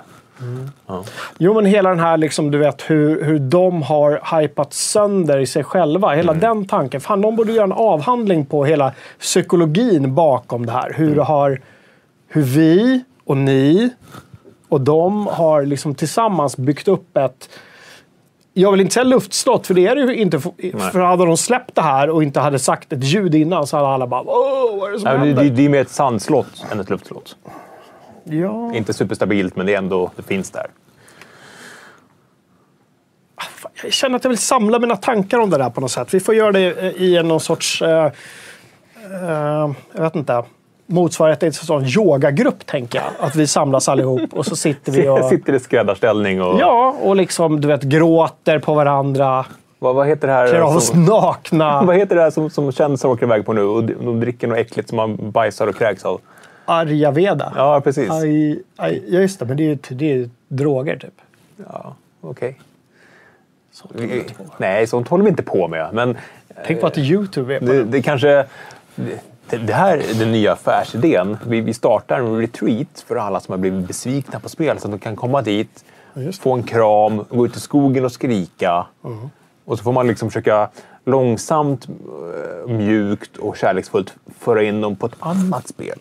Jo, 1.37 1.53
men 1.53 1.65
hela 1.65 1.89
den 1.89 1.99
här, 1.99 2.17
liksom, 2.17 2.51
du 2.51 2.57
vet, 2.57 2.89
hur, 2.89 3.23
hur 3.23 3.39
de 3.39 3.81
har 3.81 4.39
hypat 4.39 4.73
sönder 4.73 5.39
i 5.39 5.45
sig 5.45 5.63
själva. 5.63 6.13
Hela 6.13 6.33
den 6.33 6.65
tanken. 6.65 7.01
Fan, 7.01 7.21
de 7.21 7.35
borde 7.35 7.51
göra 7.51 7.63
en 7.63 7.71
avhandling 7.71 8.45
på 8.45 8.65
hela 8.65 8.93
psykologin 9.19 10.15
bakom 10.15 10.65
det 10.65 10.71
här. 10.71 10.93
Hur, 10.93 11.15
det 11.15 11.23
har, 11.23 11.61
hur 12.27 12.41
vi 12.41 13.03
och 13.25 13.37
ni 13.37 13.89
och 14.69 14.81
de 14.81 15.27
har 15.27 15.65
liksom 15.65 15.95
tillsammans 15.95 16.57
byggt 16.57 16.87
upp 16.87 17.17
ett 17.17 17.49
jag 18.57 18.71
vill 18.71 18.81
inte 18.81 18.93
säga 18.93 19.03
luftslott, 19.03 19.67
för 19.67 19.73
det 19.73 19.87
är 19.87 19.95
det 19.95 20.01
ju 20.01 20.15
inte. 20.15 20.39
För 20.39 20.99
hade 20.99 21.25
de 21.25 21.37
släppt 21.37 21.75
det 21.75 21.81
här 21.81 22.09
och 22.09 22.23
inte 22.23 22.39
hade 22.39 22.59
sagt 22.59 22.93
ett 22.93 23.03
ljud 23.03 23.35
innan 23.35 23.67
så 23.67 23.77
hade 23.77 23.89
alla 23.89 24.07
bara 24.07 24.21
Åh, 24.21 24.79
vad 24.79 24.89
är 24.89 24.93
det 24.93 24.99
som 24.99 25.09
Nej, 25.09 25.17
händer? 25.17 25.43
det, 25.43 25.49
det, 25.49 25.65
är 25.65 25.69
mer 25.69 25.81
ett 25.81 25.89
sandslott 25.89 26.65
än 26.71 26.79
ett 26.79 26.89
luftslott. 26.89 27.35
Ja. 28.23 28.73
Inte 28.75 28.93
superstabilt, 28.93 29.55
men 29.55 29.65
det 29.65 29.73
är 29.73 29.77
ändå, 29.77 30.11
det 30.15 30.23
finns 30.23 30.51
där. 30.51 30.67
Fan, 33.41 33.71
Jag 33.83 33.93
känner 33.93 34.15
att 34.15 34.23
jag 34.23 34.29
vill 34.29 34.37
samla 34.37 34.79
mina 34.79 34.95
tankar 34.95 35.39
om 35.39 35.49
det 35.49 35.57
där 35.57 35.69
på 35.69 35.81
något 35.81 35.91
sätt. 35.91 36.13
Vi 36.13 36.19
får 36.19 36.35
göra 36.35 36.51
det 36.51 36.81
eh, 36.81 37.01
i 37.01 37.23
någon 37.23 37.39
sorts... 37.39 37.81
Eh, 37.81 38.05
eh, 39.11 39.71
jag 39.93 40.01
vet 40.01 40.15
inte. 40.15 40.43
Motsvarighet 40.87 41.39
till 41.39 41.47
en 41.47 41.53
sån 41.53 41.85
yogagrupp, 41.85 42.65
tänker 42.65 42.99
jag. 42.99 43.27
Att 43.27 43.35
vi 43.35 43.47
samlas 43.47 43.89
allihop 43.89 44.33
och 44.33 44.45
så 44.45 44.55
sitter 44.55 44.91
vi 44.91 45.07
och... 45.09 45.25
Sitter 45.25 45.53
i 45.53 45.59
skräddarställning 45.59 46.41
och... 46.41 46.59
Ja, 46.59 46.95
och 47.01 47.15
liksom 47.15 47.61
du 47.61 47.67
vet 47.67 47.83
gråter 47.83 48.59
på 48.59 48.73
varandra. 48.73 49.45
Vad, 49.79 49.95
vad 49.95 50.07
heter 50.07 50.27
det 50.27 50.33
här? 50.33 50.47
Klär 50.47 50.59
av 50.59 50.75
oss 50.75 50.87
som, 50.87 51.05
nakna. 51.05 51.83
vad 51.85 51.95
heter 51.95 52.15
det 52.15 52.21
här 52.21 52.31
som, 52.31 52.49
som 52.49 52.71
kändisar 52.71 53.09
åker 53.09 53.25
iväg 53.25 53.45
på 53.45 53.53
nu? 53.53 53.61
Och 53.61 53.83
de, 53.83 54.19
dricker 54.19 54.47
något 54.47 54.57
äckligt 54.57 54.89
som 54.89 54.95
man 54.95 55.31
bajsar 55.31 55.67
och 55.67 55.75
kräks 55.75 56.05
av. 56.05 56.21
Arjaveda. 56.65 57.53
Ja, 57.55 57.81
precis. 57.83 58.11
Aj, 58.11 58.59
aj, 58.75 59.03
ja, 59.07 59.19
just 59.19 59.39
det. 59.39 59.45
Men 59.45 59.57
det 59.57 59.63
är 59.63 59.67
ju 59.67 59.77
det 59.89 60.13
är 60.13 60.29
droger, 60.47 60.97
typ. 60.97 61.13
Ja, 61.71 61.95
okej. 62.21 62.59
Vi- 63.93 64.25
Nej, 64.57 64.87
sånt 64.87 65.07
håller 65.07 65.23
vi 65.23 65.29
inte 65.29 65.43
på 65.43 65.67
med. 65.67 65.89
Men 65.93 66.17
Tänk 66.67 66.81
på 66.81 66.87
att 66.87 66.97
YouTube 66.97 67.55
är 67.55 67.59
på 67.59 67.65
det, 67.65 67.83
det 67.83 68.01
kanske... 68.01 68.45
Det, 68.95 69.19
det 69.49 69.73
här 69.73 69.97
är 69.97 70.13
den 70.19 70.31
nya 70.31 70.53
affärsidén. 70.53 71.37
Vi, 71.47 71.61
vi 71.61 71.73
startar 71.73 72.19
en 72.19 72.37
retreat 72.37 73.03
för 73.07 73.15
alla 73.15 73.39
som 73.39 73.51
har 73.51 73.57
blivit 73.57 73.87
besvikna 73.87 74.39
på 74.39 74.49
spel. 74.49 74.79
Så 74.79 74.87
att 74.87 74.91
de 74.91 74.99
kan 74.99 75.15
komma 75.15 75.41
dit, 75.41 75.85
få 76.39 76.53
en 76.53 76.63
kram, 76.63 77.25
gå 77.29 77.45
ut 77.45 77.55
i 77.55 77.59
skogen 77.59 78.05
och 78.05 78.11
skrika. 78.11 78.85
Och 79.65 79.77
så 79.77 79.83
får 79.83 79.91
man 79.91 80.07
liksom 80.07 80.29
försöka 80.29 80.69
långsamt, 81.05 81.87
eh, 81.87 82.71
mjukt 82.71 83.37
och 83.37 83.57
kärleksfullt 83.57 84.13
föra 84.39 84.63
in 84.63 84.81
dem 84.81 84.95
på 84.95 85.05
ett 85.05 85.15
annat 85.19 85.67
spel. 85.67 85.99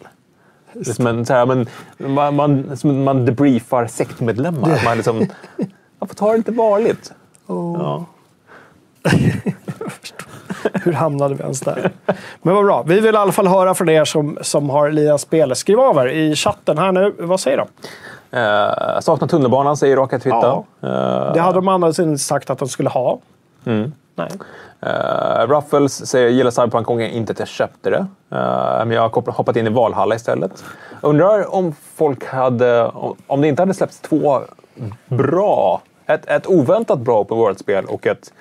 Det 0.72 0.88
är 0.88 0.94
som 0.94 1.06
en, 1.06 1.26
så 1.26 1.32
här, 1.32 1.46
men, 1.46 1.66
man, 1.98 2.36
man, 2.36 2.76
som 2.76 3.04
man 3.04 3.24
debriefar 3.24 3.86
sektmedlemmar. 3.86 4.84
Man, 4.84 4.96
liksom, 4.96 5.18
man 5.98 6.08
får 6.08 6.14
ta 6.14 6.30
det 6.30 6.36
lite 6.36 6.52
varligt. 6.52 7.12
Ja. 7.46 8.04
Hur 10.72 10.92
hamnade 10.92 11.34
vi 11.34 11.42
ens 11.42 11.60
där? 11.60 11.90
Men 12.42 12.54
vad 12.54 12.64
bra. 12.64 12.82
Vi 12.82 13.00
vill 13.00 13.14
i 13.14 13.18
alla 13.18 13.32
fall 13.32 13.46
höra 13.46 13.74
från 13.74 13.88
er 13.88 14.04
som, 14.04 14.38
som 14.40 14.70
har 14.70 14.90
lirat 14.90 15.20
spelet. 15.20 15.58
Skriv 15.58 15.80
av 15.80 15.96
er 15.98 16.06
i 16.06 16.34
chatten 16.36 16.78
här 16.78 16.92
nu. 16.92 17.14
Vad 17.18 17.40
säger 17.40 17.56
de? 17.56 17.68
Eh, 18.38 19.00
saknar 19.00 19.28
tunnelbanan, 19.28 19.76
säger 19.76 19.96
Raka 19.96 20.18
Twitter. 20.18 20.38
Ja. 20.40 20.64
Eh, 20.82 21.32
Det 21.32 21.40
hade 21.40 21.54
de 21.58 21.68
annars 21.68 21.98
inte 21.98 22.18
sagt 22.18 22.50
att 22.50 22.58
de 22.58 22.68
skulle 22.68 22.88
ha. 22.88 23.18
Nej. 24.16 24.28
Uh, 24.86 25.46
Ruffles 25.46 26.06
säger 26.06 26.28
gillar 26.28 26.50
Cyberpunk 26.50 26.86
gången 26.86 27.10
inte 27.10 27.32
att 27.32 27.38
jag 27.38 27.48
köpte 27.48 27.90
det. 27.90 28.06
Eh, 28.30 28.84
men 28.84 28.90
jag 28.90 29.02
har 29.08 29.32
hoppat 29.32 29.56
in 29.56 29.66
i 29.66 29.70
Valhalla 29.70 30.14
istället. 30.14 30.64
Undrar 31.00 31.54
om 31.54 31.74
folk 31.94 32.26
hade... 32.26 32.84
Om, 32.84 33.16
om 33.26 33.40
det 33.40 33.48
inte 33.48 33.62
hade 33.62 33.74
släppts 33.74 34.00
två 34.00 34.40
bra... 35.06 35.82
Ett, 36.06 36.26
ett 36.26 36.46
oväntat 36.46 36.98
bra 36.98 37.20
Open 37.20 37.38
World-spel 37.38 37.84
och 37.84 38.06
ett 38.06 38.32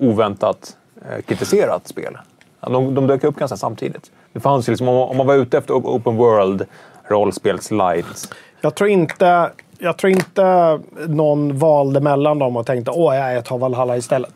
oväntat 0.00 0.76
eh, 1.02 1.22
kritiserat 1.22 1.88
spel. 1.88 2.18
De, 2.60 2.94
de 2.94 3.06
dök 3.06 3.24
upp 3.24 3.36
ganska 3.36 3.56
samtidigt. 3.56 4.10
Det 4.32 4.40
fanns 4.40 4.68
ju 4.68 4.72
liksom, 4.72 4.88
om, 4.88 4.96
om 4.96 5.16
man 5.16 5.26
var 5.26 5.34
ute 5.34 5.58
efter 5.58 5.74
Open 5.74 6.16
World 6.16 6.66
rollspels 7.08 7.70
light. 7.70 8.34
Jag 8.60 8.74
tror 8.74 8.90
inte... 8.90 9.50
Jag 9.82 9.96
tror 9.98 10.10
inte 10.10 10.78
någon 11.08 11.58
valde 11.58 12.00
mellan 12.00 12.38
dem 12.38 12.56
och 12.56 12.66
tänkte 12.66 12.90
åh, 12.90 13.16
jag 13.16 13.44
tar 13.44 13.58
Valhalla 13.58 13.96
istället. 13.96 14.34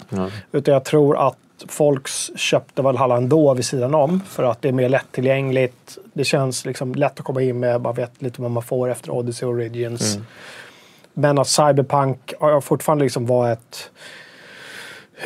Utan 0.52 0.74
jag 0.74 0.84
tror 0.84 1.28
att 1.28 1.36
folk 1.68 2.08
köpte 2.36 2.82
Valhalla 2.82 3.16
ändå 3.16 3.54
vid 3.54 3.64
sidan 3.64 3.94
om. 3.94 4.20
För 4.28 4.42
att 4.42 4.62
det 4.62 4.68
är 4.68 4.72
mer 4.72 4.88
lättillgängligt. 4.88 5.98
Det 6.12 6.24
känns 6.24 6.66
liksom 6.66 6.94
lätt 6.94 7.18
att 7.18 7.24
komma 7.24 7.42
in 7.42 7.60
med. 7.60 7.80
Man 7.80 7.94
vet 7.94 8.22
lite 8.22 8.42
vad 8.42 8.50
man 8.50 8.62
får 8.62 8.90
efter 8.90 9.10
Odyssey 9.10 9.48
Origins. 9.48 10.18
Men 11.14 11.38
att 11.38 11.48
Cyberpunk 11.48 12.34
ja, 12.40 12.60
fortfarande 12.60 13.04
liksom 13.04 13.26
var 13.26 13.52
ett... 13.52 13.90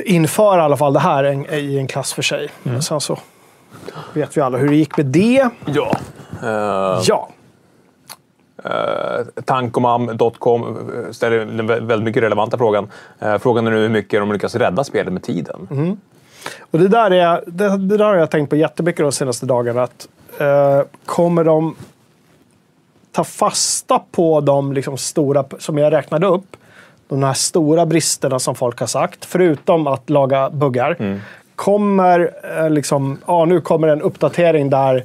Inför 0.04 0.58
i 0.58 0.60
alla 0.60 0.76
fall 0.76 0.92
det 0.92 1.00
här 1.00 1.24
en, 1.24 1.46
i 1.54 1.78
en 1.78 1.86
klass 1.86 2.12
för 2.12 2.22
sig. 2.22 2.48
Men 2.62 2.82
sen 2.82 3.00
så 3.00 3.18
vet 4.12 4.36
vi 4.36 4.40
alla 4.40 4.58
hur 4.58 4.68
det 4.68 4.76
gick 4.76 4.96
med 4.96 5.06
det. 5.06 5.48
Ja. 5.66 5.90
Uh, 6.42 7.02
Ja. 7.04 7.28
Uh, 8.64 9.42
Tankomam.com 9.44 10.62
eh, 11.06 11.12
ställer 11.12 11.38
den 11.38 11.70
vä- 11.70 11.86
väldigt 11.86 12.04
mycket 12.04 12.22
relevanta 12.22 12.58
frågan. 12.58 12.88
Eh, 13.18 13.38
frågan 13.38 13.66
är 13.66 13.70
nu 13.70 13.76
hur 13.76 13.88
mycket 13.88 14.20
de 14.20 14.32
lyckas 14.32 14.54
rädda 14.54 14.84
spelet 14.84 15.12
med 15.12 15.22
tiden. 15.22 15.96
Och 16.70 16.78
det 16.78 16.88
där, 16.88 17.10
är, 17.10 17.42
det, 17.46 17.76
det 17.76 17.96
där 17.96 18.04
har 18.04 18.14
jag 18.16 18.30
tänkt 18.30 18.50
på 18.50 18.56
jättemycket 18.56 19.00
de 19.04 19.12
senaste 19.12 19.46
dagarna. 19.46 19.82
Att, 19.82 20.08
eh, 20.38 20.82
kommer 21.06 21.44
de 21.44 21.76
ta 23.12 23.24
fasta 23.24 24.00
på 24.10 24.40
de 24.40 24.72
liksom 24.72 24.96
stora, 24.98 25.44
som 25.58 25.78
jag 25.78 25.92
räknade 25.92 26.26
upp, 26.26 26.56
de 27.08 27.22
här 27.22 27.32
stora 27.32 27.86
bristerna 27.86 28.38
som 28.38 28.54
folk 28.54 28.80
har 28.80 28.86
sagt, 28.86 29.24
förutom 29.24 29.86
att 29.86 30.10
laga 30.10 30.50
buggar. 30.50 30.96
Kommer 31.54 32.30
eh, 32.58 32.70
liksom, 32.70 33.18
ja 33.26 33.44
nu 33.44 33.60
kommer 33.60 33.88
en 33.88 34.02
uppdatering 34.02 34.70
där 34.70 35.04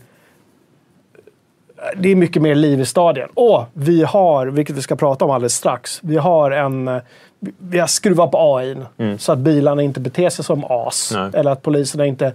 det 1.97 2.09
är 2.11 2.15
mycket 2.15 2.41
mer 2.41 2.55
liv 2.55 2.81
i 2.81 2.85
stadien. 2.85 3.29
Och 3.33 3.63
vi 3.73 4.03
har, 4.03 4.47
vilket 4.47 4.75
vi 4.75 4.81
ska 4.81 4.95
prata 4.95 5.25
om 5.25 5.31
alldeles 5.31 5.53
strax, 5.55 5.99
vi 6.03 6.17
har 6.17 6.51
en... 6.51 6.87
eh, 6.87 6.97
Vi 7.57 7.79
har 7.79 7.87
skruvat 7.87 8.31
på 8.31 8.55
AI 8.57 8.75
så 9.19 9.31
att 9.31 9.37
bilarna 9.39 9.81
inte 9.81 9.99
beter 9.99 10.29
sig 10.29 10.45
som 10.45 10.63
as. 10.69 11.11
Nej. 11.15 11.29
Eller 11.33 11.51
att 11.51 11.61
poliserna 11.61 12.05
inte 12.05 12.25
eh, 12.25 12.33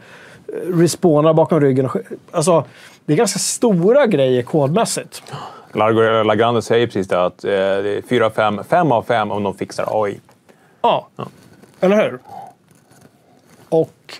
respawnar 0.78 1.32
bakom 1.34 1.60
ryggen. 1.60 1.88
Alltså, 2.30 2.64
det 3.06 3.12
är 3.12 3.16
ganska 3.16 3.38
stora 3.38 4.06
grejer 4.06 4.42
kodmässigt. 4.42 5.22
Largo 5.72 6.22
Lagrande 6.22 6.62
säger 6.62 6.86
precis 6.86 7.08
det 7.08 7.24
att 7.24 7.44
eh, 7.44 7.50
det 7.50 7.98
är 7.98 8.02
4 8.02 8.26
av 8.26 8.30
5, 8.30 8.64
5 8.64 8.92
av 8.92 9.02
5 9.02 9.30
om 9.30 9.42
de 9.42 9.54
fixar 9.54 10.04
AI. 10.04 10.20
Ja, 10.82 11.08
eller 11.80 11.96
hur? 11.96 12.18
Och... 13.68 14.14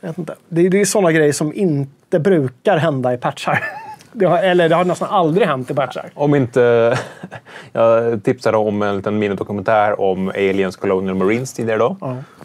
Jag 0.00 0.08
vet 0.08 0.18
inte. 0.18 0.34
Det 0.48 0.66
är, 0.66 0.70
det 0.70 0.80
är 0.80 0.84
sådana 0.84 1.12
grejer 1.12 1.32
som 1.32 1.54
inte 1.54 2.20
brukar 2.20 2.76
hända 2.76 3.14
i 3.14 3.18
patchar. 3.18 3.64
Det 4.12 4.26
har, 4.26 4.38
eller 4.38 4.68
det 4.68 4.74
har 4.74 4.84
nästan 4.84 5.08
aldrig 5.08 5.46
hänt 5.46 5.70
i 5.70 5.74
batchar. 5.74 6.10
Om 6.14 6.34
inte... 6.34 6.98
Jag 7.72 8.24
tipsade 8.24 8.56
om 8.56 8.82
en 8.82 8.96
liten 8.96 9.18
minidokumentär 9.18 10.00
om 10.00 10.28
Aliens 10.28 10.76
Colonial 10.76 11.14
Marines 11.16 11.52
tidigare 11.52 11.76
idag. 11.76 11.96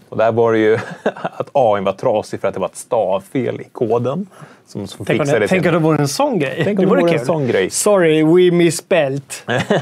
Och 0.09 0.17
där 0.17 0.31
var 0.31 0.53
det 0.53 0.59
ju 0.59 0.75
att 1.03 1.49
AI 1.53 1.81
var 1.81 1.93
trasig 1.93 2.41
för 2.41 2.47
att 2.47 2.53
det 2.53 2.59
var 2.59 2.67
ett 2.67 2.75
stavfel 2.75 3.61
i 3.61 3.63
koden. 3.71 4.27
Som, 4.67 4.87
som 4.87 5.05
Tänk 5.05 5.21
om, 5.21 5.27
det, 5.27 5.47
tänk 5.47 5.63
det 5.63 5.79
vore 5.79 5.97
en 5.97 6.07
sån 6.07 6.39
grej. 6.39 6.61
Tänk 6.63 6.79
om 6.79 6.85
det 6.85 6.91
vore 6.91 7.13
en 7.13 7.25
sån 7.25 7.47
grej. 7.47 7.69
Sorry, 7.69 8.23
we 8.23 8.55
misspelled, 8.55 9.21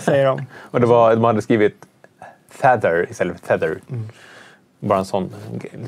säger 0.01 0.25
de. 0.25 0.45
Och 0.71 0.81
det 0.81 0.87
var, 0.87 1.15
de 1.15 1.23
hade 1.23 1.41
skrivit 1.41 1.75
feather 2.49 3.07
istället 3.09 3.39
för 3.39 3.47
feather. 3.47 3.77
Mm. 3.89 4.09
Bara 4.79 4.99
en 4.99 5.05
sån 5.05 5.29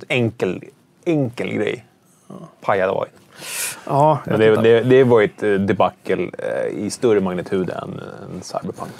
enkel, 0.07 0.63
enkel 1.05 1.53
grej. 1.53 1.85
Pajade 2.61 2.91
AI. 2.91 3.07
Ja, 3.87 4.19
det, 4.25 4.55
det, 4.55 4.81
det 4.81 5.03
var 5.03 5.21
ett 5.21 5.43
eh, 5.43 5.51
debacle 5.51 6.29
eh, 6.37 6.77
i 6.85 6.89
större 6.89 7.19
magnitud 7.19 7.69
än, 7.69 7.77
än 7.83 8.41
Cyberpunk. 8.41 8.91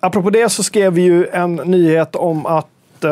Apropå 0.00 0.30
det 0.30 0.48
så 0.48 0.62
skrev 0.62 0.92
vi 0.92 1.02
ju 1.02 1.26
en 1.26 1.54
nyhet 1.54 2.16
om 2.16 2.46
att 2.46 3.04
eh, 3.04 3.10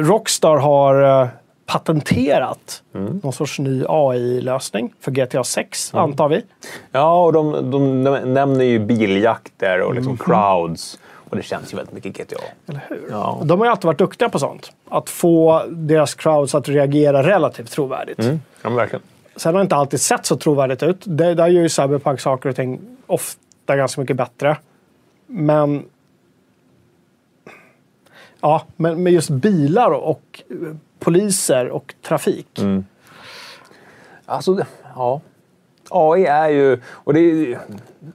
Rockstar 0.00 0.56
har 0.56 1.22
eh, 1.22 1.28
patenterat 1.66 2.82
Mm. 2.94 3.20
någon 3.22 3.32
sorts 3.32 3.58
ny 3.58 3.84
AI-lösning 3.88 4.92
för 5.00 5.10
GTA 5.10 5.44
6, 5.44 5.94
antar 5.94 6.28
vi. 6.28 6.42
Ja, 6.92 7.24
och 7.24 7.32
de, 7.32 7.70
de 7.70 8.02
nämner 8.34 8.64
ju 8.64 8.78
biljakter 8.78 9.80
och 9.80 9.94
liksom 9.94 10.16
crowds. 10.16 10.98
Och 11.30 11.36
det 11.36 11.42
känns 11.42 11.72
ju 11.72 11.76
väldigt 11.76 11.94
mycket 11.94 12.16
GTA. 12.16 12.36
Eller 12.68 12.84
hur? 12.88 13.02
Ja. 13.10 13.40
De 13.44 13.58
har 13.60 13.66
ju 13.66 13.70
alltid 13.70 13.84
varit 13.84 13.98
duktiga 13.98 14.28
på 14.28 14.38
sånt. 14.38 14.72
Att 14.88 15.10
få 15.10 15.62
deras 15.68 16.14
crowds 16.14 16.54
att 16.54 16.68
reagera 16.68 17.22
relativt 17.22 17.70
trovärdigt. 17.70 18.18
Mm. 18.18 18.40
Ja, 18.62 18.70
verkligen. 18.70 19.02
Sen 19.36 19.54
har 19.54 19.60
det 19.60 19.62
inte 19.62 19.76
alltid 19.76 20.00
sett 20.00 20.26
så 20.26 20.36
trovärdigt 20.36 20.82
ut. 20.82 21.02
Det, 21.04 21.34
där 21.34 21.48
gör 21.48 21.62
ju 21.62 21.68
Cyberpunk 21.68 22.20
saker 22.20 22.48
och 22.48 22.56
ting 22.56 22.80
ofta 23.06 23.76
ganska 23.76 24.00
mycket 24.00 24.16
bättre. 24.16 24.56
Men... 25.26 25.84
Ja, 28.40 28.62
men 28.76 29.02
med 29.02 29.12
just 29.12 29.30
bilar 29.30 29.90
och 29.90 30.42
poliser 30.98 31.68
och 31.68 31.94
trafik. 32.02 32.58
Mm. 32.58 32.84
Alltså, 34.26 34.64
ja. 34.94 35.20
AI 35.90 36.26
är 36.26 36.48
ju... 36.48 36.80
Och 36.90 37.14
det, 37.14 37.56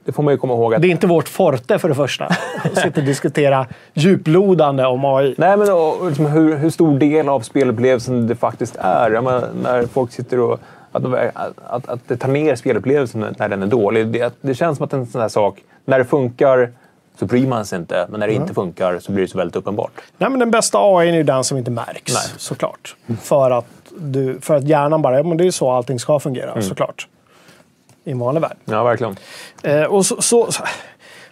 det 0.04 0.12
får 0.12 0.22
man 0.22 0.34
ju 0.34 0.38
komma 0.38 0.52
ihåg 0.52 0.74
att... 0.74 0.82
Det 0.82 0.88
är 0.88 0.90
inte 0.90 1.06
vårt 1.06 1.28
forte 1.28 1.78
för 1.78 1.88
det 1.88 1.94
första. 1.94 2.24
Att 2.64 2.76
sitta 2.76 3.00
och 3.00 3.06
diskutera 3.06 3.66
djuplodande 3.94 4.84
om 4.84 5.04
AI. 5.04 5.34
Nej, 5.38 5.56
men 5.56 5.72
och, 5.72 6.06
liksom, 6.06 6.26
hur, 6.26 6.56
hur 6.56 6.70
stor 6.70 6.98
del 6.98 7.28
av 7.28 7.40
spelupplevelsen 7.40 8.26
det 8.26 8.36
faktiskt 8.36 8.76
är. 8.76 9.10
Menar, 9.10 9.48
när 9.62 9.86
folk 9.86 10.12
sitter 10.12 10.40
och... 10.40 10.60
Att, 10.98 11.12
de, 11.12 11.30
att, 11.66 11.88
att 11.88 12.08
det 12.08 12.16
tar 12.16 12.28
ner 12.28 12.56
spelupplevelsen 12.56 13.34
när 13.38 13.48
den 13.48 13.62
är 13.62 13.66
dålig. 13.66 14.06
Det, 14.06 14.34
det 14.40 14.54
känns 14.54 14.76
som 14.76 14.84
att 14.84 14.92
en 14.92 15.06
sån 15.06 15.20
här 15.20 15.28
sak, 15.28 15.62
när 15.84 15.98
det 15.98 16.04
funkar 16.04 16.72
så 17.18 17.26
bryr 17.26 17.46
man 17.46 17.66
sig 17.66 17.78
inte. 17.78 18.06
Men 18.10 18.20
när 18.20 18.26
det 18.26 18.32
inte 18.32 18.54
funkar 18.54 18.98
så 18.98 19.12
blir 19.12 19.22
det 19.22 19.30
så 19.30 19.38
väldigt 19.38 19.56
uppenbart. 19.56 19.92
Nej, 20.18 20.30
men 20.30 20.38
den 20.38 20.50
bästa 20.50 20.78
AI 20.78 21.08
är 21.08 21.14
ju 21.14 21.22
den 21.22 21.44
som 21.44 21.58
inte 21.58 21.70
märks, 21.70 22.14
Nej. 22.14 22.22
såklart. 22.36 22.96
För 23.22 23.50
att, 23.50 23.66
du, 23.98 24.40
för 24.40 24.54
att 24.54 24.64
hjärnan 24.64 25.02
bara, 25.02 25.16
ja, 25.16 25.22
men 25.22 25.36
det 25.36 25.46
är 25.46 25.50
så 25.50 25.70
allting 25.70 25.98
ska 25.98 26.20
fungera, 26.20 26.62
såklart. 26.62 27.08
I 28.04 28.10
en 28.10 28.18
vanlig 28.18 28.40
värld. 28.40 28.56
Ja, 28.64 28.84
verkligen. 28.84 29.16
Eh, 29.62 29.82
och, 29.82 30.06
så, 30.06 30.22
så, 30.22 30.48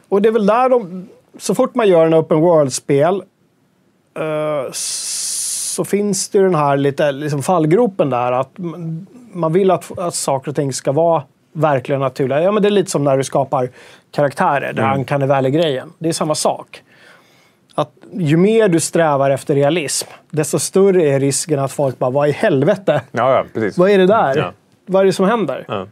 och 0.09 0.23
det 0.23 0.29
är 0.29 0.33
väl 0.33 0.47
där 0.47 0.69
de... 0.69 1.09
Så 1.39 1.55
fort 1.55 1.75
man 1.75 1.89
gör 1.89 2.07
en 2.07 2.14
open 2.14 2.41
world-spel 2.41 3.23
eh, 4.14 4.73
så 4.73 5.85
finns 5.85 6.29
det 6.29 6.39
ju 6.39 6.45
den 6.45 6.55
här 6.55 6.77
lite 6.77 7.12
liksom 7.12 7.43
fallgropen 7.43 8.11
där. 8.11 8.33
Att 8.33 8.51
man- 9.41 9.53
vill 9.53 9.70
att, 9.70 9.99
att 9.99 10.14
saker 10.14 10.51
och 10.51 10.57
ting 10.57 10.72
ska 10.72 10.93
vara 10.93 11.22
verkligen 11.53 12.01
naturliga. 12.01 12.43
Ja, 12.43 12.53
men 12.53 12.62
det 12.62 12.68
är 12.68 12.70
lite 12.70 12.91
som 12.91 13.05
när 13.05 13.16
du 13.16 13.24
skapar 13.24 13.70
karaktärer, 14.11 14.72
där 14.72 14.82
han 14.82 15.05
kan 15.05 15.28
väl 15.28 15.49
grejen. 15.49 15.93
Det 15.99 16.09
är 16.09 16.12
samma 16.12 16.34
sak. 16.34 16.82
Att 17.74 17.91
ju 18.12 18.37
mer 18.37 18.68
du 18.68 18.80
strävar 18.80 19.30
efter 19.30 19.55
realism, 19.55 20.09
desto 20.30 20.59
större 20.59 21.03
är 21.03 21.20
risken 21.20 21.59
att 21.59 21.72
folk 21.72 21.99
bara, 21.99 22.11
vad 22.11 22.28
i 22.28 22.32
helvete? 22.32 23.03
Ja, 23.12 23.37
ja 23.37 23.45
precis. 23.55 23.78
Vad 23.78 23.91
är 23.91 23.99
det 23.99 24.07
där? 24.07 24.37
Ja. 24.37 24.53
Vad 24.87 25.03
är 25.03 25.07
det 25.07 25.12
som 25.12 25.26
händer? 25.26 25.64
Ja. 25.68 25.87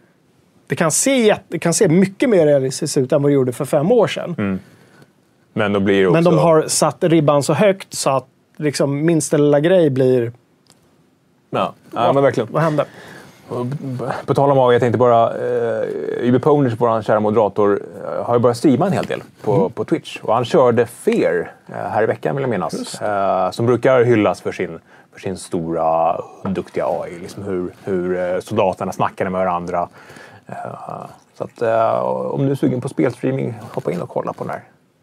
Det 0.67 0.77
kan, 0.77 0.91
se, 0.91 1.37
det 1.49 1.59
kan 1.59 1.75
se 1.75 1.89
mycket 1.89 2.29
mer 2.31 2.47
realistiskt 2.47 2.97
ut 2.97 3.13
än 3.13 3.23
vad 3.23 3.31
det 3.31 3.35
gjorde 3.35 3.53
för 3.53 3.65
fem 3.65 3.93
år 3.93 4.07
sedan. 4.07 4.61
Men 5.53 5.73
då 5.73 5.81
blir 5.81 6.01
det 6.01 6.07
också... 6.07 6.15
Men 6.15 6.25
de 6.25 6.39
har 6.39 6.65
satt 6.69 7.05
ribban 7.05 7.43
så 7.43 7.53
högt 7.53 7.95
så 7.95 8.11
att 8.11 8.27
liksom 8.57 9.07
minsta 9.07 9.37
lilla 9.37 9.61
grej 9.61 9.91
blir... 9.91 10.33
Ja, 11.51 11.75
ja 11.93 12.13
men 12.13 12.23
verkligen. 12.23 12.49
Vad 12.53 12.63
händer? 12.63 12.87
På 14.27 14.35
tal 14.35 14.51
om 14.51 14.59
AI, 14.59 14.75
jag 14.75 14.81
tänkte 14.81 14.99
bara... 14.99 15.33
Uh, 15.37 16.25
Ybbe 16.25 16.41
Poners, 16.41 16.75
vår 16.79 17.03
kära 17.03 17.21
moderator, 17.21 17.83
eh, 18.05 18.25
har 18.25 18.35
ju 18.35 18.41
börjat 18.41 18.57
streama 18.57 18.87
en 18.87 18.93
hel 18.93 19.05
del 19.05 19.23
på, 19.43 19.69
på 19.69 19.85
Twitch. 19.85 20.21
Och 20.23 20.35
han 20.35 20.45
körde 20.45 20.87
Fear 20.87 21.53
eh, 21.67 21.75
här 21.75 22.03
i 22.03 22.07
veckan, 22.07 22.37
vill 22.37 22.43
jag 22.43 22.51
minnas. 22.51 23.01
Eh, 23.01 23.51
som 23.51 23.67
brukar 23.67 24.05
hyllas 24.05 24.41
för 24.41 24.53
sin, 24.53 24.79
för 25.13 25.21
sin 25.21 25.37
stora, 25.37 26.21
duktiga 26.45 26.87
AI. 26.87 27.19
Liksom 27.19 27.43
hur, 27.43 27.75
hur 27.85 28.19
eh, 28.19 28.41
soldaterna 28.41 28.93
snackade 28.93 29.31
med 29.31 29.41
varandra. 29.41 29.89
Eh, 30.47 30.55
så 31.39 31.45
att, 31.45 31.63
eh, 31.63 32.01
om 32.05 32.47
du 32.47 32.51
är 32.51 32.55
sugen 32.55 32.81
på 32.81 32.89
spelstreaming, 32.89 33.55
hoppa 33.73 33.93
in 33.93 34.03
och 34.03 34.09
kolla 34.09 34.33
på 34.33 34.45
när 34.45 34.63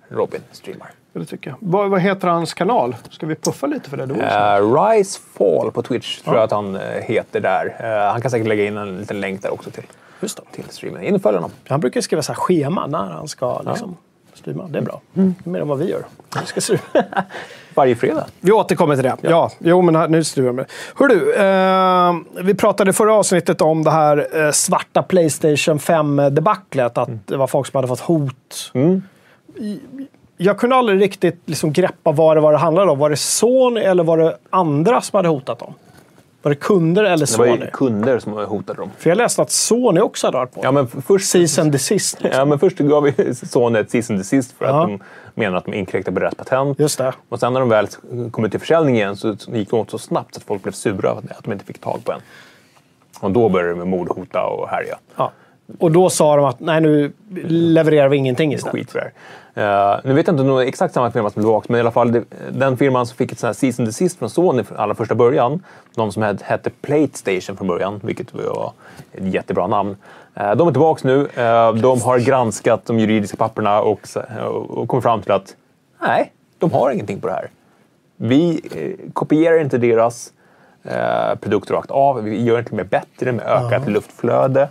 Robin 0.09 0.41
streamar. 0.51 0.89
Det 1.13 1.25
tycker 1.25 1.49
jag. 1.49 1.57
Vad, 1.59 1.89
vad 1.89 2.01
heter 2.01 2.27
hans 2.27 2.53
kanal? 2.53 2.95
Ska 3.09 3.25
vi 3.25 3.35
puffa 3.35 3.67
lite 3.67 3.89
för 3.89 3.97
det? 3.97 4.05
då? 4.05 4.15
Uh, 4.15 4.81
Rise 4.83 5.19
Fall 5.37 5.71
på 5.71 5.81
Twitch 5.81 6.21
tror 6.21 6.35
jag 6.35 6.43
att 6.43 6.51
han 6.51 6.75
eh, 6.75 6.81
heter 6.81 7.39
där. 7.39 7.75
Eh, 7.79 8.11
han 8.11 8.21
kan 8.21 8.31
säkert 8.31 8.47
lägga 8.47 8.65
in 8.65 8.77
en 8.77 8.97
liten 8.97 9.21
länk 9.21 9.41
där 9.41 9.53
också 9.53 9.69
till, 9.71 9.83
Just 10.19 10.37
det. 10.37 10.43
till 10.51 10.69
streamen. 10.69 11.03
In 11.03 11.15
och 11.15 11.21
följ 11.21 11.35
honom. 11.37 11.51
Han 11.67 11.79
brukar 11.79 12.01
skriva 12.01 12.21
så 12.21 12.31
här 12.33 12.39
schema 12.39 12.87
när 12.87 12.97
han 13.05 13.27
ska 13.27 13.61
liksom, 13.61 13.97
streama. 14.33 14.67
Det 14.67 14.77
är 14.77 14.81
bra. 14.81 15.01
Mm. 15.15 15.35
Det 15.43 15.49
är 15.49 15.51
mer 15.51 15.61
än 15.61 15.67
vad 15.67 15.77
vi 15.79 15.89
gör. 15.89 16.05
Vi, 16.39 16.45
ska 16.45 16.61
streama. 16.61 16.83
Varje 17.75 17.95
fredag. 17.95 18.25
vi 18.39 18.51
återkommer 18.51 18.95
till 18.95 19.03
det. 19.03 19.17
Ja, 19.21 19.51
jo, 19.59 19.81
men 19.81 19.95
här, 19.95 20.07
nu 20.07 20.23
streamar 20.23 20.51
vi 20.51 20.55
med 20.55 20.65
det. 20.65 20.71
Hör 20.99 21.07
du, 21.07 21.35
eh, 21.35 22.43
vi 22.45 22.53
pratade 22.55 22.89
i 22.89 22.93
förra 22.93 23.13
avsnittet 23.13 23.61
om 23.61 23.83
det 23.83 23.91
här 23.91 24.45
eh, 24.45 24.51
svarta 24.51 25.03
Playstation 25.03 25.79
5-debaclet. 25.79 26.97
Att 26.97 27.27
det 27.27 27.37
var 27.37 27.47
folk 27.47 27.67
som 27.67 27.77
hade 27.77 27.87
fått 27.87 27.99
hot. 27.99 28.71
I- 29.55 29.79
Jag 30.43 30.57
kunde 30.57 30.75
aldrig 30.75 31.01
riktigt 31.01 31.41
liksom 31.45 31.73
greppa 31.73 32.11
vad 32.11 32.37
det 32.37 32.41
var 32.41 32.51
det 32.51 32.57
handlade 32.57 32.91
om. 32.91 32.99
Var 32.99 33.09
det 33.09 33.15
Sony 33.17 33.81
eller 33.81 34.03
var 34.03 34.17
det 34.17 34.37
andra 34.49 35.01
som 35.01 35.17
hade 35.17 35.27
hotat 35.29 35.59
dem? 35.59 35.73
Var 36.41 36.49
det 36.49 36.55
kunder 36.55 37.03
eller 37.03 37.25
Det 37.27 37.37
var 37.37 37.45
Sony? 37.47 37.65
ju 37.65 37.71
kunder 37.71 38.19
som 38.19 38.33
hotade 38.33 38.79
dem. 38.81 38.91
För 38.97 39.09
jag 39.09 39.17
läste 39.17 39.41
att 39.41 39.51
Sony 39.51 39.99
också 40.01 40.27
hade 40.27 40.37
varit 40.37 40.53
på. 40.53 40.59
Ja, 40.63 40.71
men 40.71 40.87
först, 40.87 41.29
Cease 41.29 41.61
and 41.61 41.71
desist. 41.71 42.23
Liksom. 42.23 42.39
ja, 42.39 42.45
men 42.45 42.59
först 42.59 42.77
gav 42.77 43.03
vi 43.03 43.35
Sony 43.35 43.79
ett 43.79 43.91
cease 43.91 44.13
and 44.13 44.19
desist 44.19 44.51
för 44.57 44.65
Ja. 44.65 44.81
att 44.83 44.87
de 44.87 44.99
menar 45.35 45.57
att 45.57 45.65
de 45.65 45.73
inkräktar 45.73 46.11
på 46.11 46.19
deras 46.19 46.35
patent. 46.35 46.79
Just 46.79 46.97
det. 46.97 47.13
Och 47.29 47.39
sen 47.39 47.53
när 47.53 47.59
de 47.59 47.69
väl 47.69 47.87
kom 48.31 48.45
ut 48.45 48.51
till 48.51 48.59
försäljning 48.59 48.95
igen 48.95 49.15
så 49.15 49.35
gick 49.47 49.69
det 49.69 49.75
åt 49.75 49.91
så 49.91 49.97
snabbt 49.97 50.37
att 50.37 50.43
folk 50.43 50.63
blev 50.63 50.71
sura 50.73 51.11
att 51.11 51.43
de 51.43 51.51
inte 51.53 51.65
fick 51.65 51.79
tag 51.79 52.01
på 52.05 52.11
en. 52.11 52.19
Och 53.19 53.31
då 53.31 53.49
började 53.49 53.71
de 53.71 53.77
med 53.77 53.87
mordhota 53.87 54.43
och 54.43 54.69
härja. 54.69 54.97
Ja. 55.15 55.31
Och 55.79 55.91
då 55.91 56.09
sa 56.09 56.35
de 56.35 56.45
att 56.45 56.59
nej, 56.59 56.81
nu 56.81 57.11
levererar 57.47 58.09
vi 58.09 58.17
ingenting 58.17 58.53
istället. 58.53 58.73
skit 58.73 58.91
för 58.91 58.99
det 58.99 59.11
Eh, 59.53 59.95
nu 60.03 60.13
vet 60.13 60.27
jag 60.27 60.33
inte 60.33 60.41
om 60.41 60.47
det 60.47 60.53
var 60.53 60.61
exakt 60.61 60.93
samma 60.93 61.11
firma 61.11 61.29
som 61.29 61.43
låg 61.43 61.65
men 61.67 61.77
i 61.77 61.79
alla 61.79 61.91
fall 61.91 62.11
det, 62.11 62.23
den 62.51 62.77
firman 62.77 63.05
som 63.05 63.17
fick 63.17 63.31
ett 63.31 63.39
sånt 63.39 63.47
här 63.47 63.53
season 63.53 63.85
desist 63.85 64.19
från 64.19 64.29
Sony 64.29 64.63
från 64.63 64.77
allra 64.77 64.95
första 64.95 65.15
början, 65.15 65.63
de 65.95 66.11
som 66.11 66.23
hette, 66.23 66.45
hette 66.45 66.69
Platestation 66.69 67.57
från 67.57 67.67
början, 67.67 67.99
vilket 68.03 68.33
var 68.33 68.73
ett 69.11 69.33
jättebra 69.33 69.67
namn. 69.67 69.97
Eh, 70.33 70.55
de 70.55 70.67
är 70.67 70.71
tillbaka 70.71 71.07
nu. 71.07 71.27
Eh, 71.35 71.73
de 71.73 72.01
har 72.01 72.19
granskat 72.19 72.85
de 72.85 72.99
juridiska 72.99 73.37
papperna 73.37 73.81
och, 73.81 74.07
och 74.69 74.87
kommit 74.87 75.03
fram 75.03 75.21
till 75.21 75.31
att 75.31 75.55
nej, 76.01 76.31
de 76.57 76.71
har 76.71 76.91
ingenting 76.91 77.21
på 77.21 77.27
det 77.27 77.33
här. 77.33 77.49
Vi 78.17 78.61
kopierar 79.13 79.61
inte 79.61 79.77
deras 79.77 80.33
produkter 81.41 81.73
rakt 81.73 81.91
av. 81.91 82.23
Vi 82.23 82.43
gör 82.43 82.59
inte 82.59 82.75
mer 82.75 82.83
bättre 82.83 83.31
med 83.31 83.45
ökat 83.45 83.87
luftflöde. 83.87 84.69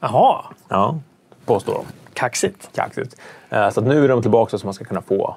Jaha, 0.00 0.44
Ja, 0.68 0.98
påstår 1.44 1.74
de 1.74 1.84
kaxigt. 2.14 2.68
kaxigt. 2.74 3.16
Eh, 3.50 3.70
Så 3.70 3.80
nu 3.80 4.04
är 4.04 4.08
de 4.08 4.22
tillbaka 4.22 4.58
så 4.58 4.66
man 4.66 4.74
ska 4.74 4.84
kunna 4.84 5.02
få 5.02 5.36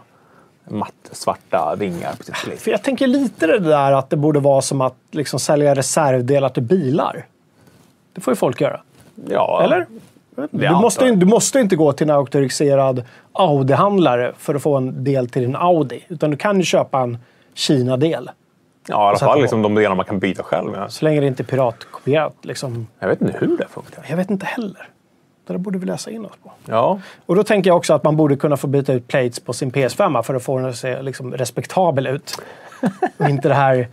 matt 0.69 0.93
svarta 1.11 1.75
vingar 1.75 2.11
på 2.11 2.17
sitt 2.23 2.25
Playstation. 2.25 2.57
För 2.57 2.71
jag 2.71 2.83
tänker 2.83 3.07
lite 3.07 3.47
det 3.47 3.59
där 3.59 3.91
att 3.91 4.09
det 4.09 4.15
borde 4.17 4.39
vara 4.39 4.61
som 4.61 4.81
att 4.81 4.95
liksom 5.11 5.39
sälja 5.39 5.75
reservdelar 5.75 6.49
till 6.49 6.63
bilar. 6.63 7.25
Det 8.13 8.21
får 8.21 8.31
ju 8.31 8.35
folk 8.35 8.61
göra. 8.61 8.81
Ja, 9.29 9.61
Eller? 9.63 9.85
Du 10.51 10.69
måste, 10.69 11.11
du 11.11 11.25
måste 11.25 11.59
inte 11.59 11.75
gå 11.75 11.93
till 11.93 12.09
en 12.09 12.15
auktoriserad 12.15 13.03
Audi-handlare 13.33 14.33
för 14.37 14.55
att 14.55 14.61
få 14.61 14.75
en 14.77 15.03
del 15.03 15.29
till 15.29 15.41
din 15.41 15.55
Audi. 15.55 16.05
Utan 16.07 16.31
du 16.31 16.37
kan 16.37 16.57
ju 16.57 16.63
köpa 16.63 16.99
en 16.99 17.17
Kina-del. 17.53 18.29
Ja, 18.87 19.05
i 19.05 19.07
alla 19.09 19.17
fall 19.17 19.41
liksom 19.41 19.61
de 19.61 19.75
delar 19.75 19.95
man 19.95 20.05
kan 20.05 20.19
byta 20.19 20.43
själv. 20.43 20.71
Ja. 20.75 20.89
Så 20.89 21.05
länge 21.05 21.19
det 21.21 21.27
inte 21.27 21.43
är 21.43 21.45
piratkopierat. 21.45 22.35
Liksom. 22.41 22.87
Jag 22.99 23.07
vet 23.07 23.21
inte 23.21 23.37
hur 23.39 23.57
det 23.57 23.67
funkar. 23.69 24.05
Jag 24.09 24.17
vet 24.17 24.29
inte 24.29 24.45
heller. 24.45 24.89
Det 25.47 25.53
där 25.53 25.57
borde 25.57 25.79
vi 25.79 25.85
läsa 25.85 26.11
in 26.11 26.25
oss 26.25 26.31
på. 26.43 26.51
Ja, 26.65 26.99
Och 27.25 27.35
då 27.35 27.43
tänker 27.43 27.69
jag 27.69 27.77
också 27.77 27.93
att 27.93 28.03
man 28.03 28.17
borde 28.17 28.35
kunna 28.35 28.57
få 28.57 28.67
byta 28.67 28.93
ut 28.93 29.07
plates 29.07 29.39
på 29.39 29.53
sin 29.53 29.71
PS5 29.71 30.21
för 30.21 30.35
att 30.35 30.43
få 30.43 30.57
den 30.57 30.69
att 30.69 30.75
se 30.75 31.01
liksom 31.01 31.33
respektabel 31.33 32.07
ut. 32.07 32.37
Och 33.17 33.29
inte 33.29 33.47
det 33.47 33.55
här... 33.55 33.87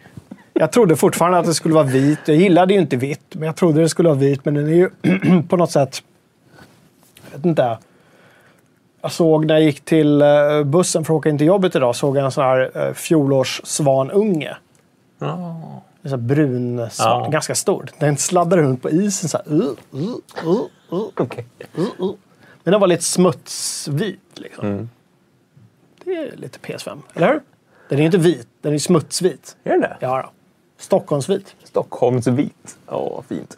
Jag 0.54 0.72
trodde 0.72 0.96
fortfarande 0.96 1.38
att 1.38 1.46
det 1.46 1.54
skulle 1.54 1.74
vara 1.74 1.84
vit. 1.84 2.18
Jag 2.24 2.36
gillade 2.36 2.74
ju 2.74 2.80
inte 2.80 2.96
vitt, 2.96 3.34
men 3.34 3.46
jag 3.46 3.56
trodde 3.56 3.80
det 3.80 3.88
skulle 3.88 4.08
vara 4.08 4.18
vit. 4.18 4.44
Men 4.44 4.54
den 4.54 4.66
är 4.68 4.72
ju 4.72 4.90
på 5.48 5.56
något 5.56 5.70
sätt 5.70 6.02
vet 7.32 7.44
inte. 7.44 7.78
Jag 9.02 9.12
såg 9.12 9.46
när 9.46 9.54
jag 9.54 9.62
gick 9.64 9.84
till 9.84 10.22
eh, 10.22 10.62
bussen 10.64 11.04
för 11.04 11.14
att 11.14 11.18
åka 11.18 11.28
in 11.28 11.38
till 11.38 11.46
jobbet 11.46 11.76
idag, 11.76 11.96
såg 11.96 12.16
jag 12.16 12.24
en 12.24 12.32
sån 12.32 12.44
här 12.44 12.70
eh, 12.74 12.92
fjolårssvanunge. 12.92 14.56
En 15.20 16.10
sån 16.10 16.20
här 16.20 16.26
brun 16.26 16.90
svan, 16.90 17.22
Ja. 17.22 17.28
ganska 17.28 17.54
stor. 17.54 17.88
Den 17.98 18.16
sladdade 18.16 18.62
runt 18.62 18.82
på 18.82 18.90
isen 18.90 19.28
så 19.28 19.38
här. 19.38 19.54
Uh, 19.54 19.62
uh, 19.94 20.16
uh, 20.46 20.60
uh, 20.92 21.08
Okej. 21.16 21.44
uh, 21.78 21.84
uh. 22.00 22.14
Men 22.64 22.72
den 22.72 22.80
var 22.80 22.88
lite 22.88 23.02
smutsvit. 23.04 24.20
Liksom. 24.34 24.66
Mm. 24.66 24.88
Det 26.04 26.16
är 26.16 26.36
lite 26.36 26.58
PS5, 26.58 26.98
eller 27.14 27.28
hur? 27.28 27.40
Den 27.88 27.98
är 27.98 28.02
inte 28.02 28.18
vit, 28.18 28.48
den 28.60 28.74
är 28.74 28.78
smutsvit. 28.78 29.56
Är 29.64 29.70
det 29.70 29.78
det? 29.78 29.96
Ja, 30.00 30.22
då. 30.22 30.30
Stockholmsvit, 30.78 31.54
Stockholmsvit. 31.64 32.76
Ja, 32.86 33.22
fint. 33.28 33.56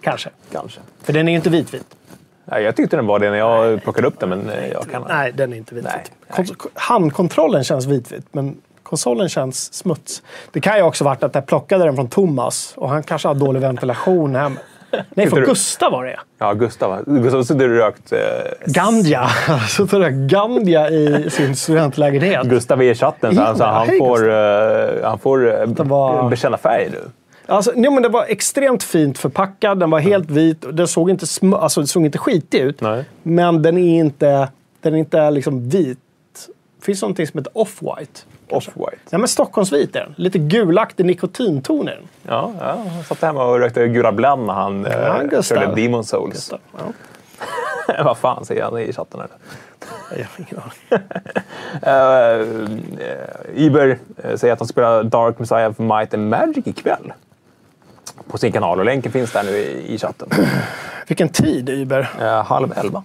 kanske. 0.00 0.30
Kanske. 0.52 0.80
För 1.02 1.12
den 1.12 1.28
är 1.28 1.32
inte 1.32 1.50
vitvit. 1.50 1.96
Nej, 2.44 2.62
jag 2.62 2.76
tyckte 2.76 2.96
den 2.96 3.06
var 3.06 3.18
det 3.18 3.30
när 3.30 3.36
jag 3.38 3.82
plockade 3.82 4.06
upp 4.06 4.20
den, 4.20 4.28
men 4.28 4.50
eh, 4.50 4.68
jag 4.68 4.90
kan... 4.90 5.04
Nej, 5.08 5.32
den 5.32 5.52
är 5.52 5.56
inte 5.56 5.74
vitvit. 5.74 6.12
Nej, 6.36 6.46
Kon- 6.46 6.70
Handkontrollen 6.74 7.64
känns 7.64 7.86
vitvit, 7.86 8.26
men 8.32 8.60
konsolen 8.82 9.28
känns 9.28 9.74
smuts. 9.74 10.22
Det 10.52 10.60
kan 10.60 10.76
ju 10.76 10.82
också 10.82 11.04
varit 11.04 11.22
att 11.22 11.34
jag 11.34 11.46
plockade 11.46 11.84
den 11.84 11.94
från 11.94 12.08
Thomas 12.08 12.72
och 12.76 12.88
han 12.88 13.02
kanske 13.02 13.28
har 13.28 13.34
dålig 13.34 13.60
ventilation 13.60 14.34
hem. 14.34 14.58
Nej, 15.14 15.26
du- 15.32 15.46
Gustav 15.46 15.92
var 15.92 16.04
det. 16.04 16.18
Ja, 16.38 16.52
Gustav. 16.52 17.04
Gustav 17.06 17.42
suttit 17.42 17.62
och 17.62 17.68
rökt... 17.68 18.12
Eh, 18.12 18.18
Gandja. 18.66 19.28
Så 19.68 19.86
tar 19.86 20.00
jag 20.00 20.12
Gandja 20.12 20.90
i 20.90 21.30
sin 21.30 21.56
studentlägenhet. 21.56 22.46
Gustav 22.46 22.82
är 22.82 22.90
i 22.90 22.94
chatten, 22.94 23.34
så 23.34 23.40
han, 23.42 23.56
så 23.56 23.62
Ja, 23.62 23.66
han 23.68 23.88
hej, 23.88 23.98
får, 23.98 24.30
eh, 24.30 25.08
han 25.08 25.18
får 25.18 25.60
eh, 25.62 25.66
var- 25.86 26.30
bekänna 26.30 26.56
färg 26.58 26.88
nu. 26.92 27.00
Alltså, 27.46 27.72
nej, 27.76 27.90
men 27.90 28.02
det 28.02 28.08
var 28.08 28.24
extremt 28.28 28.82
fint 28.82 29.18
förpackad. 29.18 29.78
Den 29.80 29.90
var 29.90 29.98
helt 29.98 30.30
vit. 30.30 30.64
och 30.64 30.74
Den 30.74 30.88
såg 30.88 31.10
inte, 31.10 31.24
sm- 31.24 31.58
alltså, 31.58 31.80
den 31.80 31.86
såg 31.88 32.04
inte 32.04 32.18
skitig 32.18 32.58
ut. 32.58 32.80
Nej. 32.80 33.04
Men 33.22 33.62
den 33.62 33.78
är 33.78 33.98
inte, 33.98 34.48
den 34.82 34.94
är 34.94 34.98
inte 34.98 35.30
liksom 35.30 35.68
vit. 35.68 35.98
Det 36.78 36.84
finns 36.84 37.02
någonting 37.02 37.26
som 37.26 37.38
heter 37.38 37.52
off-white. 37.58 38.24
Off-white. 38.50 38.96
Ja, 39.10 39.18
men 39.18 39.28
Stockholmsvit 39.28 39.96
är 39.96 40.00
den. 40.00 40.14
Lite 40.16 40.38
gulaktig 40.38 41.06
nikotinton 41.06 41.88
i 41.88 41.90
den. 41.90 42.08
Ja, 42.22 42.52
ja, 42.60 42.76
han 42.94 43.04
satt 43.04 43.22
hemma 43.22 43.44
och 43.44 43.58
rökte 43.58 43.88
Gula 43.88 44.12
Blend 44.12 44.46
när 44.46 44.54
han 44.54 44.86
Ja, 44.90 45.22
eh, 45.22 45.28
Gustav. 45.28 45.56
körde 45.56 45.82
Demon 45.82 46.04
Souls. 46.04 46.52
Ja, 46.76 46.82
Vad 48.04 48.18
fan 48.18 48.44
säger 48.44 48.64
han 48.64 48.78
i 48.78 48.92
chatten? 48.92 49.20
Här? 49.20 49.28
jag 50.10 50.26
har 50.26 50.38
ingen 50.38 50.60
aning. 50.62 51.02
Uh, 53.54 53.54
Iber 53.64 53.98
eh, 54.24 54.36
säger 54.36 54.52
att 54.52 54.58
han 54.58 54.68
spelar 54.68 55.02
Dark 55.04 55.38
Messiah 55.38 55.70
of 55.70 55.78
Might 55.78 56.14
and 56.14 56.28
Magic 56.28 56.66
ikväll. 56.66 57.12
På 58.28 58.38
sin 58.38 58.52
kanal 58.52 58.78
och 58.78 58.84
länken 58.84 59.12
finns 59.12 59.32
där 59.32 59.42
nu 59.44 59.50
i, 59.50 59.94
i 59.94 59.98
chatten. 59.98 60.28
Vilken 61.08 61.28
tid, 61.28 61.68
Uber? 61.68 62.10
Eh, 62.20 62.44
halv 62.44 62.72
elva. 62.76 63.02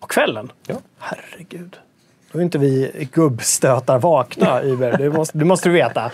På 0.00 0.06
kvällen? 0.06 0.52
Ja. 0.66 0.74
Herregud. 0.98 1.76
Då 2.32 2.38
är 2.38 2.42
inte 2.42 2.58
vi 2.58 3.08
gubbstötar 3.12 3.98
vakna, 3.98 4.62
Uber. 4.62 4.96
Det 4.98 5.10
måste, 5.10 5.38
det 5.38 5.44
måste 5.44 5.68
du 5.68 5.72
veta. 5.72 6.10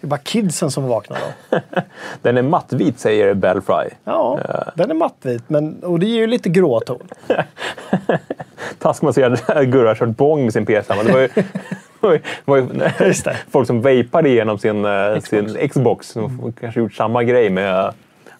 Det 0.00 0.06
är 0.06 0.08
bara 0.08 0.20
kidsen 0.20 0.70
som 0.70 0.84
vaknar 0.84 1.18
då. 1.50 1.58
Den 2.22 2.36
är 2.36 2.42
mattvit 2.42 2.98
säger 2.98 3.34
Belfry. 3.34 3.88
Ja, 4.04 4.40
den 4.74 4.90
är 4.90 4.94
mattvit, 4.94 5.42
men, 5.46 5.84
och 5.84 6.00
det 6.00 6.06
ger 6.06 6.18
ju 6.18 6.26
lite 6.26 6.48
gråton. 6.48 7.08
Taskman 8.78 9.12
säger 9.12 9.30
att 9.30 9.66
Gurra 9.66 9.88
har 9.88 9.94
kört 9.94 10.08
bång 10.08 10.44
med 10.44 10.52
sin 10.52 10.66
PS5. 10.66 11.04
Det 11.04 11.12
var 12.44 12.56
ju, 12.56 13.14
folk 13.50 13.66
som 13.66 13.82
vapade 13.82 14.28
igenom 14.28 14.58
sin 14.58 14.86
Xbox. 15.22 15.28
Sin 15.28 15.68
Xbox. 15.68 16.08
Som 16.08 16.52
kanske 16.60 16.80
gjort 16.80 16.94
samma 16.94 17.22
grej 17.22 17.50
med 17.50 17.92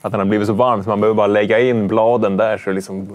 att 0.06 0.12
den 0.12 0.20
har 0.20 0.26
blivit 0.26 0.46
så 0.46 0.52
varm 0.52 0.82
så 0.82 0.88
man 0.88 1.00
behöver 1.00 1.16
bara 1.16 1.26
lägga 1.26 1.60
in 1.60 1.88
bladen 1.88 2.36
där 2.36 2.58
så 2.58 2.72
liksom 2.72 3.08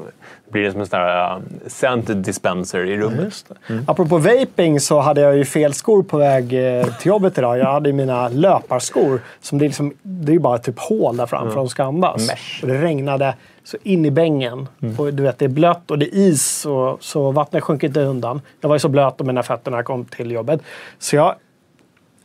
blir 0.49 0.63
det 0.63 0.71
som 0.71 0.81
en 0.81 0.87
sån 0.87 0.99
här 0.99 1.35
uh, 1.35 1.41
scent 1.67 2.23
dispenser 2.23 2.85
i 2.85 2.97
rummet. 2.97 3.45
Det. 3.67 3.83
Apropå 3.87 4.17
vaping 4.17 4.79
så 4.79 4.99
hade 4.99 5.21
jag 5.21 5.37
ju 5.37 5.45
fel 5.45 5.73
skor 5.73 6.03
på 6.03 6.17
väg 6.17 6.43
eh, 6.53 6.85
till 6.85 7.07
jobbet 7.07 7.37
idag. 7.37 7.57
Jag 7.57 7.71
hade 7.71 7.89
ju 7.89 7.93
mina 7.93 8.29
löparskor. 8.29 9.21
Som 9.41 9.57
det, 9.57 9.65
är 9.65 9.67
liksom, 9.67 9.93
det 10.01 10.31
är 10.31 10.33
ju 10.33 10.39
bara 10.39 10.57
typ 10.57 10.79
hål 10.79 11.17
där 11.17 11.25
fram 11.25 11.43
för 11.43 11.49
att 11.49 11.55
de 11.55 11.69
ska 11.69 11.83
andas. 11.83 12.27
Mesh. 12.27 12.61
Och 12.61 12.67
det 12.67 12.81
regnade 12.81 13.35
så 13.63 13.77
in 13.83 14.05
i 14.05 14.11
bängen. 14.11 14.67
Och 14.97 15.13
du 15.13 15.23
vet, 15.23 15.39
det 15.39 15.45
är 15.45 15.49
blött 15.49 15.91
och 15.91 15.99
det 15.99 16.05
är 16.05 16.15
is 16.15 16.65
och, 16.65 17.03
så 17.03 17.31
vattnet 17.31 17.63
sjunker 17.63 17.87
inte 17.87 18.01
undan. 18.01 18.41
Jag 18.61 18.69
var 18.69 18.75
ju 18.75 18.79
så 18.79 18.89
blöt 18.89 19.21
om 19.21 19.27
mina 19.27 19.43
fötter 19.43 19.71
när 19.71 19.77
jag 19.77 19.85
kom 19.85 20.05
till 20.05 20.31
jobbet. 20.31 20.61
Så 20.99 21.15
jag 21.15 21.35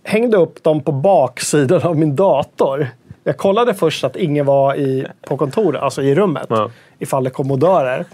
hängde 0.04 0.36
upp 0.36 0.62
dem 0.62 0.80
på 0.80 0.92
baksidan 0.92 1.82
av 1.82 1.96
min 1.96 2.16
dator. 2.16 2.88
Jag 3.26 3.36
kollade 3.36 3.74
först 3.74 4.04
att 4.04 4.16
ingen 4.16 4.46
var 4.46 4.74
i, 4.74 5.06
på 5.20 5.36
kontoret, 5.36 5.82
alltså 5.82 6.02
i 6.02 6.14
rummet. 6.14 6.46
Ja. 6.48 6.70
Ifall 6.98 7.24
det 7.24 7.30
kom 7.30 7.50
odörer. 7.50 8.04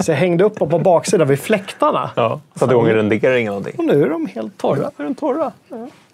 Så 0.00 0.10
jag 0.10 0.16
hängde 0.16 0.44
upp 0.44 0.58
dem 0.58 0.68
på 0.68 0.78
baksidan 0.78 1.28
vid 1.28 1.40
fläktarna. 1.40 2.10
Ja, 2.16 2.40
igång 2.62 2.88
en 2.88 2.94
rendering 2.94 3.46
eller 3.46 3.46
någonting. 3.46 3.74
Och 3.78 3.84
nu 3.84 4.02
är 4.02 4.08
de 4.08 4.26
helt 4.26 4.58
torra. 4.58 4.90
är 4.96 5.04
de 5.04 5.14
torra. 5.14 5.52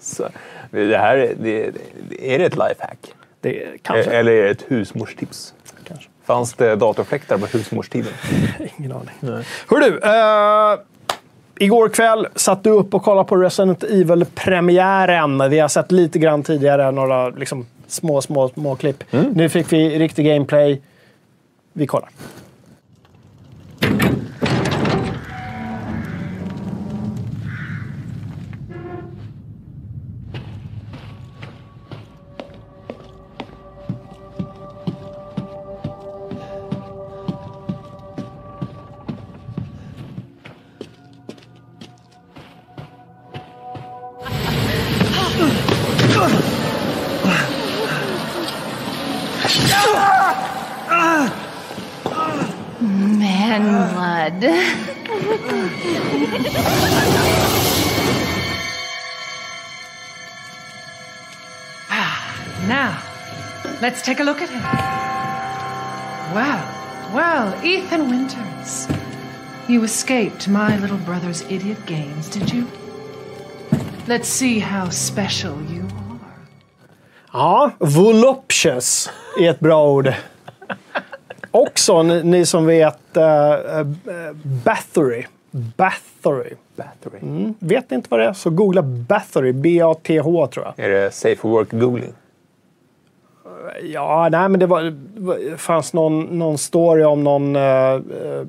Så, 0.01 0.29
det 0.71 0.99
här 0.99 1.17
är, 1.17 1.35
det, 1.41 1.73
är 2.21 2.39
det 2.39 2.45
ett 2.45 2.57
lifehack? 2.57 2.99
Det 3.41 3.67
kanske. 3.83 4.11
Eller 4.11 4.33
är 4.33 4.45
det 4.45 4.51
ett 4.51 4.65
husmorstips? 4.69 5.55
kanske. 5.85 6.09
Fanns 6.25 6.55
det 6.55 6.77
datorfläktar 6.77 7.39
på 7.39 7.47
husmorstiden? 7.47 8.13
Ingen 8.79 8.93
aning. 8.93 9.45
Hör 9.69 9.81
du, 9.81 9.99
eh, 9.99 10.79
igår 11.59 11.89
kväll 11.89 12.29
satt 12.35 12.65
du 12.65 12.71
upp 12.71 12.95
och 12.95 13.03
kollade 13.03 13.29
på 13.29 13.37
Resident 13.37 13.83
Evil-premiären. 13.83 15.51
Vi 15.51 15.59
har 15.59 15.69
sett 15.69 15.93
lite 15.93 16.19
grann 16.19 16.43
tidigare, 16.43 16.91
några 16.91 17.29
liksom, 17.29 17.67
små, 17.89 18.23
små, 18.23 18.49
små 18.49 18.77
klipp. 18.77 19.05
Nu 19.35 19.49
fick 19.49 19.73
vi 19.73 19.99
riktig 19.99 20.27
gameplay. 20.27 20.81
Vi 21.73 21.87
kollar. 21.87 22.09
Take 64.09 64.23
a 64.23 64.25
look 64.25 64.43
at 64.43 64.49
him. 64.49 64.63
Well, 66.35 66.63
well, 67.15 67.65
Ethan 67.65 68.09
Winters. 68.11 68.89
You 69.69 69.85
escaped 69.85 70.49
my 70.49 70.79
little 70.79 70.97
brother's 70.97 71.43
idiot 71.51 71.79
games, 71.87 72.31
did 72.31 72.53
you? 72.53 72.65
Let's 74.07 74.29
see 74.29 74.61
how 74.61 74.91
special 74.91 75.55
you 75.75 75.83
are. 75.83 76.21
Ja, 77.33 77.71
voluptuous 77.79 79.11
är 79.41 79.51
ett 79.51 79.61
bra 79.61 79.89
ord. 79.89 80.13
Också, 81.51 82.03
ni, 82.03 82.23
ni 82.23 82.47
som 82.47 82.67
vet, 82.67 83.17
uh, 83.17 83.23
uh, 83.23 83.87
Bathory. 84.65 85.27
Bathory. 85.51 86.55
Battery. 86.77 87.19
Mm. 87.23 87.55
Vet 87.59 87.91
ni 87.91 87.95
inte 87.95 88.09
vad 88.11 88.21
det 88.21 88.27
är 88.27 88.33
så 88.33 88.51
googla 88.51 88.83
Bathory. 88.83 89.53
B-A-T-H 89.53 90.47
tror 90.47 90.67
jag. 90.67 90.87
Är 90.87 90.89
det 90.89 91.15
safe 91.15 91.37
for 91.37 91.49
work 91.49 91.71
googling? 91.71 92.13
Ja, 93.83 94.29
nej 94.33 94.49
men 94.49 94.61
det 94.61 94.67
var, 94.67 95.57
fanns 95.57 95.93
någon, 95.93 96.39
någon 96.39 96.59
story 96.59 97.05
om 97.05 97.25
någon... 97.25 97.57
eh, 97.57 97.63
eh 97.63 98.45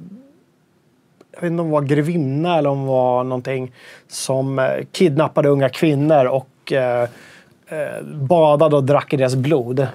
jag 1.31 1.41
vet 1.41 1.51
inte 1.51 1.61
om 1.61 1.67
hon 1.67 1.71
var 1.71 1.81
grevinna 1.81 2.57
eller 2.57 2.69
om 2.69 2.85
var 2.85 3.23
någonting 3.23 3.71
som 4.07 4.59
eh, 4.59 4.65
kidnappade 4.91 5.49
unga 5.49 5.69
kvinnor 5.69 6.25
och 6.25 6.71
eh, 6.71 7.09
eh, 7.67 8.03
badade 8.03 8.75
och 8.75 8.83
drack 8.83 9.13
i 9.13 9.17
deras 9.17 9.35
blod. 9.35 9.87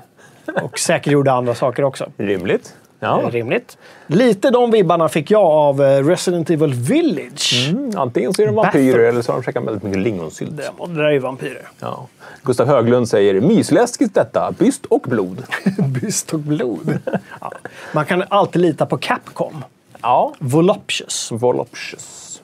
Och 0.63 0.79
säkert 0.79 1.13
gjorde 1.13 1.33
andra 1.33 1.55
saker 1.55 1.83
också. 1.83 2.11
Rimligt. 2.17 2.77
Ja. 3.05 3.21
Ja. 3.23 3.31
Rimligt. 3.31 3.79
Lite 4.07 4.51
de 4.51 4.71
vibbarna 4.71 5.09
fick 5.09 5.31
jag 5.31 5.43
av 5.43 5.83
eh, 5.83 6.05
Resident 6.07 6.51
Evil 6.51 6.75
Village. 6.75 7.69
Mm, 7.71 7.91
antingen 7.97 8.35
så 8.35 8.43
är 8.43 8.47
de 8.47 8.55
vampyrer 8.55 9.09
eller 9.09 9.23
så 9.23 9.33
har 9.33 9.39
de 9.39 9.45
käkat 9.45 9.65
väldigt 9.65 9.83
mycket 9.83 10.01
lingonsylt. 10.01 10.57
Det, 10.57 10.71
det 10.87 10.95
där 10.95 11.05
är 11.05 11.13
ju 11.13 11.19
vampyrer. 11.19 11.69
Ja. 11.81 12.07
Gustav 12.43 12.67
Höglund 12.67 13.09
säger 13.09 13.41
mysläskigt 13.41 14.15
detta, 14.15 14.53
byst 14.59 14.87
och 14.87 15.01
blod. 15.01 15.43
Byst 15.89 16.35
och 16.35 16.41
blod. 16.41 16.99
ja. 17.41 17.53
Man 17.93 18.05
kan 18.05 18.25
alltid 18.29 18.63
lita 18.63 18.87
på 18.87 18.99
Capcom. 18.99 19.65
Ja. 20.03 20.35
Voluptuous. 20.39 21.33
Voluptuous. 21.33 22.43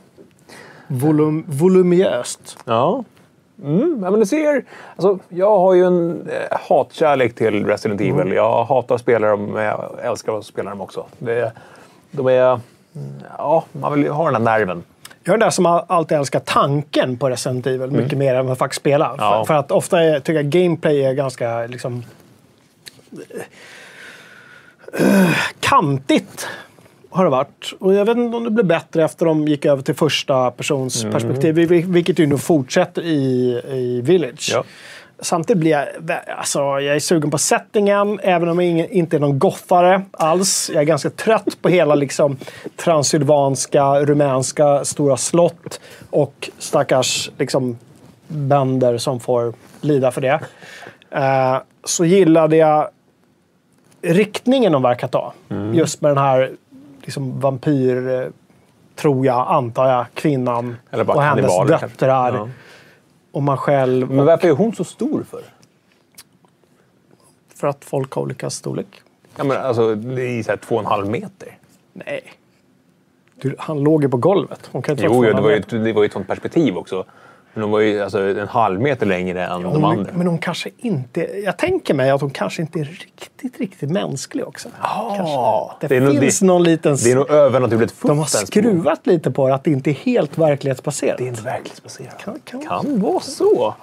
Volum, 0.87 1.45
voluminöst. 1.49 2.59
Ja. 2.65 3.05
Mm, 3.65 4.01
ja, 4.05 4.11
men 4.11 4.21
du 4.21 4.27
ser, 4.27 4.65
alltså, 4.97 5.19
jag 5.29 5.59
har 5.59 5.75
ju 5.75 5.85
en 5.85 6.29
eh, 6.31 6.59
hatkärlek 6.69 7.35
till 7.35 7.67
Resident 7.67 8.01
Evil. 8.01 8.33
Jag 8.33 8.65
hatar 8.65 8.95
att 8.95 9.01
spela 9.01 9.29
dem, 9.29 9.45
men 9.47 9.65
jag 9.65 9.91
älskar 10.03 10.39
att 10.39 10.45
spela 10.47 10.71
dem 10.71 10.81
också. 10.81 11.07
Det, 11.19 11.53
De 12.11 12.27
är... 12.27 12.61
Ja, 13.39 13.65
man 13.73 13.93
vill 13.93 14.03
ju 14.03 14.11
ha 14.11 14.31
den 14.31 14.47
här 14.47 14.59
nerven. 14.59 14.83
Jag 15.25 15.35
är 15.35 15.39
den 15.39 15.47
där 15.47 15.51
som 15.51 15.67
alltid 15.67 16.19
älskar 16.19 16.41
tanken 16.41 17.17
på 17.17 17.31
Resident 17.31 17.67
Evil 17.67 17.91
mycket 17.91 18.19
mer 18.19 18.35
än 18.35 18.47
vad 18.47 18.59
faktiskt 18.59 18.81
spela. 18.81 19.07
Mm. 19.07 19.17
Ja. 19.19 19.31
För, 19.31 19.45
för 19.45 19.55
att 19.55 19.71
ofta 19.71 20.03
är, 20.03 20.21
tycker 20.21 20.35
jag 20.35 20.45
gameplay 20.45 21.05
är 21.05 21.13
ganska 21.13 21.67
liksom... 21.67 22.05
eh, 24.99 25.31
kantigt 25.61 26.49
har 27.11 27.25
det 27.25 27.31
varit. 27.31 27.73
Och 27.79 27.95
jag 27.95 28.05
vet 28.05 28.17
inte 28.17 28.37
om 28.37 28.45
det 28.45 28.51
blev 28.51 28.67
bättre 28.67 29.05
efter 29.05 29.27
de 29.27 29.49
gick 29.49 29.65
över 29.65 29.83
till 29.83 29.95
första 29.95 30.51
persons 30.51 31.03
Mm. 31.03 31.13
perspektiv. 31.13 31.55
vil- 31.55 31.93
Vilket 31.93 32.19
ju 32.19 32.27
nu 32.27 32.39
fortsätter 32.39 33.03
i, 33.03 33.61
i 33.73 34.01
Village. 34.01 34.51
Ja. 34.55 34.65
Samtidigt 35.23 35.61
blir 35.61 35.71
jag, 35.71 35.87
alltså, 36.39 36.59
jag 36.59 36.97
är 36.97 37.01
sugen 37.01 37.31
på 37.31 37.39
settingen, 37.39 38.21
även 38.23 38.49
om 38.49 38.61
jag 38.61 38.91
inte 38.91 39.17
är 39.17 39.21
någon 39.21 39.39
gothare 39.39 40.03
alls. 40.11 40.71
Jag 40.75 40.81
är 40.81 40.87
ganska 40.87 41.11
trött 41.11 41.63
på 41.63 41.69
hela 41.69 41.95
liksom, 41.95 42.37
transylvanska, 42.77 44.01
rumänska 44.01 44.85
stora 44.85 45.17
slott 45.17 45.81
och 46.11 46.51
stackars 46.59 47.31
liksom, 47.39 47.79
bönder 48.29 48.99
som 48.99 49.21
får 49.21 49.53
lida 49.81 50.11
för 50.11 50.21
det. 50.21 50.41
Eh, 51.11 51.57
så 51.85 52.05
gillade 52.05 52.57
jag 52.57 52.89
riktningen 54.03 54.73
de 54.73 54.83
verkar 54.83 55.09
ta. 55.09 55.33
Just 55.73 56.01
med 56.01 56.11
den 56.11 56.19
här 56.19 56.51
liksom, 57.03 57.41
vampyr, 57.41 58.09
eh, 58.09 58.29
tror 58.97 59.27
jag, 59.27 59.49
antar 59.49 59.89
jag, 59.89 60.07
kvinnan 60.15 60.77
Eller 60.91 61.05
bara 61.05 61.17
och 61.17 61.23
hennes 61.23 61.69
döttrar. 61.69 62.35
Ja. 62.35 62.49
Och 63.33 63.43
man 63.43 63.57
själv. 63.57 64.11
Men 64.11 64.27
varför 64.27 64.49
är 64.49 64.53
hon 64.53 64.75
så 64.75 64.85
stor 64.85 65.23
för? 65.23 65.43
För 67.55 67.69
att 67.69 67.85
folk 67.85 68.13
har 68.13 68.23
olika 68.23 68.51
storlek. 68.51 69.03
Ja, 69.37 69.45
men 69.45 69.57
alltså, 69.57 69.95
det 69.95 70.23
är 70.23 70.43
så 70.43 70.51
här 70.51 70.57
två 70.57 70.75
och 70.75 70.81
en 70.81 70.87
halv 70.87 71.09
meter. 71.09 71.59
Nej. 71.93 72.23
Du, 73.35 73.55
han 73.59 73.81
låg 73.81 74.03
ju 74.03 74.09
på 74.09 74.17
golvet. 74.17 74.69
Hon 74.73 74.83
kan 74.83 74.93
inte 74.93 75.05
Jo, 75.05 75.25
jo 75.25 75.33
det, 75.33 75.41
var 75.41 75.51
ju, 75.51 75.61
det 75.85 75.93
var 75.93 76.03
ju 76.03 76.07
ett 76.07 76.13
sånt 76.13 76.27
perspektiv 76.27 76.77
också. 76.77 77.05
Men 77.55 77.63
hon 77.63 77.73
var 77.73 77.81
ju 77.81 78.03
alltså, 78.03 78.19
en 78.21 78.49
halv 78.49 78.81
meter 78.81 79.07
längre 79.07 79.45
än 79.47 79.63
de 79.63 79.73
Hon, 79.73 79.85
andra. 79.85 80.13
men 80.15 80.27
hon 80.27 80.39
kanske 80.39 80.71
inte... 80.79 81.21
Jag 81.45 81.57
tänker 81.57 81.95
mig 81.95 82.11
att 82.11 82.21
hon 82.21 82.31
kanske 82.31 82.63
inte 82.63 82.79
är 82.81 82.85
riktigt, 82.85 83.61
riktigt 83.61 83.91
mänsklig 83.91 84.49
också. 84.49 84.69
Ja, 84.83 85.77
Det, 85.81 85.87
det 85.87 85.97
är 85.97 86.01
nog- 86.01 86.19
finns 86.21 86.39
det- 86.41 86.47
någon 86.47 86.63
liten... 86.63 86.97
Det 87.05 87.11
är 87.11 87.17
nog 87.17 87.31
övernaturligt 87.31 87.95
de 88.03 88.19
har 88.19 88.25
skruvat 88.27 89.07
lite 89.07 89.31
på 89.31 89.49
det, 89.49 89.55
att 89.55 89.65
det 89.65 89.71
inte 89.71 89.91
är 89.91 89.95
helt 89.95 90.39
verklighetsbaserat. 90.39 91.19
Det 91.19 91.25
är 91.25 91.29
inte 91.29 91.43
verklighetsbaserat. 91.43 92.19
Kan- 92.25 92.39
kan- 92.45 92.63
kan 92.67 93.01
vara 93.01 93.21
så. 93.21 93.75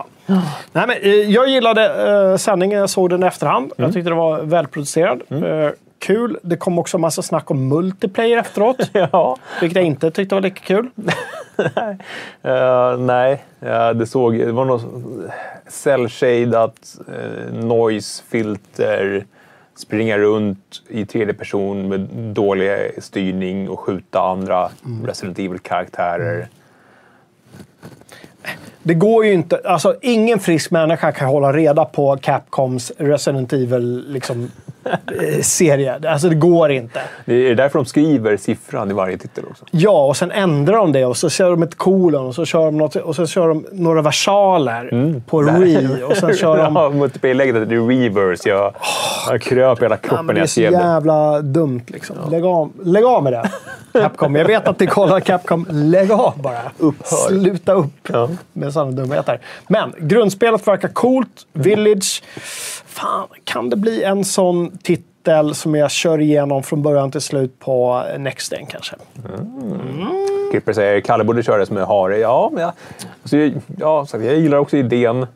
Nej, 0.72 0.88
men, 0.88 0.90
eh, 1.02 1.10
jag 1.12 1.48
gillade 1.50 2.10
eh, 2.32 2.38
sändningen, 2.38 2.80
jag 2.80 2.90
såg 2.90 3.10
den 3.10 3.24
i 3.24 3.26
efterhand. 3.28 3.64
Mm. 3.66 3.74
Jag 3.88 3.94
tyckte 3.94 4.10
den 4.10 4.18
var 4.18 4.42
välproducerad. 4.42 5.22
Eh, 5.30 5.70
kul. 6.00 6.38
Det 6.42 6.58
kom 6.58 6.80
också 6.80 6.98
massa 6.98 7.22
snack 7.22 7.52
om 7.52 7.68
multiplayer 7.68 8.38
efteråt. 8.38 8.78
Ja. 9.12 9.38
vilket 9.62 9.76
jag 9.76 9.86
inte 9.86 10.12
tyckte 10.12 10.36
var 10.36 10.42
lika 10.42 10.60
kul. 10.62 10.90
Eh, 12.42 12.98
nej, 12.98 13.44
uh, 13.64 13.90
det 13.90 14.08
såg... 14.08 14.38
Det 14.38 14.52
var 14.52 14.66
något 14.66 14.86
cell-shadat 15.68 16.98
uh, 17.10 17.54
noise-filter. 17.54 19.26
Springa 19.76 20.18
runt 20.18 20.82
i 20.88 21.06
tredje 21.06 21.34
person 21.34 21.88
med 21.88 22.00
dålig 22.34 22.92
styrning 23.04 23.70
och 23.70 23.80
skjuta 23.80 24.22
andra 24.22 24.70
Resident 25.06 25.40
Evil-karaktärer. 25.40 26.48
Det 28.84 28.94
går 28.94 29.26
ju 29.26 29.34
inte. 29.34 29.62
Alltså, 29.66 29.96
ingen 30.02 30.40
frisk 30.40 30.72
människa 30.72 31.12
kan 31.12 31.28
hålla 31.28 31.54
reda 31.54 31.86
på 31.86 32.18
Capcoms 32.22 32.92
Resident 32.98 33.54
Evil 33.54 34.06
liksom, 34.08 34.44
eh, 34.44 34.50
serie. 35.42 36.00
Alltså, 36.10 36.30
det 36.30 36.36
går 36.36 36.72
inte. 36.72 37.00
Det 37.26 37.34
är 37.50 37.56
därför 37.56 37.80
de 37.80 37.86
skriver 37.86 38.38
siffran 38.38 38.92
i 38.92 38.94
varje 38.94 39.18
titel 39.18 39.44
också. 39.52 39.66
Ja, 39.72 40.06
och 40.06 40.18
sen 40.18 40.32
ändrar 40.32 40.78
de 40.78 40.92
det 40.92 41.06
och 41.06 41.18
så 41.18 41.30
kör 41.30 41.50
de 41.52 41.64
ett 41.64 41.78
kolon 41.78 42.26
och 42.26 42.36
så 42.36 42.46
kör 42.46 42.66
de, 42.66 42.78
något, 42.78 42.96
och 42.96 43.16
så 43.16 43.28
kör 43.28 43.48
de 43.48 43.66
några 43.72 44.02
versaler 44.02 45.22
på 45.28 45.42
Re. 45.44 46.04
Och 46.04 46.18
sen 46.18 46.34
kör 46.36 46.58
de... 46.58 46.76
ja, 46.76 46.90
multiplayer-läget 46.90 47.56
heter 47.56 47.88
Reverse. 47.88 48.50
Jag, 48.50 48.74
jag 49.30 49.42
kröp 49.42 49.82
hela 49.84 49.96
Ja, 49.96 50.08
kroppen 50.10 50.26
när 50.26 50.34
det 50.34 50.38
är 50.40 50.42
jag 50.42 50.50
så 50.50 50.54
skrev 50.54 50.72
det. 50.72 50.78
jävla 50.78 51.42
dumt. 51.42 51.82
Liksom. 51.88 52.16
Lägg, 52.32 52.46
av, 52.46 52.72
lägg 52.84 53.04
av 53.06 53.24
med 53.24 53.34
det, 53.34 53.50
Capcom. 54.02 54.36
Jag 54.36 54.46
vet 54.46 54.68
att 54.68 54.80
ni 54.80 54.88
kollar 54.88 55.20
Capcom. 55.20 55.66
Lägg 55.70 56.12
av 56.12 56.34
bara. 56.42 56.62
Upphör. 56.78 57.28
Sluta 57.28 57.74
upp 57.74 58.10
Ja. 58.14 58.30
med 58.54 58.74
sådana 58.74 58.92
dumheter. 58.92 59.40
Men 59.68 59.94
grundspelet 60.00 60.68
verkar 60.68 60.88
coolt. 60.88 61.30
Village. 61.54 62.24
Fan, 63.00 63.28
kan 63.44 63.70
det 63.70 63.76
bli 63.76 64.04
en 64.04 64.26
sån 64.26 64.78
titel 64.78 65.56
som 65.56 65.76
jag 65.76 65.92
kör 65.92 66.22
igenom 66.22 66.64
från 66.64 66.82
början 66.82 67.12
till 67.12 67.22
slut 67.22 67.60
på 67.60 68.04
Next 68.18 68.52
Gen 68.52 68.66
kanske? 68.66 68.96
Kipper 70.52 70.74
säger 70.74 71.00
Kalle 71.02 71.24
borde 71.24 71.44
köra 71.44 71.58
det 71.58 71.66
som 71.66 71.78
en 71.78 71.86
hare. 71.86 72.18
Ja, 72.18 72.50
men 72.54 72.62
jag, 72.64 72.72
alltså, 73.22 73.38
jag- 73.38 73.54
ja, 73.80 74.06
så 74.06 74.18
jag 74.18 74.36
gillar 74.36 74.58
också 74.58 74.78
idén. 74.78 75.28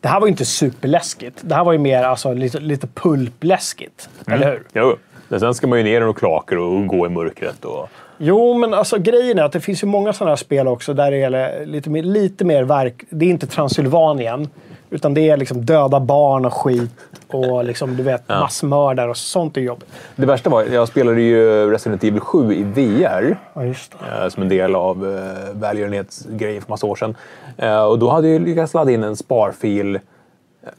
Det 0.00 0.08
här 0.08 0.20
var 0.20 0.26
ju 0.26 0.30
inte 0.30 0.44
superläskigt. 0.44 1.38
Det 1.40 1.54
här 1.54 1.64
var 1.64 1.72
ju 1.72 1.78
mer 1.78 2.02
alltså, 2.02 2.32
lite, 2.32 2.60
lite 2.60 2.86
pulpläskigt. 2.86 4.08
Eller 4.26 4.50
hur? 4.50 4.62
Jo. 4.72 4.96
Men 5.28 5.40
sen 5.40 5.54
ska 5.54 5.66
man 5.66 5.78
ju 5.78 5.84
ner 5.84 6.10
i 6.10 6.12
kloaker 6.14 6.58
och 6.58 6.86
gå 6.86 7.06
i 7.06 7.08
mörkret. 7.08 7.64
Och... 7.64 7.88
Jo, 8.18 8.54
men 8.58 8.74
alltså 8.74 8.98
grejen 8.98 9.38
är 9.38 9.42
att 9.42 9.52
det 9.52 9.60
finns 9.60 9.82
ju 9.82 9.86
många 9.86 10.12
sådana 10.12 10.30
här 10.30 10.36
spel 10.36 10.68
också 10.68 10.94
där 10.94 11.10
det 11.10 11.16
är 11.16 11.66
lite 11.66 11.90
mer, 11.90 12.02
lite 12.02 12.44
mer 12.44 12.62
verk... 12.62 13.04
Det 13.10 13.26
är 13.26 13.30
inte 13.30 13.46
Transylvanien. 13.46 14.48
Utan 14.94 15.14
det 15.14 15.30
är 15.30 15.36
liksom 15.36 15.64
döda 15.64 16.00
barn 16.00 16.44
och 16.44 16.54
skit. 16.54 16.90
Och 17.26 17.64
liksom, 17.64 17.96
du 17.96 18.02
vet, 18.02 18.28
massmördare 18.28 19.10
och 19.10 19.16
sånt 19.16 19.56
är 19.56 19.60
jobbigt. 19.60 19.88
Det 20.16 20.26
värsta 20.26 20.50
var, 20.50 20.62
jag 20.64 20.88
spelade 20.88 21.20
ju 21.20 21.70
Resident 21.70 22.04
Evil 22.04 22.20
7 22.20 22.54
i 22.54 22.62
VR. 22.62 23.36
Ja, 23.54 23.64
eh, 23.64 24.28
som 24.28 24.42
en 24.42 24.48
del 24.48 24.74
av 24.74 25.16
eh, 25.16 25.60
välgörenhetsgrejen 25.60 26.62
för 26.62 26.70
massa 26.70 26.86
år 26.86 26.96
sedan. 26.96 27.16
Eh, 27.56 27.84
och 27.84 27.98
då 27.98 28.10
hade 28.10 28.28
jag 28.28 28.42
lyckats 28.42 28.74
ladda 28.74 28.90
in 28.90 29.04
en 29.04 29.16
sparfil. 29.16 29.98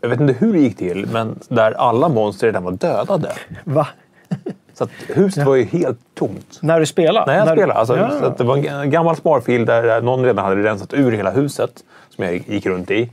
Jag 0.02 0.10
vet 0.10 0.20
inte 0.20 0.34
hur 0.34 0.54
det 0.54 0.60
gick 0.60 0.78
till, 0.78 1.08
men 1.12 1.40
där 1.48 1.72
alla 1.72 2.10
monster 2.10 2.48
redan 2.48 2.64
var 2.64 2.72
dödade. 2.72 3.32
Va? 3.64 3.88
Så 4.74 4.84
att 4.84 4.90
huset 5.08 5.46
var 5.46 5.56
ju 5.56 5.64
helt 5.64 6.00
tomt. 6.14 6.60
När 6.62 6.80
du 6.80 6.86
spelar? 6.86 7.26
Nej, 7.26 7.38
jag 7.38 7.46
När 7.46 7.56
spelade. 7.56 7.80
Alltså, 7.80 7.98
Ja. 7.98 8.34
det 8.38 8.44
var 8.44 8.58
en 8.58 8.90
gammal 8.90 9.16
sparfil 9.16 9.66
där 9.66 10.02
någon 10.02 10.26
redan 10.26 10.46
hade 10.46 10.64
rensat 10.64 10.94
ur 10.94 11.12
hela 11.12 11.32
huset 11.32 11.72
som 12.16 12.24
jag 12.24 12.44
gick 12.48 12.66
runt 12.66 12.92
i. 12.92 13.10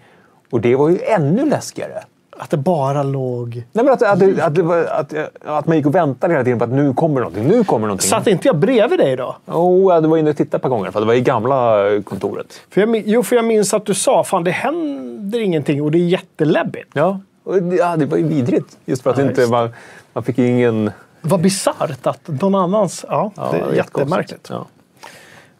Och 0.53 0.61
det 0.61 0.77
var 0.77 0.89
ju 0.89 0.99
ännu 1.03 1.47
läskigare. 1.47 2.03
Att 2.37 2.51
det 2.51 2.57
bara 2.57 3.03
låg... 3.03 3.63
Nej, 3.73 3.85
men 3.85 3.95
att, 3.95 4.03
att, 4.03 4.19
det, 4.21 4.41
att, 4.45 4.55
det 4.55 4.63
var, 4.63 4.85
att, 4.85 5.15
att 5.45 5.67
man 5.67 5.77
gick 5.77 5.87
och 5.87 5.95
väntade 5.95 6.33
hela 6.35 6.45
tiden 6.45 6.59
på 6.59 6.65
att 6.65 6.71
nu 6.71 6.95
kommer 6.95 7.21
någonting, 7.21 7.49
nu 7.49 7.65
kommer 7.65 7.87
någonting. 7.87 8.09
Satt 8.09 8.27
inte 8.27 8.49
jag 8.49 8.57
bredvid 8.59 8.99
dig 8.99 9.17
då? 9.17 9.37
Oh, 9.47 9.95
jag 9.95 10.01
var 10.09 10.19
inne 10.19 10.31
och 10.31 10.37
tittade 10.37 10.57
ett 10.57 10.63
par 10.63 10.69
gånger, 10.69 10.91
för 10.91 11.01
det 11.01 11.07
var 11.07 11.15
i 11.15 11.21
gamla 11.21 11.85
kontoret. 12.05 12.61
För 12.71 12.81
jag, 12.81 13.03
jo, 13.07 13.23
för 13.23 13.37
jag 13.37 13.45
minns 13.45 13.75
att 13.75 13.87
du 13.87 13.95
sa 13.95 14.25
fan 14.25 14.45
det 14.45 14.51
händer 14.51 15.41
ingenting 15.41 15.83
och 15.83 15.91
det 15.91 15.99
är 15.99 16.09
jätteläbbigt. 16.09 16.91
Ja, 16.93 17.21
det, 17.45 17.77
ja, 17.77 17.97
det 17.97 18.07
var 18.07 18.17
ju 18.17 18.25
vidrigt. 18.29 18.79
Just 18.85 19.03
för 19.03 19.11
att 19.11 19.19
Ja, 19.19 19.25
inte, 19.25 19.47
man, 19.47 19.71
man 20.13 20.25
fick 20.25 20.39
ingen... 20.39 20.91
Vad 21.21 21.41
bisarrt 21.41 22.07
att 22.07 22.29
någon 22.29 22.55
annans... 22.55 23.05
Ja, 23.09 23.33
Ja, 23.37 23.49
det 23.53 23.59
är 23.59 23.73
jättemärkligt. 23.73 24.49
Ja. 24.51 24.67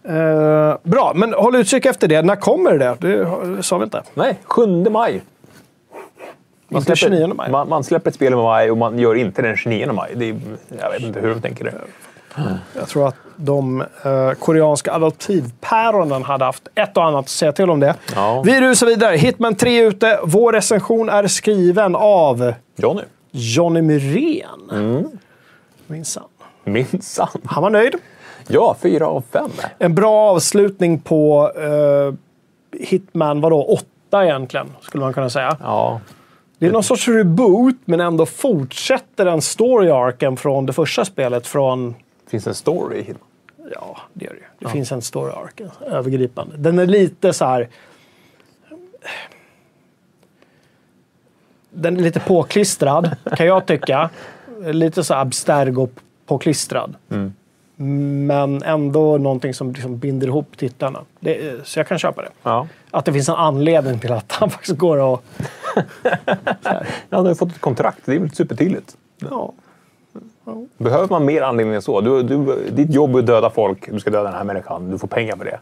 Eh, 0.05 0.77
bra, 0.83 1.13
men 1.15 1.33
håll 1.33 1.57
utkik 1.57 1.87
efter 1.87 2.09
det. 2.09 2.23
När 2.23 2.37
kommer 2.37 2.79
det? 2.79 2.97
Det 3.01 3.63
sa 3.63 3.79
vi 3.79 3.85
inte. 3.85 4.03
Nej, 4.15 4.39
7 4.45 4.67
maj. 4.91 5.23
Man 6.69 6.81
Inte 6.81 6.97
29 6.97 7.35
maj. 7.35 7.51
Man, 7.51 7.69
man 7.69 7.85
släpper 7.85 8.11
ett 8.11 8.15
spel 8.15 8.33
i 8.33 8.37
maj 8.37 8.71
och 8.71 8.77
man 8.79 8.99
gör 8.99 9.15
inte 9.15 9.43
den 9.43 9.57
29 9.57 9.93
maj. 9.93 10.13
Det 10.15 10.29
är, 10.29 10.41
jag 10.81 10.91
vet 10.91 11.03
inte 11.03 11.21
hur 11.21 11.29
de 11.29 11.41
tänker 11.41 11.65
det. 11.65 11.75
Jag 12.75 12.89
tror 12.89 13.09
att 13.09 13.17
de 13.37 13.81
eh, 13.81 14.33
koreanska 14.39 14.93
adoptivpäronen 14.93 16.23
hade 16.23 16.45
haft 16.45 16.69
ett 16.75 16.97
och 16.97 17.05
annat 17.05 17.25
att 17.25 17.29
säga 17.29 17.53
till 17.53 17.71
om 17.71 17.81
det. 17.81 17.95
Ja. 18.15 18.43
Vi 18.47 18.61
rusar 18.61 18.87
vidare. 18.87 19.17
Hitman 19.17 19.55
3 19.55 19.83
är 19.83 19.87
ute. 19.87 20.21
Vår 20.25 20.53
recension 20.53 21.09
är 21.09 21.27
skriven 21.27 21.97
av 21.97 22.55
Johnny. 22.77 23.03
Johnny 23.31 23.83
Myrén. 23.83 24.71
Mm. 24.73 25.05
Minsann. 25.87 26.25
Minsann. 26.65 27.41
Han 27.45 27.63
var 27.63 27.71
nöjd. 27.71 27.95
Ja, 28.53 28.77
fyra 28.81 29.07
av 29.07 29.25
fem. 29.33 29.51
En 29.79 29.95
bra 29.95 30.31
avslutning 30.31 30.99
på 30.99 31.53
eh, 31.57 32.15
Hitman, 32.81 33.41
vadå, 33.41 33.65
åtta 33.65 34.25
egentligen, 34.25 34.67
skulle 34.81 35.05
man 35.05 35.13
kunna 35.13 35.31
säga. 35.31 35.57
Ja. 35.61 36.01
Det 36.59 36.67
är 36.67 36.73
någon 36.73 36.83
sorts 36.83 37.09
reboot, 37.09 37.77
men 37.85 38.01
ändå 38.01 38.27
fortsätter 38.27 39.25
den 39.25 39.41
story-arken 39.41 40.37
från 40.37 40.67
det 40.67 40.73
första 40.73 41.05
spelet 41.05 41.47
från... 41.47 41.95
Finns 42.27 42.47
en 42.47 42.55
story 42.55 42.99
i 42.99 43.03
Hitman? 43.03 43.29
Ja, 43.75 43.99
det 44.13 44.25
gör 44.25 44.33
det 44.33 44.39
ju. 44.39 44.45
Det 44.59 44.69
finns 44.69 44.93
en 44.93 45.03
story-ark, 45.03 45.61
övergripande. 45.87 46.57
Den 46.57 46.79
är 46.79 46.87
lite 46.87 47.33
så 47.33 47.45
här... 47.45 47.69
Den 51.71 51.97
är 51.97 52.03
lite 52.03 52.21
påklistrad, 52.21 53.17
kan 53.37 53.47
jag 53.47 53.67
tycka. 53.67 54.11
Lite 54.67 55.05
så 55.05 55.15
här 55.15 55.21
abstergo-påklistrad. 55.25 56.95
Men 58.27 58.63
ändå 58.63 59.19
någonting 59.19 59.55
som 59.55 59.73
liksom 59.73 59.99
binder 59.99 60.27
ihop 60.27 60.57
titlarna. 60.57 61.01
Det, 61.21 61.67
så 61.67 61.79
jag 61.79 61.89
kan 61.89 61.99
köpa 61.99 62.23
det. 62.23 62.29
Ja. 62.43 62.67
Att 62.91 63.05
det 63.05 63.13
finns 63.13 63.29
en 63.29 63.35
anledning 63.35 63.99
till 63.99 64.13
att 64.13 64.33
han 64.33 64.51
faktiskt 64.51 64.79
går 64.79 64.97
och... 64.97 65.25
Ja, 66.63 66.83
han 67.11 67.25
har 67.25 67.29
ju 67.29 67.35
fått 67.35 67.51
ett 67.51 67.61
kontrakt. 67.61 67.99
Det 68.05 68.15
är 68.15 68.19
väl 68.19 68.31
supertydligt. 68.31 68.97
Ja. 69.19 69.53
Behöver 70.79 71.09
man 71.09 71.25
mer 71.25 71.43
anledning 71.43 71.75
än 71.75 71.83
så? 71.83 72.01
Du, 72.01 72.23
du, 72.23 72.71
ditt 72.71 72.95
jobb 72.95 73.15
är 73.15 73.19
att 73.19 73.27
döda 73.27 73.51
folk. 73.51 73.93
Du 73.93 74.01
ska 74.01 74.11
döda 74.11 74.25
den 74.25 74.35
här 74.35 74.45
människan. 74.45 74.91
Du 74.91 74.99
får 74.99 75.09
pengar 75.09 75.37
för 75.37 75.45
det. 75.45 75.59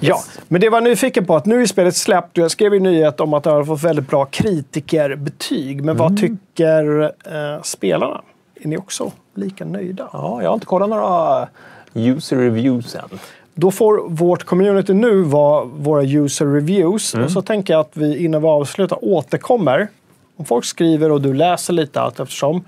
Ja, 0.00 0.22
men 0.48 0.60
det 0.60 0.68
var 0.68 0.76
jag 0.76 0.84
nyfiken 0.84 1.26
på 1.26 1.36
att 1.36 1.46
nu 1.46 1.62
är 1.62 1.66
spelet 1.66 1.96
släppt 1.96 2.38
och 2.38 2.44
jag 2.44 2.50
skrev 2.50 2.74
ju 2.74 2.80
nyhet 2.80 3.20
om 3.20 3.34
att 3.34 3.44
det 3.44 3.50
har 3.50 3.64
fått 3.64 3.82
väldigt 3.82 4.08
bra 4.08 4.24
kritikerbetyg. 4.24 5.84
Men 5.84 5.96
vad 5.96 6.20
tycker 6.20 7.02
eh, 7.02 7.62
spelarna? 7.62 8.20
Är 8.62 8.68
ni 8.68 8.76
också 8.76 9.12
lika 9.34 9.64
nöjda? 9.64 10.08
Ja, 10.12 10.42
jag 10.42 10.48
har 10.50 10.54
inte 10.54 10.66
kollat 10.66 10.88
några 10.88 11.48
user 11.94 12.36
reviews 12.36 12.94
än. 12.94 13.18
Då 13.54 13.70
får 13.70 14.08
vårt 14.08 14.44
community 14.44 14.94
nu 14.94 15.22
vara 15.22 15.64
våra 15.64 16.02
user 16.02 16.46
reviews. 16.46 17.14
Och 17.14 17.30
så 17.30 17.42
tänker 17.42 17.72
jag 17.72 17.80
att 17.80 17.96
vi 17.96 18.24
innan 18.24 18.42
vi 18.42 18.48
avslutar 18.48 18.98
återkommer. 19.04 19.88
Om 20.36 20.44
folk 20.44 20.64
skriver 20.64 21.12
och 21.12 21.20
du 21.20 21.34
läser 21.34 21.72
lite 21.72 22.00
allt 22.00 22.20
eftersom. 22.20 22.64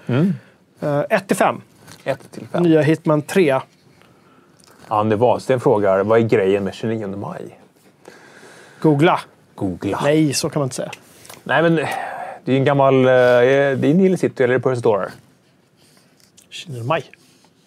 1 1.08 1.28
till 1.28 1.36
5. 1.36 1.60
1 2.04 2.18
till 2.32 2.46
5. 2.46 2.62
Nya 2.62 2.80
Hitman 2.82 3.22
3. 3.22 3.60
Anne 4.88 5.16
Wahlsten 5.16 5.60
frågar, 5.60 6.04
vad 6.04 6.18
är 6.18 6.22
grejen 6.22 6.64
med 6.64 6.74
29 6.74 7.06
maj? 7.16 7.58
Googla. 8.80 9.20
Googla. 9.54 10.00
Nej, 10.02 10.34
så 10.34 10.50
kan 10.50 10.60
man 10.60 10.66
inte 10.66 10.76
säga. 10.76 10.90
Nej, 11.44 11.62
men 11.62 11.74
det 12.44 12.52
är 12.52 12.56
en 12.56 12.64
gammal... 12.64 12.94
eh, 12.94 13.04
Det 13.04 13.88
är 13.88 13.94
Nile 13.94 14.16
City 14.16 14.44
eller 14.44 14.58
Percy 14.58 14.80
Store. 14.80 15.08
29 16.52 16.84
maj. 16.84 17.04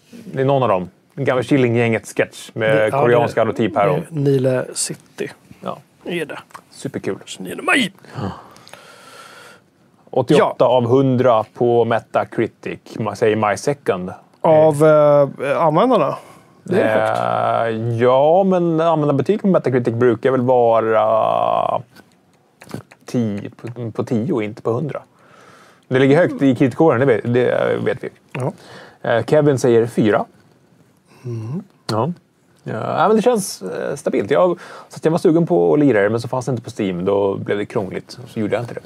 Det 0.09 0.41
är 0.41 0.45
någon 0.45 0.63
av 0.63 0.69
dem. 0.69 0.89
En 1.15 1.25
gammal 1.25 1.43
Killinggänget-sketch 1.43 2.51
med 2.53 2.89
Ja, 2.91 3.01
koreanska 3.01 3.41
är 3.41 4.03
Nile 4.09 4.65
City. 4.73 5.31
Ja, 5.61 5.77
är 6.03 6.25
det. 6.25 6.39
superkul. 6.71 7.17
29 7.25 7.59
maj. 7.63 7.93
88 10.09 10.65
av 10.65 10.83
100 10.83 11.45
på 11.53 11.85
Metacritic. 11.85 12.79
Man 12.99 13.15
säger 13.15 13.35
My 13.35 13.57
Second. 13.57 14.13
Av 14.41 14.85
eh, 14.85 15.61
användarna. 15.61 16.15
Det 16.63 16.81
är 16.81 16.99
högt. 16.99 17.19
Eh, 17.75 17.97
ja, 18.03 18.43
men 18.43 18.81
användarbetyg 18.81 19.41
på 19.41 19.47
Metacritic 19.47 19.93
brukar 19.93 20.31
väl 20.31 20.41
vara 20.41 21.81
10 23.05 23.49
på, 23.49 23.91
på 23.91 24.03
10 24.03 24.41
inte 24.41 24.61
på 24.61 24.71
100. 24.71 25.01
Det 25.87 25.99
ligger 25.99 26.17
högt 26.17 26.41
i 26.41 26.55
kritikkåren, 26.55 26.99
det 26.99 27.05
vet, 27.05 27.33
det 27.33 27.77
vet 27.83 28.03
vi. 28.03 28.09
Ja. 28.31 28.53
Eh, 29.01 29.25
Kevin 29.25 29.59
säger 29.59 29.87
4. 29.87 30.25
Ja. 31.91 32.11
Ja, 32.63 33.07
men 33.07 33.15
det 33.15 33.21
känns 33.21 33.61
eh, 33.61 33.95
stabilt. 33.95 34.31
Jag, 34.31 34.59
så 34.89 34.99
jag 35.03 35.11
var 35.11 35.17
sugen 35.17 35.47
på 35.47 35.73
att 35.73 35.79
lira 35.79 36.01
det, 36.01 36.09
men 36.09 36.21
så 36.21 36.27
fanns 36.27 36.45
det 36.45 36.49
inte 36.49 36.63
på 36.63 36.71
Steam. 36.79 37.05
Då 37.05 37.35
blev 37.35 37.57
det 37.57 37.65
krångligt. 37.65 38.17
Så 38.27 38.39
gjorde 38.39 38.55
jag 38.55 38.63
inte 38.63 38.73
det. 38.73 38.81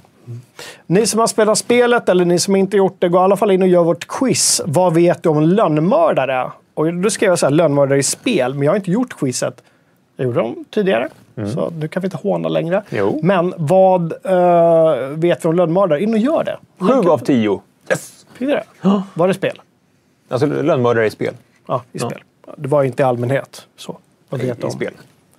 Ni 0.85 1.07
som 1.07 1.19
har 1.19 1.27
spelat 1.27 1.57
spelet 1.57 2.09
eller 2.09 2.25
ni 2.25 2.39
som 2.39 2.55
inte 2.55 2.77
gjort 2.77 2.95
det, 2.99 3.09
gå 3.09 3.17
i 3.17 3.21
alla 3.21 3.37
fall 3.37 3.51
in 3.51 3.61
och 3.61 3.67
gör 3.67 3.83
vårt 3.83 4.07
quiz. 4.07 4.61
Vad 4.65 4.93
vet 4.93 5.23
du 5.23 5.29
om 5.29 5.41
lönnmördare? 5.41 6.51
Och 6.73 6.93
då 6.93 7.09
skrev 7.09 7.29
jag 7.29 7.39
så 7.39 7.45
här, 7.45 7.51
lönnmördare 7.51 7.99
i 7.99 8.03
spel, 8.03 8.53
men 8.53 8.63
jag 8.63 8.71
har 8.71 8.77
inte 8.77 8.91
gjort 8.91 9.19
quizet. 9.19 9.63
Jag 10.19 10.25
gjorde 10.25 10.39
dem 10.39 10.65
tidigare, 10.69 11.09
så 11.53 11.69
nu 11.79 11.87
kan 11.87 12.01
vi 12.01 12.05
inte 12.05 12.17
håna 12.17 12.49
längre. 12.49 12.83
Jo. 12.89 13.19
Men 13.23 13.53
vad 13.57 14.13
eh, 14.25 14.95
vet 15.07 15.45
vi 15.45 15.49
om 15.49 15.55
lönnmördare? 15.55 16.03
In 16.03 16.13
och 16.13 16.19
gör 16.19 16.43
det. 16.43 16.57
7 17.03 17.09
av 17.09 17.17
10. 17.17 17.61
Yes! 17.89 18.25
Det? 18.37 18.63
Var 19.13 19.27
det 19.27 19.33
spel? 19.33 19.61
Alltså 20.29 20.45
lönnmördare 20.47 21.05
i 21.05 21.09
spel. 21.09 21.33
Ja, 21.67 21.81
i 21.91 21.99
spel. 21.99 22.19
Det 22.57 22.67
var 22.67 22.83
inte 22.83 23.03
i 23.03 23.05
allmänhet. 23.05 23.67
Så. 23.77 23.97
Vad 24.29 24.41
I, 24.41 24.45
vet 24.47 24.59
i 24.59 24.63
om? 24.63 24.71
spel. 24.71 24.93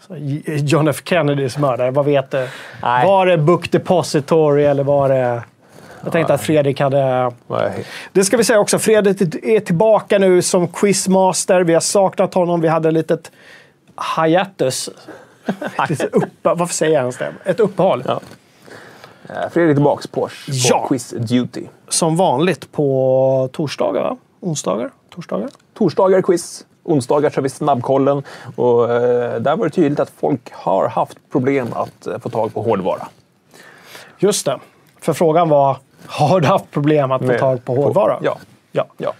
Så, 0.06 0.16
J- 0.16 0.42
John 0.46 0.88
F 0.88 1.02
Kennedys 1.04 1.58
mördare, 1.58 1.90
vad 1.90 2.04
vet 2.04 2.30
du? 2.30 2.48
Nej. 2.82 3.06
Var 3.06 3.26
det 3.26 3.38
Book 3.38 3.70
Depository 3.72 4.64
eller 4.64 4.84
var 4.84 5.08
det... 5.08 5.42
Jag 6.04 6.12
tänkte 6.12 6.34
att 6.34 6.40
Fredrik 6.40 6.80
hade... 6.80 7.32
Nej. 7.46 7.84
Det 8.12 8.24
ska 8.24 8.36
vi 8.36 8.44
säga 8.44 8.60
också, 8.60 8.78
Fredrik 8.78 9.20
är 9.44 9.60
tillbaka 9.60 10.18
nu 10.18 10.42
som 10.42 10.68
quizmaster. 10.68 11.60
Vi 11.60 11.72
har 11.74 11.80
saknat 11.80 12.34
honom. 12.34 12.60
Vi 12.60 12.68
hade 12.68 12.88
ett 12.88 12.94
litet 12.94 13.30
hiatus. 14.16 14.90
Lite 15.88 16.06
upp, 16.06 16.24
varför 16.42 16.74
säger 16.74 16.92
jag 16.92 17.00
ens 17.00 17.16
det? 17.18 17.32
Ett 17.44 17.60
uppehåll. 17.60 18.04
Ja. 18.06 18.20
Eh, 19.28 19.48
Fredrik 19.52 19.76
tillbaks 19.76 20.06
på, 20.06 20.20
på 20.20 20.28
Ja. 20.46 20.86
Quiz 20.88 21.10
Duty. 21.10 21.64
Som 21.88 22.16
vanligt 22.16 22.72
på 22.72 23.48
torsdagar, 23.52 24.02
va? 24.02 24.16
Onsdagar? 24.40 24.90
Torsdagar? 25.14 25.48
Torsdagar 25.74 26.22
quiz, 26.22 26.66
onsdagar 26.82 27.30
kör 27.30 27.42
vi 27.42 27.48
snabbkollen. 27.48 28.22
Och, 28.56 28.92
eh, 28.94 29.40
där 29.40 29.56
var 29.56 29.64
det 29.64 29.70
tydligt 29.70 30.00
att 30.00 30.10
folk 30.20 30.52
har 30.52 30.88
haft 30.88 31.18
problem 31.32 31.68
att 31.72 32.06
eh, 32.06 32.18
få 32.18 32.28
tag 32.28 32.54
på 32.54 32.62
hårdvara. 32.62 33.08
Just 34.18 34.46
det. 34.46 34.58
För 35.00 35.12
frågan 35.12 35.48
var, 35.48 35.76
har 36.06 36.40
du 36.40 36.46
haft 36.48 36.70
problem 36.70 37.12
att 37.12 37.20
få 37.20 37.26
Med- 37.26 37.38
tag 37.38 37.64
på 37.64 37.74
hårdvara? 37.74 38.18
Ja. 38.22 38.36
ja. 38.72 38.86
ja. 38.96 39.12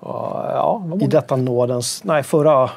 Och, 0.00 0.40
ja, 0.46 0.82
I 1.00 1.06
detta 1.06 1.36
nådens... 1.36 2.04
Nej, 2.04 2.22
förra... 2.22 2.70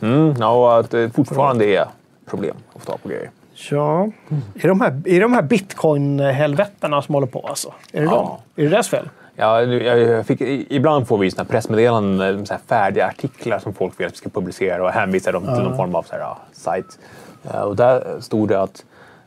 mm, 0.00 0.34
ja, 0.38 0.50
och 0.50 0.78
att 0.80 0.90
det 0.90 1.10
fortfarande 1.10 1.64
är 1.64 1.86
problem 2.26 2.56
att 2.74 2.82
få 2.82 2.90
tag 2.90 3.02
på 3.02 3.08
grejer. 3.08 3.30
Ja. 3.70 4.08
Är 4.54 4.68
de 4.68 4.80
här, 4.80 5.02
är 5.04 5.20
de 5.20 5.32
här 5.32 5.42
bitcoin-helvetterna 5.42 7.02
som 7.02 7.14
håller 7.14 7.26
på 7.26 7.40
alltså? 7.46 7.72
Är 7.92 8.00
det 8.00 8.04
Ja. 8.06 8.10
dem? 8.10 8.36
Är 8.56 8.62
det 8.62 8.68
deras 8.68 8.88
fel? 8.88 9.08
Ja, 9.36 9.62
jag 9.62 10.26
fick, 10.26 10.40
ibland 10.70 11.08
får 11.08 11.18
vi 11.18 11.30
såna 11.30 11.42
här 11.42 11.50
pressmeddelanden, 11.50 12.46
så 12.46 12.54
här 12.54 12.60
färdiga 12.66 13.06
artiklar 13.06 13.58
som 13.58 13.74
folk 13.74 14.00
vill 14.00 14.06
att 14.06 14.12
vi 14.12 14.16
ska 14.16 14.28
publicera 14.28 14.84
och 14.84 14.90
hänvisar 14.90 15.32
dem 15.32 15.42
till 15.44 15.64
någon 15.64 15.76
form 15.76 15.94
av 15.94 16.02
så 16.02 16.12
här, 16.12 16.20
ja, 16.20 16.38
sajt. 16.52 16.98
Eh, 17.44 17.60
Och 17.60 17.76
där 17.76 18.20
stod 18.20 18.48
det 18.48 18.60
att 18.62 18.84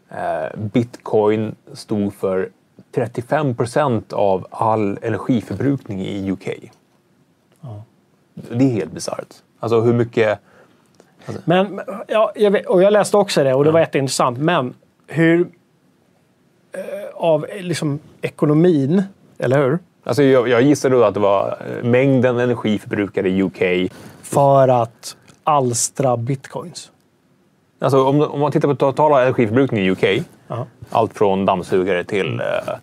eh, 0.10 0.58
bitcoin 0.60 1.56
stod 1.74 2.14
för 2.14 2.50
35 2.96 3.56
procent 3.56 4.14
av 4.14 4.48
all 4.52 5.00
energiförbrukning 5.02 6.02
i 6.02 6.32
UK. 6.32 6.48
Det 8.34 8.64
är 8.66 8.70
helt 8.70 8.92
bisarrt. 8.92 9.34
Alltså 9.60 9.82
hur 9.82 9.94
mycket... 9.94 10.40
Men, 11.46 11.76
men- 11.76 11.86
ja, 12.08 12.32
jag 12.36 12.52
vet, 12.52 12.66
och 12.66 12.84
jag 12.84 12.94
läste 12.94 13.18
också 13.18 13.44
det 13.44 13.54
och 13.54 13.64
det 13.64 13.72
var 13.72 13.80
jätteintressant. 13.80 14.38
Men 14.38 14.74
hur... 15.08 15.48
Eh, 16.74 16.82
av 17.14 17.46
eh, 17.50 17.62
liksom 17.62 18.00
ekonomin, 18.22 19.04
eller 19.38 19.58
hur? 19.64 19.80
Alltså 20.04 20.24
jag, 20.24 20.48
jag 20.48 20.62
gissade 20.62 20.96
då 20.96 21.04
att 21.04 21.14
det 21.14 21.20
var 21.20 21.58
eh, 21.78 21.84
mängden 21.84 22.40
energiförbrukade 22.40 23.30
i 23.30 23.44
UK. 23.44 23.92
För 24.22 24.68
att 24.68 25.18
alstra 25.44 26.18
bitcoins. 26.18 26.92
Alltså 27.80 28.06
om, 28.08 28.22
om 28.22 28.40
man 28.40 28.52
tittar 28.52 28.68
på 28.68 28.76
totala 28.76 29.22
energiförbrukningen 29.22 29.86
i 29.86 29.92
UK, 29.92 30.26
Ja. 30.48 30.66
allt 30.90 31.14
från 31.18 31.46
dammsugare 31.46 32.04
till 32.04 32.40
eh, 32.40 32.74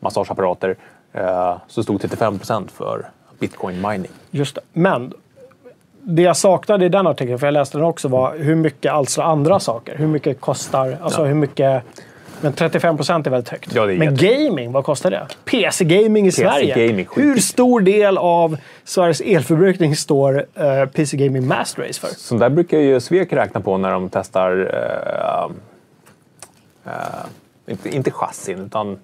massageapparater, 0.00 0.76
eh, 1.12 1.54
så 1.68 1.82
stod 1.82 2.00
35 2.00 2.38
procent 2.38 2.70
för 2.72 3.06
bitcoin 3.38 3.80
mining. 3.88 4.10
Just 4.30 4.54
det. 4.54 4.60
Men 4.72 5.12
det 6.06 6.22
jag 6.22 6.36
saknade 6.36 6.84
i 6.84 6.88
den 6.88 7.06
artikeln, 7.06 7.38
för 7.38 7.46
jag 7.46 7.52
läste 7.52 7.78
den 7.78 7.86
också, 7.86 8.08
var 8.08 8.36
hur 8.36 8.54
mycket 8.54 8.92
alstra 8.92 9.24
andra 9.24 9.60
saker. 9.60 9.96
Hur 9.96 10.06
mycket 10.06 10.40
kostar... 10.40 10.98
Alltså 11.02 11.20
Ja. 11.20 11.26
hur 11.26 11.34
mycket... 11.34 11.82
Men 12.40 12.52
35 12.52 12.96
procent 12.96 13.26
är 13.26 13.30
väldigt 13.30 13.48
högt. 13.48 13.74
Ja, 13.74 13.90
är 13.90 13.96
men 13.98 14.16
gaming, 14.16 14.72
vad 14.72 14.84
kostar 14.84 15.10
det? 15.10 15.26
PC-gaming 15.44 16.26
i 16.26 16.32
Sverige. 16.32 16.74
PC-gaming, 16.74 17.06
sjukt. 17.06 17.26
hur 17.26 17.36
stor 17.40 17.80
del 17.80 18.18
av 18.18 18.56
Sveriges 18.84 19.20
elförbrukning 19.20 19.96
står 19.96 20.34
uh, 20.38 20.86
PC-gaming 20.92 21.46
Master 21.46 21.82
Race 21.82 22.00
för? 22.00 22.08
Så 22.08 22.34
där 22.34 22.48
brukar 22.50 22.78
ju 22.78 23.00
Svek 23.00 23.32
räkna 23.32 23.60
på 23.60 23.78
när 23.78 23.90
de 23.90 24.08
testar, 24.08 24.70
eh, 26.86 26.92
eh, 26.92 26.92
inte, 27.66 27.96
inte 27.96 28.10
chassin, 28.10 28.58
utan 28.58 28.98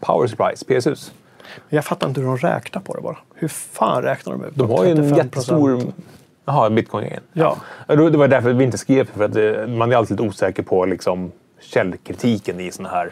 power 0.00 0.26
supplies, 0.26 0.64
PSUs. 0.64 1.12
Jag 1.68 1.84
fattar 1.84 2.08
inte 2.08 2.20
hur 2.20 2.26
de 2.28 2.36
räknar 2.36 2.82
på 2.82 2.94
det 2.94 3.00
bara. 3.02 3.16
Hur 3.34 3.48
fan 3.48 4.02
räknar 4.02 4.32
de 4.32 4.44
ut 4.44 4.50
De 4.54 4.70
har 4.70 4.84
ju 4.84 4.90
en 4.90 4.98
35%? 4.98 5.16
jättestor... 5.16 5.82
Jaha, 6.48 6.70
bitcoin 6.70 7.08
Ja. 7.32 7.56
Ja, 7.86 7.96
Det 7.96 8.18
var 8.18 8.28
därför 8.28 8.52
vi 8.52 8.64
inte 8.64 8.78
skrev 8.78 9.10
för 9.16 9.24
att 9.24 9.36
eh, 9.36 9.66
man 9.66 9.92
är 9.92 9.96
alltid 9.96 10.10
lite 10.20 10.28
osäker 10.28 10.62
på 10.62 10.84
liksom, 10.84 11.32
källkritiken 11.60 12.60
i 12.60 12.72
såna 12.72 12.88
här... 12.88 13.10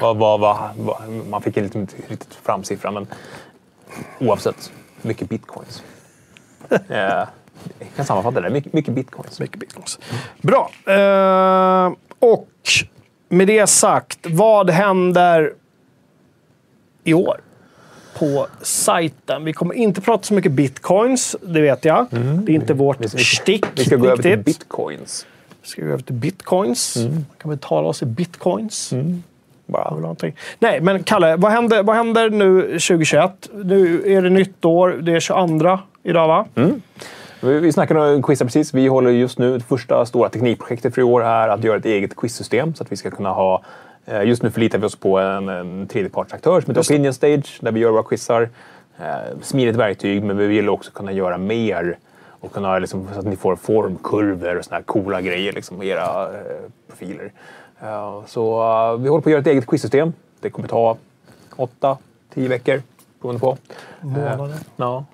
Vad, 0.00 0.16
vad, 0.16 0.40
vad, 0.40 0.58
vad, 0.76 1.08
man 1.08 1.42
fick 1.42 1.56
inte 1.56 1.78
riktigt 1.78 2.34
fram 2.34 2.64
siffran, 2.64 2.94
men 2.94 3.06
oavsett, 4.18 4.72
mycket 5.02 5.28
bitcoins. 5.28 5.82
eh, 6.70 6.78
jag 6.88 7.28
kan 7.96 8.04
sammanfatta 8.04 8.40
det, 8.40 8.50
mycket, 8.50 8.72
mycket 8.72 8.94
bitcoins. 8.94 9.40
Mycket 9.40 9.60
bitcoins. 9.60 9.98
Bra. 10.42 10.70
Eh, 10.86 11.92
och 12.18 12.48
med 13.28 13.46
det 13.46 13.66
sagt, 13.66 14.26
vad 14.26 14.70
händer 14.70 15.52
i 17.04 17.14
år 17.14 17.40
på 18.20 18.46
sajten? 18.62 19.44
Vi 19.44 19.52
kommer 19.52 19.74
inte 19.74 20.00
prata 20.00 20.22
så 20.22 20.34
mycket 20.34 20.52
bitcoins, 20.52 21.36
det 21.42 21.60
vet 21.60 21.84
jag. 21.84 22.06
Det 22.10 22.52
är 22.52 22.56
inte 22.56 22.74
vårt 22.74 23.00
Vi- 23.00 23.06
vi- 23.16 23.24
stick 23.24 23.64
Vi 23.74 23.84
ska 23.84 23.96
gå 23.96 24.06
över 24.06 24.22
till 24.22 24.30
riktigt. 24.36 24.44
bitcoins. 24.58 25.26
Ska 25.62 25.84
vi 25.84 25.92
över 25.92 26.02
till 26.02 26.14
bitcoins? 26.14 26.94
Kan 27.38 27.50
vi 27.50 27.56
tala 27.56 27.88
oss 27.88 28.02
i 28.02 28.06
bitcoins? 28.06 28.92
Bara. 29.66 29.94
Vi 29.94 30.00
någonting? 30.00 30.34
Nej, 30.58 30.80
men 30.80 31.02
Kalle, 31.02 31.36
vad 31.36 31.52
händer, 31.52 31.82
vad 31.82 31.96
händer 31.96 32.30
nu 32.30 32.62
2021? 32.78 33.48
Nu 33.64 34.02
är 34.16 34.22
det 34.22 34.30
nytt 34.30 34.64
år. 34.64 34.88
Det 35.02 35.12
är 35.12 35.20
22 35.20 35.78
idag, 36.02 36.28
va? 36.28 36.46
Vi, 37.42 37.58
vi 37.60 37.72
snackade 37.72 38.14
om 38.14 38.22
quizar 38.22 38.46
precis. 38.46 38.74
Vi 38.74 38.86
håller 38.86 39.10
just 39.10 39.38
nu, 39.38 39.58
det 39.58 39.64
första 39.64 40.06
stora 40.06 40.28
teknikprojektet 40.28 40.94
för 40.94 41.00
i 41.00 41.04
år 41.04 41.24
är 41.24 41.48
att 41.48 41.64
göra 41.64 41.76
ett 41.76 41.84
eget 41.86 42.16
quizsystem 42.16 42.74
så 42.74 42.82
att 42.82 42.92
vi 42.92 42.96
ska 42.96 43.10
kunna 43.10 43.30
ha 43.30 43.62
Just 44.24 44.42
nu 44.42 44.50
förlitar 44.50 44.78
vi 44.78 44.86
oss 44.86 44.96
på 44.96 45.18
en, 45.18 45.48
en 45.48 45.86
tredjepartsaktör 45.86 46.60
som 46.60 46.74
heter 46.74 46.94
Opinion 46.94 47.14
Stage 47.14 47.58
där 47.60 47.72
vi 47.72 47.80
gör 47.80 47.90
våra 47.90 48.02
quizar. 48.02 48.48
eh, 48.98 49.38
smidigt 49.42 49.76
verktyg, 49.76 50.24
men 50.24 50.36
vi 50.36 50.46
vill 50.46 50.68
också 50.68 50.90
kunna 50.90 51.12
göra 51.12 51.38
mer 51.38 51.98
och 52.40 52.52
kunna 52.52 52.78
liksom, 52.78 53.08
så 53.12 53.18
att 53.18 53.26
ni 53.26 53.36
får 53.36 53.56
formkurvor 53.56 54.56
och 54.56 54.64
såna 54.64 54.76
här 54.76 54.82
coola 54.82 55.20
grejer 55.20 55.52
liksom, 55.52 55.82
i 55.82 55.88
era 55.88 56.22
eh, 56.22 56.40
profiler. 56.88 57.32
Eh, 57.80 58.24
så 58.26 58.62
eh, 58.62 59.00
vi 59.00 59.08
håller 59.08 59.22
på 59.22 59.28
att 59.28 59.32
göra 59.32 59.40
ett 59.40 59.46
eget 59.46 59.66
quizsystem. 59.66 60.12
Det 60.40 60.50
kommer 60.50 60.68
ta 60.68 60.96
åtta, 61.56 61.98
tio 62.34 62.48
veckor 62.48 62.82
beroende 63.20 63.40
på. 63.40 63.56
Månader. 64.00 64.54
Ja, 64.76 65.04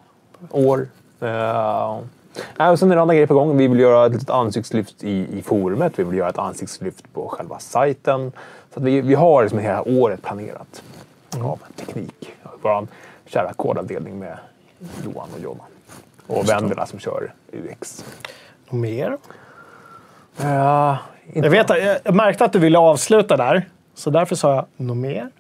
år. 0.50 0.88
Uh, 1.22 2.70
och 2.70 2.78
sen 2.78 2.90
är 2.90 2.96
det 2.96 3.02
andra 3.02 3.14
grejer 3.14 3.26
på 3.26 3.34
gång. 3.34 3.56
Vi 3.56 3.68
vill 3.68 3.80
göra 3.80 4.06
ett 4.06 4.12
litet 4.12 4.30
ansiktslyft 4.30 5.04
i, 5.04 5.38
i 5.38 5.42
forumet. 5.42 5.98
Vi 5.98 6.04
vill 6.04 6.18
göra 6.18 6.28
ett 6.28 6.38
ansiktslyft 6.38 7.12
på 7.12 7.28
själva 7.28 7.58
sajten. 7.58 8.32
Så 8.76 8.82
vi, 8.82 9.00
vi 9.00 9.14
har 9.14 9.42
liksom 9.42 9.58
hela 9.58 9.88
året 9.88 10.22
planerat 10.22 10.82
av 11.42 11.58
teknik. 11.76 12.32
Vår 12.62 12.86
kära 13.26 13.52
kodavdelning 13.52 14.18
med 14.18 14.38
Johan 15.04 15.28
och 15.34 15.40
Jonna. 15.40 15.62
Och 16.26 16.48
vännerna 16.48 16.86
som 16.86 16.98
kör 16.98 17.32
UX. 17.52 18.04
Något 18.70 18.80
mer? 18.80 19.18
Uh, 20.40 20.96
Jag, 21.32 21.50
vet, 21.50 21.70
jag 22.04 22.14
märkte 22.14 22.44
att 22.44 22.52
du 22.52 22.58
ville 22.58 22.78
avsluta 22.78 23.36
där, 23.36 23.68
så 23.94 24.10
därför 24.10 24.34
sa 24.36 24.54
jag 24.54 24.66
något 24.76 24.96
mer. 24.96 25.30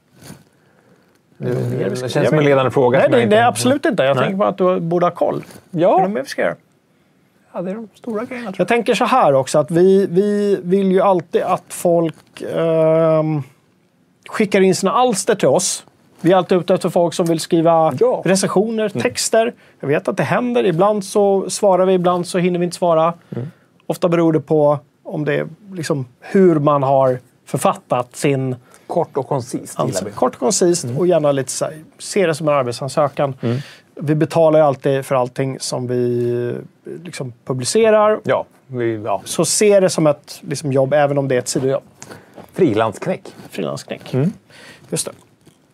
det, 1.38 1.54
det, 1.54 1.88
det 1.88 2.08
känns 2.08 2.28
som 2.28 2.38
en 2.38 2.44
ledande 2.44 2.70
fråga. 2.70 2.98
Nej, 2.98 3.08
det, 3.10 3.22
inte- 3.22 3.36
är 3.36 3.44
absolut 3.46 3.84
inte. 3.86 4.02
Jag 4.02 4.16
Nej. 4.16 4.24
tänker 4.24 4.36
bara 4.38 4.48
att 4.48 4.58
du 4.58 4.80
borde 4.80 5.06
ha 5.06 5.10
koll. 5.10 5.44
Ja. 5.70 5.98
Är 5.98 6.02
det 6.02 6.08
mer 6.08 6.22
vi 6.22 6.28
ska 6.28 6.42
göra? 6.42 6.54
Ja, 7.56 7.62
det 7.62 7.70
är 7.70 7.74
de 7.74 7.88
stora 7.94 8.24
grejerna. 8.24 8.46
tror 8.52 8.60
Jag 8.60 8.68
tänker 8.68 8.94
så 8.94 9.04
här 9.04 9.32
också, 9.32 9.58
att 9.58 9.70
vi, 9.70 10.06
vi 10.10 10.58
vill 10.62 10.92
ju 10.92 11.00
alltid 11.00 11.42
att 11.42 11.64
folk 11.68 12.42
ehm, 12.54 13.42
skickar 14.28 14.60
in 14.60 14.74
sina 14.74 14.92
alster 14.92 15.34
till 15.34 15.48
oss. 15.48 15.86
Vi 16.20 16.32
är 16.32 16.36
alltid 16.36 16.58
ute 16.58 16.74
efter 16.74 16.88
folk 16.88 17.14
som 17.14 17.26
vill 17.26 17.40
skriva 17.40 17.92
Ja. 18.00 18.22
recensioner, 18.24 18.88
texter. 18.88 19.54
Jag 19.80 19.88
vet 19.88 20.08
att 20.08 20.16
det 20.16 20.22
händer. 20.22 20.66
Ibland 20.66 21.04
så 21.04 21.50
svarar 21.50 21.86
vi, 21.86 21.92
ibland 21.92 22.26
så 22.26 22.38
hinner 22.38 22.58
vi 22.58 22.64
inte 22.64 22.76
svara. 22.76 23.14
Ofta 23.86 24.08
beror 24.08 24.32
det 24.32 24.40
på 24.40 24.78
om 25.02 25.24
det 25.24 25.34
är 25.34 25.48
liksom 25.72 26.06
hur 26.20 26.58
man 26.58 26.82
har 26.82 27.18
författat 27.46 28.16
sin 28.16 28.48
jag. 28.50 28.58
Kort 28.86 29.16
och 29.16 29.28
koncist 29.28 29.78
vi. 30.06 30.10
Kort 30.10 30.34
och 30.34 30.40
koncist 30.40 30.86
och 30.98 31.06
gärna 31.06 31.32
lite 31.32 31.50
så 31.52 31.64
här, 31.64 31.74
se 31.98 32.26
det 32.26 32.34
som 32.34 32.48
en 32.48 32.54
arbetsansökan. 32.54 33.34
Vi 33.94 34.14
betalar 34.14 34.58
ju 34.58 34.64
alltid 34.64 35.06
för 35.06 35.14
allting 35.14 35.56
som 35.60 35.86
vi 35.86 36.30
eh, 36.56 36.62
liksom 37.04 37.32
publicerar. 37.44 38.20
Ja, 38.24 38.44
vi, 38.66 39.02
ja. 39.04 39.22
Så 39.24 39.44
se 39.44 39.80
det 39.80 39.90
som 39.90 40.06
ett 40.06 40.40
liksom, 40.48 40.72
jobb, 40.72 40.92
även 40.94 41.18
om 41.18 41.28
det 41.28 41.34
är 41.34 41.38
ett 41.38 41.48
sidojobb. 41.48 41.82
frilansknäck. 42.52 43.22
Frilansknäck. 43.50 44.14
Just 44.90 45.06
det. 45.06 45.12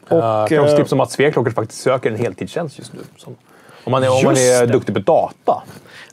Och, 0.09 0.19
Och, 0.19 0.25
jag 0.25 0.49
kan 0.49 0.59
också 0.59 0.73
eh, 0.73 0.79
tipsa 0.79 0.95
om 0.95 1.01
att 1.01 1.11
Sveklocker 1.11 1.51
faktiskt 1.51 1.81
söker 1.83 2.11
en 2.11 2.17
heltidstjänst 2.17 2.79
just 2.79 2.93
nu. 2.93 3.01
Som, 3.17 3.37
om 3.85 3.91
man 3.91 4.03
är, 4.05 4.11
om 4.11 4.25
man 4.25 4.35
är 4.37 4.67
det. 4.67 4.73
duktig 4.73 4.95
på 4.95 5.01
data. 5.01 5.63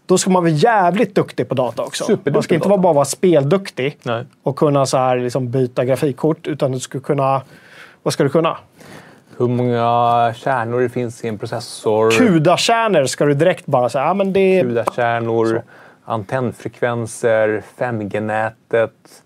Då 0.05 0.17
ska 0.17 0.29
man 0.29 0.43
vara 0.43 0.53
jävligt 0.53 1.15
duktig 1.15 1.49
på 1.49 1.55
data 1.55 1.83
också. 1.83 2.03
Superduktig 2.03 2.33
man 2.33 2.43
ska 2.43 2.55
inte 2.55 2.69
data. 2.69 2.81
bara 2.81 2.93
vara 2.93 3.05
spelduktig 3.05 3.97
Nej. 4.03 4.25
och 4.43 4.55
kunna 4.55 4.85
så 4.85 4.97
här, 4.97 5.17
liksom, 5.17 5.51
byta 5.51 5.85
grafikkort, 5.85 6.47
utan 6.47 6.71
du 6.71 6.79
ska 6.79 6.99
kunna... 6.99 7.41
Vad 8.03 8.13
ska 8.13 8.23
du 8.23 8.29
kunna? 8.29 8.57
Hur 9.39 9.47
många 9.47 10.33
kärnor 10.35 10.81
det 10.81 10.89
finns 10.89 11.23
i 11.23 11.27
en 11.27 11.37
processor. 11.37 12.11
CUDA-kärnor 12.11 13.05
ska 13.05 13.25
du 13.25 13.33
direkt 13.33 13.65
bara 13.65 13.89
säga, 13.89 14.05
ja, 14.05 14.13
men 14.13 14.33
det 14.33 14.59
är 14.59 14.63
CUDA-kärnor. 14.63 15.61
Antennfrekvenser. 16.05 17.63
5G-nätet. 17.77 19.23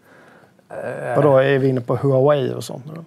Vadå, 1.15 1.37
är 1.37 1.57
vi 1.57 1.67
inne 1.67 1.81
på 1.81 1.95
Huawei 1.95 2.53
och 2.53 2.63
sånt? 2.63 2.85
eller? 2.91 3.03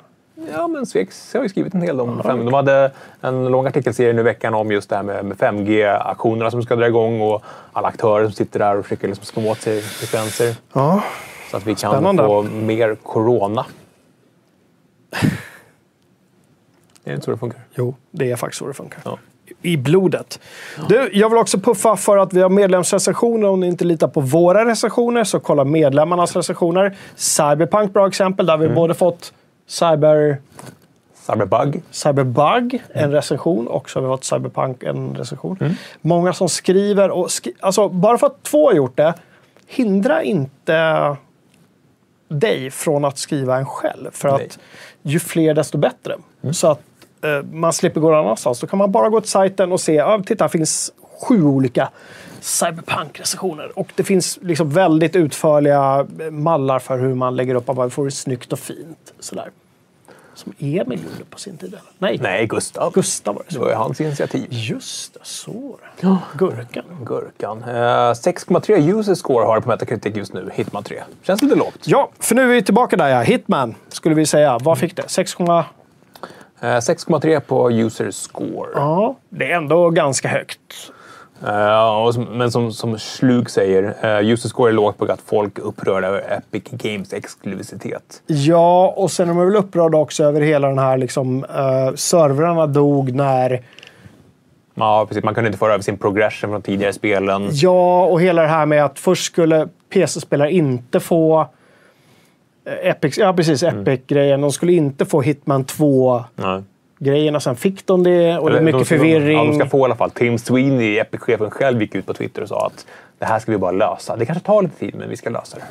Ja, 0.53 0.69
men 0.69 0.87
Svex 0.87 1.35
har 1.35 1.43
ju 1.43 1.49
skrivit 1.49 1.75
en 1.75 1.83
hel 1.83 1.97
del 1.97 2.09
om 2.09 2.23
5G. 2.23 2.45
De 2.45 2.55
hade 2.55 2.91
en 3.21 3.45
lång 3.45 3.67
artikelserie 3.67 4.13
nu 4.13 4.21
i 4.21 4.25
veckan 4.25 4.55
om 4.55 4.71
just 4.73 4.91
det 4.91 4.97
här 4.97 5.03
med, 5.03 5.25
med 5.25 5.37
5G-aktionerna 5.37 6.51
som 6.51 6.63
ska 6.63 6.77
dra 6.77 6.87
igång 6.87 7.21
och 7.21 7.43
alla 7.73 7.89
aktörer 7.89 8.25
som 8.25 8.33
sitter 8.33 8.59
där 8.59 8.77
och 8.77 8.85
försöker 8.85 9.09
liksom 9.09 9.25
skumma 9.25 9.51
åt 9.51 9.61
sig 9.61 9.81
frekvenser. 9.83 10.57
Ja. 10.73 11.03
Så 11.51 11.57
att 11.57 11.67
vi 11.67 11.75
kan 11.75 11.93
Spännande. 11.93 12.27
få 12.27 12.43
mer 12.43 12.95
corona. 12.95 13.67
Är 17.07 17.11
det 17.11 17.15
inte 17.15 17.25
så 17.25 17.31
det 17.31 17.37
funkar? 17.39 17.61
Jo, 17.75 17.95
det 18.11 18.31
är 18.31 18.37
faktiskt 18.37 18.59
så 18.59 18.67
det 18.67 18.75
funkar. 18.75 19.01
Ja. 19.05 19.19
I 19.63 19.77
blodet. 19.77 20.41
Du, 20.89 21.11
jag 21.13 21.29
vill 21.29 21.39
också 21.39 21.59
puffa 21.59 21.97
för 21.97 22.17
att 22.19 22.33
vi 22.33 22.43
har 22.43 22.49
medlemsrecensioner. 22.49 23.49
Om 23.49 23.61
ni 23.61 23.67
inte 23.67 23.85
litar 23.85 24.09
på 24.09 24.21
våra 24.21 24.65
recensioner 24.65 25.25
så 25.25 25.41
kolla 25.41 25.65
medlemmarnas 25.65 26.37
recensioner. 26.37 26.97
Cyberpunk, 27.15 27.93
bra 27.93 28.09
exempel. 28.09 28.47
Där 28.47 28.57
vi 28.57 28.69
både 28.69 28.95
fått 28.95 29.33
Cyber, 29.67 30.37
Cyberbug. 31.27 31.83
Cyberbug, 31.91 32.83
en 32.95 33.13
recension, 33.13 33.67
och 33.67 33.91
så 33.91 33.99
har 34.01 34.03
vi 34.09 34.13
fått 34.15 34.25
Cyberpunk, 34.25 34.83
en 34.83 35.15
recension. 35.17 35.77
Många 36.01 36.33
som 36.33 36.49
skriver. 36.49 37.11
Och 37.11 37.31
skri- 37.31 37.55
alltså, 37.61 37.89
bara 37.89 38.19
för 38.19 38.27
att 38.27 38.43
två 38.43 38.67
har 38.67 38.75
gjort 38.75 38.97
det, 38.97 39.15
hindra 39.67 40.23
inte 40.23 41.17
dig 42.29 42.71
från 42.71 43.05
att 43.05 43.19
skriva 43.19 43.57
en 43.59 43.67
själv. 43.67 44.11
För 44.13 44.33
Nej. 44.33 44.47
att 44.47 44.59
ju 45.03 45.19
fler 45.21 45.55
desto 45.55 45.79
bättre. 45.79 46.17
Så 46.53 46.69
att 46.69 46.81
man 47.53 47.73
slipper 47.73 48.01
gå 48.01 48.11
någon 48.11 48.19
annanstans. 48.25 48.61
Då 48.61 48.67
kan 48.67 48.79
man 48.79 48.93
bara 48.93 49.09
gå 49.09 49.21
till 49.21 49.31
sajten 49.31 49.73
och 49.73 49.81
se, 49.81 49.95
ja, 49.95 50.23
titta, 50.27 50.45
det 50.45 50.51
finns 50.51 50.93
sju 51.21 51.45
olika 51.45 51.89
Cyberpunk-recensioner. 52.41 53.79
Och 53.79 53.93
det 53.95 54.05
finns 54.05 54.39
liksom 54.43 54.71
väldigt 54.71 55.17
utförliga 55.17 56.07
eh, 56.21 56.31
mallar 56.31 56.79
för 56.79 56.99
hur 56.99 57.15
man 57.15 57.37
lägger 57.37 57.55
upp, 57.55 57.77
man 57.77 57.91
får 57.91 58.05
det 58.05 58.11
snyggt 58.11 58.53
och 58.53 58.59
fint. 58.59 59.13
Sådär. 59.21 59.51
Som 60.35 60.53
Emil 60.59 61.01
gjorde 61.05 61.25
på 61.31 61.39
sin 61.39 61.57
tid. 61.57 61.77
Nej, 61.99 62.19
Nej, 62.23 62.47
Gustav. 62.47 62.93
Gustav 62.93 63.35
var 63.35 63.43
det. 63.49 63.55
Det 63.55 63.61
var 63.61 63.69
ju 63.69 63.75
hans 63.75 64.01
initiativ. 64.01 64.47
Just 64.51 65.15
det, 65.15 65.21
så 65.23 65.79
det. 66.01 66.17
Gurkan. 66.35 66.85
Gurkan. 67.05 67.63
Eh, 67.63 67.73
6,3 67.73 68.99
user 68.99 69.15
score 69.15 69.45
har 69.47 69.57
det 69.57 69.63
på 69.63 69.69
Metacritic 69.69 70.17
just 70.17 70.33
nu. 70.33 70.51
Hitman 70.55 70.83
3. 70.83 71.03
Känns 71.23 71.43
lite 71.43 71.55
lågt. 71.55 71.79
Ja, 71.85 72.11
för 72.19 72.35
nu 72.35 72.43
är 72.43 72.47
vi 72.47 72.63
tillbaka 72.63 72.97
där 72.97 73.09
ja. 73.09 73.21
Hitman, 73.21 73.75
skulle 73.89 74.15
vi 74.15 74.27
säga. 74.27 74.59
Vad 74.59 74.79
fick 74.79 74.97
det? 74.97 75.09
6, 75.09 75.37
Eh, 75.41 75.65
6,3 76.67 77.41
på 77.41 77.71
user 77.71 78.11
score. 78.11 78.69
ja, 78.75 79.17
det 79.29 79.53
är 79.53 79.57
ändå 79.57 79.91
ganska 79.91 80.29
högt. 80.29 80.93
Eh, 81.45 82.11
som, 82.11 82.25
men 82.25 82.51
som, 82.51 82.73
som 82.73 82.99
Slug 82.99 83.51
säger, 83.51 83.83
uh, 83.83 84.31
user 84.31 84.49
score 84.49 84.71
är 84.71 84.73
lågt 84.73 84.99
på 84.99 85.05
att 85.05 85.21
folk 85.21 85.59
är 85.59 85.63
upprörda 85.63 86.09
över 86.09 86.21
Epic 86.33 86.63
Games 86.71 87.13
exklusivitet. 87.13 88.23
Ja, 88.27 88.95
och 88.97 89.11
sen 89.11 89.29
är 89.29 89.35
man 89.35 89.47
väl 89.47 89.57
upprörd 89.57 89.95
också 89.95 90.25
över 90.25 90.41
hela 90.41 90.69
den 90.69 90.79
här 90.79 90.99
liksom, 90.99 91.45
uh, 91.45 91.95
servrarna 91.95 92.67
dog 92.67 93.15
när... 93.15 93.63
Ja, 94.75 95.05
precis. 95.09 95.25
Man 95.25 95.35
kunde 95.35 95.49
inte 95.49 95.59
föra 95.59 95.73
över 95.73 95.83
sin 95.83 95.99
progression 95.99 96.51
från 96.51 96.63
tidigare 96.63 96.93
spelen. 96.93 97.49
Ja, 97.53 98.05
och 98.05 98.21
hela 98.21 98.43
det 98.43 98.49
här 98.49 98.67
med 98.67 98.85
att 98.85 98.99
först 98.99 99.25
skulle 99.25 99.69
PC-spelare 99.93 100.53
inte 100.53 101.01
få 101.01 101.41
eh, 101.41 101.47
Epic, 102.83 103.19
ja 103.19 103.33
precis, 103.33 103.63
Epic-grejen. 103.63 104.41
De 104.41 104.53
skulle 104.53 104.73
inte 104.73 105.05
få 105.05 105.23
Hitman 105.23 105.65
2-grejerna. 105.65 107.33
Nej. 107.37 107.41
Sen 107.41 107.57
fick 107.57 107.87
de 107.87 108.03
det 108.03 108.39
och 108.39 108.51
det 108.51 108.59
är 108.59 108.63
mycket 108.63 108.81
de 108.81 108.85
förvirring. 108.85 109.39
Ja, 109.39 109.45
de 109.45 109.55
ska 109.55 109.67
få 109.67 109.79
i 109.79 109.83
alla 109.85 109.97
fall. 109.97 110.11
Tim 110.11 110.39
Sweeney, 110.39 110.99
Epic-chefen 110.99 111.51
själv, 111.51 111.83
gick 111.83 111.95
ut 111.95 112.07
på 112.07 112.15
Twitter 112.15 112.43
och 112.43 112.49
sa 112.49 112.67
att 112.67 112.87
det 113.19 113.25
här 113.25 113.39
ska 113.39 113.53
vi 113.53 113.59
bara 113.59 113.73
lösa. 113.73 114.17
Det 114.17 114.27
kanske 114.27 114.45
tar 114.45 114.63
lite 114.63 114.79
tid, 114.79 114.95
men 114.95 115.09
vi 115.09 115.17
ska 115.17 115.31
lösa 115.31 115.57
det. 115.57 115.65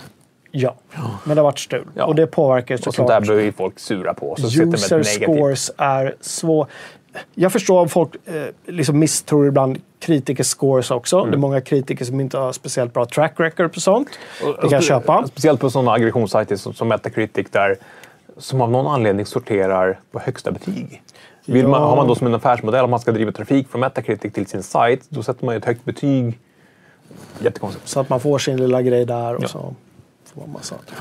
Ja, 0.51 0.75
men 1.23 1.35
det 1.35 1.41
har 1.41 1.43
varit 1.43 1.59
strul. 1.59 1.87
Ja. 1.93 2.05
Och 2.05 2.15
det 2.15 2.27
påverkar 2.27 2.75
Och 2.75 2.79
sånt 2.79 2.95
såklart. 2.95 3.25
där 3.25 3.35
blir 3.35 3.45
ju 3.45 3.51
folk 3.51 3.79
sura 3.79 4.13
på. 4.13 4.35
Så 4.35 4.63
User 4.63 5.03
scores 5.03 5.71
är 5.77 6.15
svår. 6.21 6.67
Jag 7.34 7.51
förstår 7.51 7.82
om 7.82 7.89
folk 7.89 8.09
eh, 8.26 8.34
liksom 8.66 8.99
misstror 8.99 9.47
ibland 9.47 9.82
kritikers 9.99 10.47
scores 10.47 10.91
också. 10.91 11.18
Mm. 11.18 11.32
Det 11.32 11.36
är 11.38 11.39
många 11.39 11.61
kritiker 11.61 12.05
som 12.05 12.20
inte 12.20 12.38
har 12.38 12.51
speciellt 12.51 12.93
bra 12.93 13.05
track 13.05 13.34
record 13.38 13.74
på 13.74 13.80
sånt. 13.80 14.09
Det 14.39 14.61
kan 14.61 14.70
jag 14.70 14.84
köpa. 14.84 15.28
Speciellt 15.28 15.59
på 15.59 15.70
sådana 15.70 15.91
aggregationssajter 15.91 16.55
som, 16.55 16.74
som 16.74 16.88
Metacritic 16.88 17.47
där 17.51 17.76
som 18.38 18.61
av 18.61 18.72
någon 18.72 18.88
anledning 18.88 19.26
sorterar 19.26 19.99
på 20.11 20.20
högsta 20.20 20.51
betyg. 20.51 21.01
Vill 21.45 21.61
Ja. 21.63 21.68
man, 21.70 21.82
har 21.82 21.95
man 21.95 22.07
då 22.07 22.16
som 22.16 22.28
en 22.28 22.36
affärsmodell 22.36 22.84
att 22.84 22.89
man 22.89 22.99
ska 22.99 23.11
driva 23.11 23.32
trafik 23.32 23.70
från 23.70 23.82
Metacritic 23.82 24.34
till 24.34 24.45
sin 24.47 24.63
sajt, 24.63 25.05
då 25.09 25.24
sätter 25.24 25.45
man 25.45 25.55
ju 25.55 25.57
ett 25.59 25.66
högt 25.66 25.86
betyg. 25.86 26.39
Jättekonstigt. 27.39 27.88
Så 27.88 27.99
att 27.99 28.09
man 28.09 28.20
får 28.20 28.38
sin 28.39 28.57
lilla 28.57 28.82
grej 28.82 29.05
där 29.05 29.36
och 29.36 29.43
Ja. 29.43 29.47
så 29.47 29.76
får 30.34 30.41
man 30.41 30.51
massa 30.51 30.76
tryck. 30.76 30.99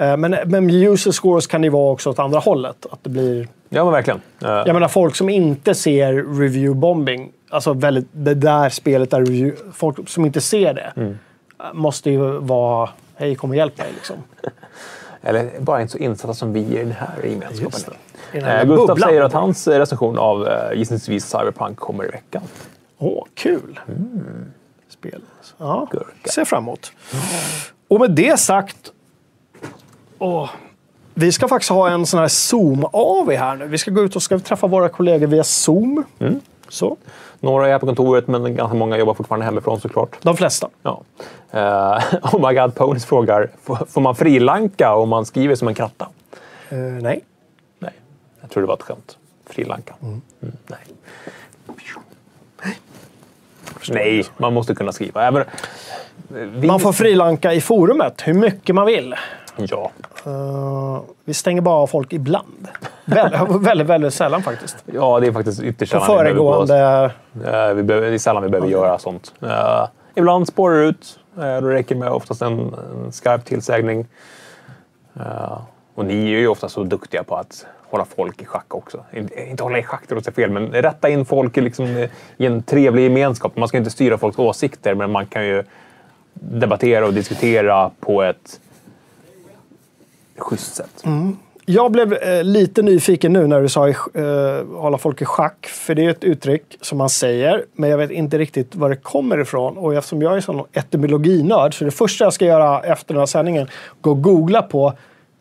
Eh, 0.00 0.16
Men, 0.16 0.36
men 0.46 0.70
user 0.70 1.12
scores 1.12 1.46
kan 1.46 1.62
ju 1.64 1.70
vara 1.70 1.92
också 1.92 2.10
åt 2.10 2.18
andra 2.18 2.38
hållet. 2.38 2.86
Att 2.90 3.04
det 3.04 3.10
blir... 3.10 3.48
Ja, 3.68 3.84
men 3.84 3.92
verkligen. 3.92 4.20
Eh, 4.42 4.48
Jag 4.50 4.74
menar 4.74 4.88
folk 4.88 5.16
som 5.16 5.28
inte 5.28 5.74
ser 5.74 6.12
review 6.40 6.74
bombing. 6.80 7.32
Alltså 7.50 7.72
väldigt, 7.72 8.06
det 8.12 8.34
där 8.34 8.68
spelet 8.68 9.10
där 9.10 9.20
review, 9.20 9.56
folk 9.74 10.08
som 10.08 10.24
inte 10.26 10.40
ser 10.40 10.74
det. 10.74 10.92
Mm. 10.96 11.18
Måste 11.74 12.10
ju 12.10 12.18
vara, 12.38 12.90
hej 13.16 13.34
kom 13.34 13.50
och 13.50 13.56
hjälp 13.56 13.78
mig 13.78 13.88
liksom. 13.94 14.16
Eller 15.22 15.50
bara 15.60 15.80
inte 15.80 15.92
så 15.92 15.98
insatta 15.98 16.34
som 16.34 16.52
vi 16.52 16.60
i 16.60 16.76
den 16.78 16.92
här 16.92 17.24
gemenskapen. 17.24 17.94
Eh, 18.32 18.40
Gustav 18.64 18.66
bubblan. 18.66 18.98
säger 19.08 19.20
att 19.22 19.32
hans 19.32 19.68
eh, 19.68 19.78
recension 19.78 20.18
av 20.18 20.48
eh, 20.48 20.78
gissningsvis 20.78 21.24
Cyberpunk 21.30 21.78
kommer 21.78 22.04
i 22.04 22.08
veckan. 22.08 22.42
Åh, 22.98 23.24
kul! 23.34 23.80
Spel. 24.88 25.20
Ja, 25.58 25.76
Mm. 25.76 25.86
Gurka. 25.90 26.30
ser 26.30 26.44
fram 26.44 26.62
emot. 26.62 26.92
Och 27.88 28.00
med 28.00 28.10
det 28.10 28.40
sagt... 28.40 28.76
Åh, 30.22 30.50
vi 31.14 31.32
ska 31.32 31.48
faktiskt 31.48 31.70
ha 31.70 31.90
en 31.90 32.06
sån 32.06 32.20
här 32.20 32.28
Zoom-AV 32.28 33.36
här 33.36 33.56
nu. 33.56 33.66
Vi 33.66 33.78
ska 33.78 33.90
gå 33.90 34.02
ut 34.02 34.16
och 34.16 34.22
ska 34.22 34.38
träffa 34.38 34.66
våra 34.66 34.88
kollegor 34.88 35.26
via 35.26 35.44
Zoom. 35.44 36.04
Mm. 36.18 36.40
Så. 36.68 36.96
Några 37.40 37.68
är 37.68 37.78
på 37.78 37.86
kontoret, 37.86 38.28
men 38.28 38.56
ganska 38.56 38.76
många 38.76 38.98
jobbar 38.98 39.14
fortfarande 39.14 39.46
hemifrån 39.46 39.80
såklart. 39.80 40.16
De 40.22 40.36
flesta. 40.36 40.68
Ja. 40.82 41.02
Uh, 41.54 42.24
oh 42.34 42.48
my 42.48 42.54
god, 42.54 42.74
Ponies 42.74 43.04
frågar, 43.04 43.50
får, 43.86 44.00
man 44.00 44.14
frilanka 44.14 44.94
om 44.94 45.08
man 45.08 45.26
skriver 45.26 45.54
som 45.54 45.68
en 45.68 45.74
kratta? 45.74 46.08
Eh, 46.68 46.78
nej. 46.78 47.24
Nej, 47.78 47.92
jag 48.40 48.50
tror 48.50 48.62
det 48.62 48.66
var 48.66 48.74
ett 48.74 48.82
skämt. 48.82 49.18
Frilanka. 49.46 49.94
Mm, 50.02 50.20
nej. 50.66 50.80
Nej, 53.88 54.24
man 54.36 54.52
måste 54.52 54.74
kunna 54.74 54.92
skriva. 54.92 55.26
Även, 55.26 55.44
vi, 56.28 56.66
Man 56.66 56.80
får 56.80 56.92
frilanka 56.92 57.52
i 57.52 57.60
forumet 57.60 58.22
hur 58.24 58.34
mycket 58.34 58.74
man 58.74 58.86
vill. 58.86 59.14
Ja. 59.70 59.90
Eh, 60.26 61.00
vi 61.24 61.34
stänger 61.34 61.60
bara 61.60 61.74
av 61.74 61.86
folk 61.86 62.12
ibland. 62.12 62.68
väldigt, 63.04 63.40
väldigt, 63.66 63.86
väldigt 63.86 64.14
sällan 64.14 64.42
faktiskt. 64.42 64.76
ja, 64.92 65.20
det 65.20 65.26
är 65.26 65.32
faktiskt 65.32 65.62
ytterst 65.62 65.92
På 65.92 66.00
sällan 66.00 66.24
vi 66.24 66.34
behöver 66.34 66.66
föregående... 66.66 67.68
Eh, 67.68 67.74
vi 67.74 67.82
behöver, 67.82 68.08
det 68.08 68.14
är 68.14 68.18
sällan 68.18 68.42
vi 68.42 68.48
behöver 68.48 68.68
göra 68.68 68.98
sånt. 68.98 69.32
Eh, 69.42 69.86
ibland 70.14 70.48
spårar 70.48 70.76
det 70.76 70.88
ut. 70.88 71.18
Uh, 71.38 71.60
då 71.60 71.68
räcker 71.68 71.94
det 71.94 71.98
med 72.00 72.10
oftast 72.10 72.42
en, 72.42 72.74
en 73.04 73.12
skarp 73.12 73.44
tillsägning. 73.44 74.06
Eh, 75.16 75.58
och 75.94 76.04
ni 76.04 76.32
är 76.32 76.38
ju 76.38 76.48
ofta 76.48 76.68
så 76.68 76.82
duktiga 76.82 77.24
på 77.24 77.36
att 77.36 77.66
hålla 77.90 78.04
folk 78.04 78.42
i 78.42 78.44
schack 78.44 78.74
också. 78.74 79.04
Inte, 79.12 79.48
inte 79.50 79.62
hålla 79.62 79.78
i 79.78 79.82
schack, 79.82 80.02
det 80.08 80.14
låter 80.14 80.32
fel, 80.32 80.50
men 80.50 80.66
rätta 80.72 81.08
in 81.08 81.24
folk 81.24 81.58
i, 81.58 81.60
liksom, 81.60 82.08
i 82.36 82.46
en 82.46 82.62
trevlig 82.62 83.02
gemenskap. 83.02 83.56
Man 83.56 83.68
ska 83.68 83.78
inte 83.78 83.90
styra 83.90 84.18
folks 84.18 84.38
åsikter, 84.38 84.94
men 84.94 85.10
man 85.10 85.26
kan 85.26 85.46
ju 85.46 85.64
debattera 86.34 87.06
och 87.06 87.14
diskutera 87.14 87.90
på 88.00 88.22
ett 88.22 88.60
schysst 90.40 90.74
sätt. 90.74 91.04
Jag 91.66 91.92
blev 91.92 92.12
eh, 92.12 92.44
lite 92.44 92.82
nyfiken 92.82 93.32
nu 93.32 93.46
när 93.46 93.60
du 93.60 93.68
sa 93.68 93.88
eh, 93.88 93.94
hålla 94.80 94.98
folk 94.98 95.22
i 95.22 95.24
schack. 95.24 95.66
För 95.66 95.94
det 95.94 96.04
är 96.04 96.10
ett 96.10 96.24
uttryck 96.24 96.78
som 96.80 96.98
man 96.98 97.10
säger, 97.10 97.64
men 97.74 97.90
jag 97.90 97.98
vet 97.98 98.10
inte 98.10 98.38
riktigt 98.38 98.74
var 98.74 98.88
det 98.88 98.96
kommer 98.96 99.40
ifrån. 99.40 99.78
Och 99.78 99.94
eftersom 99.94 100.22
jag 100.22 100.36
är 100.36 100.40
sån 100.40 100.64
etymologinörd 100.72 101.78
så 101.78 101.84
det 101.84 101.90
första 101.90 102.24
jag 102.24 102.32
ska 102.32 102.44
göra 102.44 102.80
efter 102.80 103.14
den 103.14 103.18
här 103.18 103.26
sändningen 103.26 103.68
gå 104.00 104.10
och 104.10 104.22
googla 104.22 104.62
på 104.62 104.92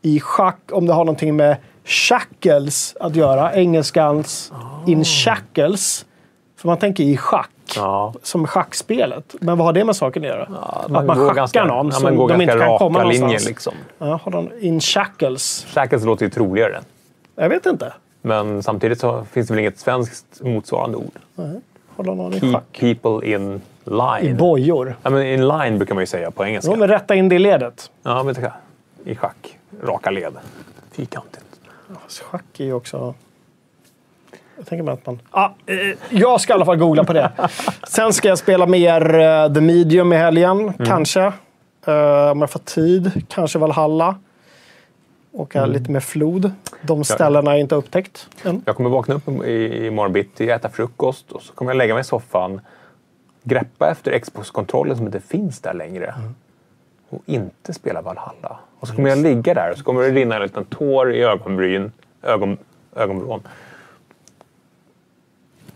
i 0.01 0.19
schack 0.19 0.59
om 0.71 0.85
det 0.85 0.93
har 0.93 1.05
någonting 1.05 1.35
med 1.35 1.57
shackles 1.85 2.95
att 2.99 3.15
göra. 3.15 3.53
Engelskans 3.53 4.51
in 4.87 5.05
shackles. 5.05 6.05
För 6.57 6.67
man 6.67 6.77
tänker 6.77 7.03
i 7.03 7.17
schack. 7.17 7.49
Ja. 7.76 8.13
Som 8.24 8.47
schackspelet. 8.47 9.36
Men 9.41 9.57
vad 9.57 9.65
har 9.67 9.74
det 9.74 9.84
med 9.86 9.95
saken 9.95 10.24
att 10.24 10.30
göra? 10.30 10.43
att 10.43 10.91
man 10.91 11.07
går 11.07 11.13
schackar 11.15 11.34
ganska- 11.34 11.65
någon 11.65 11.86
ja, 11.86 11.91
som 11.91 12.15
går 12.15 12.30
de 12.30 12.41
inte 12.41 12.53
kan 12.57 12.59
komma 12.59 12.99
raka 12.99 13.03
någonstans. 13.03 13.20
linjer, 13.22 13.39
liksom. 13.47 13.74
Ja, 13.97 14.20
har 14.24 14.32
de 14.32 14.49
in 14.59 14.82
shackles? 14.82 15.65
Shackles 15.74 16.03
låter 16.03 16.26
ju 16.26 16.30
troligare. 16.32 16.80
Jag 17.36 17.49
vet 17.49 17.65
inte. 17.65 17.93
Men 18.22 18.63
samtidigt 18.63 18.99
så 18.99 19.26
finns 19.32 19.47
det 19.47 19.53
väl 19.53 19.59
inget 19.59 19.80
svenskt 19.80 20.41
motsvarande 20.41 20.97
ord. 20.97 21.11
Hålla 21.95 22.13
någon 22.13 22.34
i 22.34 22.39
Keep 22.39 22.53
schack. 22.53 22.80
people 22.80 23.28
in 23.34 23.61
line. 23.84 24.22
I 24.22 24.34
bojor. 24.34 24.95
ja, 25.03 25.09
men 25.09 25.24
in 25.28 25.47
line 25.47 25.78
brukar 25.78 25.93
man 25.95 26.01
ju 26.01 26.07
säga 26.07 26.32
på 26.32 26.45
engelska. 26.45 26.72
Jo, 26.72 26.78
men 26.80 26.88
rätta 26.88 27.15
in 27.15 27.30
det 27.30 27.36
i 27.36 27.39
ledet. 27.39 27.91
Ja, 28.03 28.24
men 28.24 28.36
I 29.05 29.15
schack. 29.15 29.57
Raka 29.84 30.11
led. 30.11 30.34
Fyrkantigt. 30.91 31.45
Fast 32.03 32.20
Schack 32.20 32.59
är 32.59 32.63
ju 32.65 32.74
också... 32.74 33.13
Jag 34.60 34.68
tänker 34.68 34.84
mig 34.84 34.93
att 34.93 35.05
man... 35.05 35.20
Ah, 35.32 35.49
eh, 35.66 35.76
jag 36.10 36.41
ska 36.41 36.53
i 36.53 36.55
alla 36.55 36.66
fall 36.66 36.78
googla 36.78 37.03
på 37.03 37.14
det. 37.14 37.32
Sen 37.88 38.14
ska 38.14 38.28
jag 38.28 38.38
spela 38.38 38.66
mer 38.66 39.20
eh, 39.20 39.53
The 39.53 39.62
Medium 39.62 40.14
i 40.14 40.16
helgen, 40.16 40.74
kanske. 40.86 41.22
Eh, 41.86 42.32
om 42.32 42.41
jag 42.41 42.49
får 42.49 42.60
tid. 42.60 43.26
Kanske 43.30 43.60
Valhalla. 43.60 44.16
Åka 45.32 45.66
lite 45.66 45.91
med 45.91 46.03
flod. 46.03 46.51
De 46.82 47.03
ställena 47.03 47.53
är 47.53 47.57
inte 47.57 47.76
upptäckt 47.76 48.28
än. 48.43 48.62
Jag 48.66 48.76
kommer 48.76 48.89
vakna 48.89 49.16
upp 49.16 49.28
i, 49.28 49.86
i 49.86 49.91
morgon 49.91 50.14
bitti, 50.14 50.49
äta 50.49 50.70
frukost 50.70 51.32
och 51.32 51.41
så 51.41 51.53
kommer 51.53 51.72
jag 51.72 51.78
lägga 51.78 51.93
mig 51.93 52.01
i 52.01 52.03
soffan, 52.03 52.62
greppa 53.43 53.91
efter 53.91 54.20
Xbox-kontrollen 54.20 54.97
som 54.97 55.05
inte 55.05 55.20
finns 55.20 55.60
där 55.60 55.74
längre 55.74 56.14
och 57.10 57.22
inte 57.26 57.74
spela 57.74 58.01
Valhalla. 58.01 58.60
Och 58.80 58.88
så 58.88 58.95
kommer 58.95 59.10
jag 59.10 59.18
ligga 59.18 59.53
där 59.53 59.72
och 59.72 59.78
så 59.78 59.84
kommer 59.84 60.01
det 60.01 60.12
rinna 60.12 60.36
en 60.36 60.41
liten 60.41 60.66
tår 60.66 61.14
i 61.14 61.24
ögonbryn, 61.24 61.91
ögon, 62.22 62.57
ögonvrån. 62.95 63.41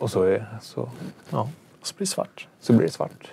Och 0.03 0.11
så, 0.11 0.23
är, 0.23 0.45
så, 0.61 0.89
ja, 1.29 1.49
Så 1.83 1.93
blir 1.95 2.05
det 2.05 2.11
svart. 2.11 2.47
så 2.61 2.73
blir 2.73 2.87
det 2.87 2.93
svart. 2.93 3.31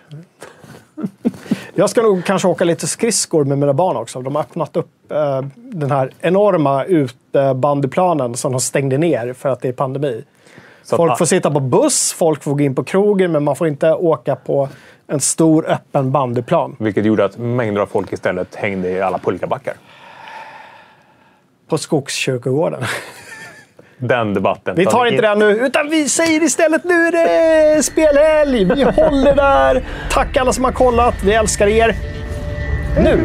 Jag 1.74 1.90
ska 1.90 2.02
nog 2.02 2.24
kanske 2.24 2.48
åka 2.48 2.64
lite 2.64 2.86
skridskor 2.86 3.44
med 3.44 3.58
mina 3.58 3.72
barn 3.72 3.96
också. 3.96 4.22
De 4.22 4.34
har 4.34 4.42
öppnat 4.42 4.76
upp 4.76 4.90
eh, 5.12 5.40
den 5.56 5.90
här 5.90 6.12
enorma 6.20 6.84
utebandyplanen 6.84 8.34
som 8.34 8.52
de 8.52 8.60
stängde 8.60 8.98
ner 8.98 9.32
för 9.32 9.48
att 9.48 9.60
det 9.60 9.68
är 9.68 9.72
pandemi. 9.72 10.24
Så 10.82 10.94
att- 10.94 10.96
Folk 10.96 11.18
får 11.18 11.24
sitta 11.24 11.50
på 11.50 11.60
buss, 11.60 12.12
folk 12.12 12.42
får 12.42 12.54
gå 12.54 12.60
in 12.64 12.74
på 12.74 12.84
krogen, 12.84 13.32
men 13.32 13.44
man 13.44 13.56
får 13.56 13.68
inte 13.68 13.92
åka 13.92 14.36
på 14.36 14.68
en 15.06 15.20
stor 15.20 15.66
öppen 15.70 16.12
bandyplan. 16.12 16.76
Vilket 16.78 17.04
gjorde 17.04 17.24
att 17.24 17.38
mängder 17.38 17.80
av 17.80 17.86
folk 17.86 18.12
istället 18.12 18.54
hängde 18.54 18.90
i 18.90 19.00
alla 19.02 19.18
pulkabackar. 19.18 19.74
På 21.68 21.78
Skogskyrkogården. 21.78 22.82
Den 24.00 24.34
debatten. 24.34 24.74
Vi 24.76 24.86
tar 24.86 25.06
inte 25.06 25.22
det 25.22 25.34
nu, 25.34 25.50
utan 25.50 25.90
vi 25.90 26.08
säger 26.08 26.42
istället 26.42 26.84
nu 26.84 26.94
är 26.94 27.12
det 27.12 27.82
spelhelg. 27.82 28.64
Vi 28.64 28.82
håller 28.82 29.36
där. 29.36 29.82
Tack 30.10 30.36
alla 30.36 30.52
som 30.52 30.64
har 30.64 30.72
kollat. 30.72 31.14
Vi 31.24 31.34
älskar 31.34 31.66
er. 31.66 31.94
Nu 32.96 33.20